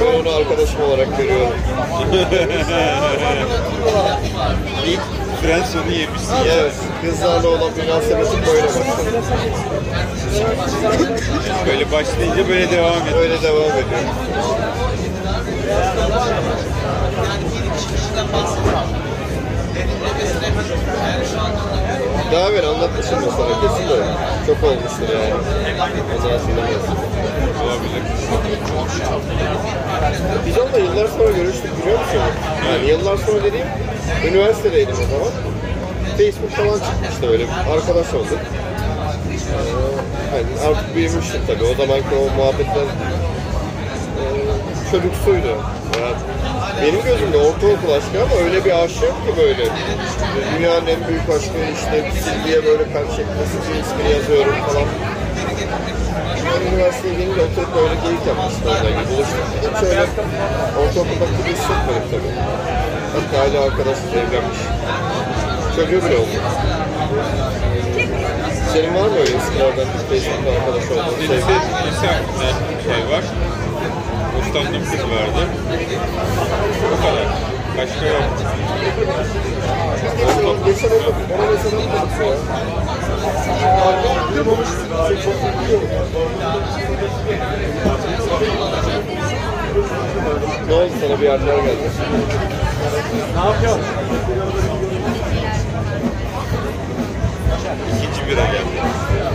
ben 0.00 0.20
onu 0.20 0.30
arkadaşım 0.36 0.82
olarak 0.82 1.16
görüyorum. 1.18 1.56
İlk 4.86 5.00
Fransa'nı 5.42 5.92
yemişsin. 5.92 6.34
Evet, 6.52 6.72
kızlarla 7.02 7.48
olan 7.48 7.70
münasebetim 7.76 8.40
böyle 8.46 8.64
başladı. 8.66 8.84
Böyle 11.66 11.92
başlayınca 11.92 12.48
böyle 12.48 12.70
devam 12.70 13.02
ediyor. 13.02 13.18
Öyle 13.18 13.42
devam 13.42 13.70
ediyor. 13.70 14.00
Daha 22.32 22.48
evvel 22.48 22.68
anlatmışım 22.68 23.18
sana 23.36 23.60
kesin 23.60 23.88
de 23.88 23.96
çok 24.46 24.64
olmuştur 24.64 25.08
yani. 25.14 25.34
O 26.18 26.22
zaman 26.22 26.38
hatırlamıyorsun. 26.38 26.96
Olabilir. 27.64 28.02
Biz 30.46 30.58
onunla 30.58 30.78
yıllar 30.78 31.08
sonra 31.08 31.30
görüştük 31.30 31.82
biliyor 31.82 31.98
musun? 31.98 32.20
Yani 32.68 32.90
yıllar 32.90 33.16
sonra 33.16 33.44
dediğim 33.44 33.66
üniversitedeydim 34.28 34.94
o 34.94 35.10
zaman. 35.10 35.32
Facebook 36.18 36.50
falan 36.50 36.78
çıkmıştı 36.90 37.30
öyle 37.30 37.46
arkadaş 37.72 38.14
olduk. 38.14 38.38
Ee, 38.38 39.34
hani 40.30 40.70
artık 40.70 40.94
büyümüştük 40.94 41.46
tabii. 41.46 41.64
O 41.64 41.74
zamanki 41.74 42.14
o 42.16 42.36
muhabbetler 42.36 42.86
e, 44.22 44.24
çocuksuydu. 44.90 45.56
Yani 46.00 46.14
benim 46.82 47.02
gözümde 47.04 47.36
ortaokul 47.36 47.90
aşkı 47.96 48.16
ama 48.24 48.34
öyle 48.44 48.64
bir 48.64 48.84
aşk 48.84 49.02
yok 49.02 49.16
ki 49.26 49.32
böyle. 49.42 49.64
Dünyanın 50.56 50.86
en 50.86 51.08
büyük 51.08 51.28
aşkı 51.36 51.58
işte 51.74 52.12
Silvi'ye 52.24 52.64
böyle 52.66 52.84
kalp 52.92 53.10
şeklinde 53.16 53.44
ismini 53.82 54.10
yazıyorum 54.12 54.54
falan. 54.66 54.88
Ben 56.46 56.72
üniversiteye 56.72 57.14
gelince 57.14 57.40
oturup 57.40 57.74
böyle 57.76 57.94
geyik 58.04 58.26
yapmıştım 58.26 58.62
orada 58.66 58.90
gibi 58.90 59.04
buluştuk. 59.10 59.44
Hiç 59.62 59.82
öyle 59.88 60.04
ortaokulda 60.80 61.26
gibi 61.38 61.50
hissetmedim 61.56 62.06
tabii. 62.10 62.32
Hatta 63.14 63.34
hala 63.42 63.64
arkadaş 63.66 63.98
evlenmiş. 64.20 64.60
Çocuğu 65.76 66.00
bile 66.06 66.16
oldu. 66.16 66.36
Senin 68.72 68.94
var 68.94 69.08
mı 69.08 69.18
öyle 69.20 69.36
eskilerden 69.36 69.86
Facebook'ta 70.08 70.50
arkadaş 70.56 70.84
olduğun 70.90 71.22
Lise, 71.22 71.34
lise 71.86 72.12
şey 72.84 73.02
var. 73.12 73.24
Hoşlandığım 74.42 74.84
kız 74.84 75.00
vardı. 75.00 75.48
O 76.92 76.96
kadar. 77.02 77.26
Başka 77.78 78.06
yok. 78.06 78.22
Geçen 80.66 80.88
oldu. 80.90 81.14
Bana 81.38 81.50
mesela 81.52 81.76
olmadı 81.76 82.10
ya. 82.20 82.34
Ne 90.68 90.74
oldu 90.74 90.92
sana 91.00 91.20
bir 91.20 91.24
yerler 91.24 91.56
geldi? 91.56 91.90
İkinci 97.98 98.26
bira 98.30 98.44
geldi. 98.44 99.31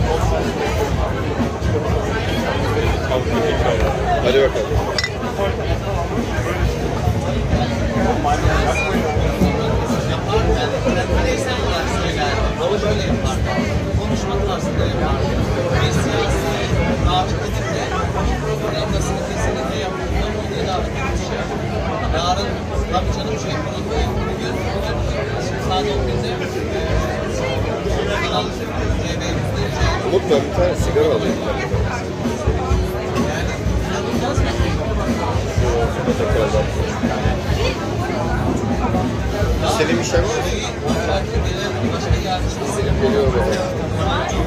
Etmiş 20.98 21.28
ya. 21.34 21.42
Yarın 22.18 22.48
tabii 22.92 23.12
canım 23.16 23.38
şey. 23.42 23.52
Şimdi 25.46 25.62
saat 25.68 25.84
11'de 25.84 26.30
Kanal 28.22 28.42
TV 28.42 28.68
yüzde 29.00 29.68
Umut 30.08 30.22
ben 30.30 30.40
bir 30.50 30.56
tane 30.56 30.74
sigara 30.76 31.14
alayım. 31.14 31.77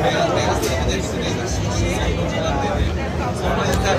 Beyaz 0.03 0.29
beyaz 0.35 0.59
TV'de 0.61 0.95
işte 0.99 1.17
neydi? 1.21 2.17
Hocalar 2.21 2.55
dedi. 2.63 3.01
Sonra 3.41 3.65
yeter. 3.67 3.97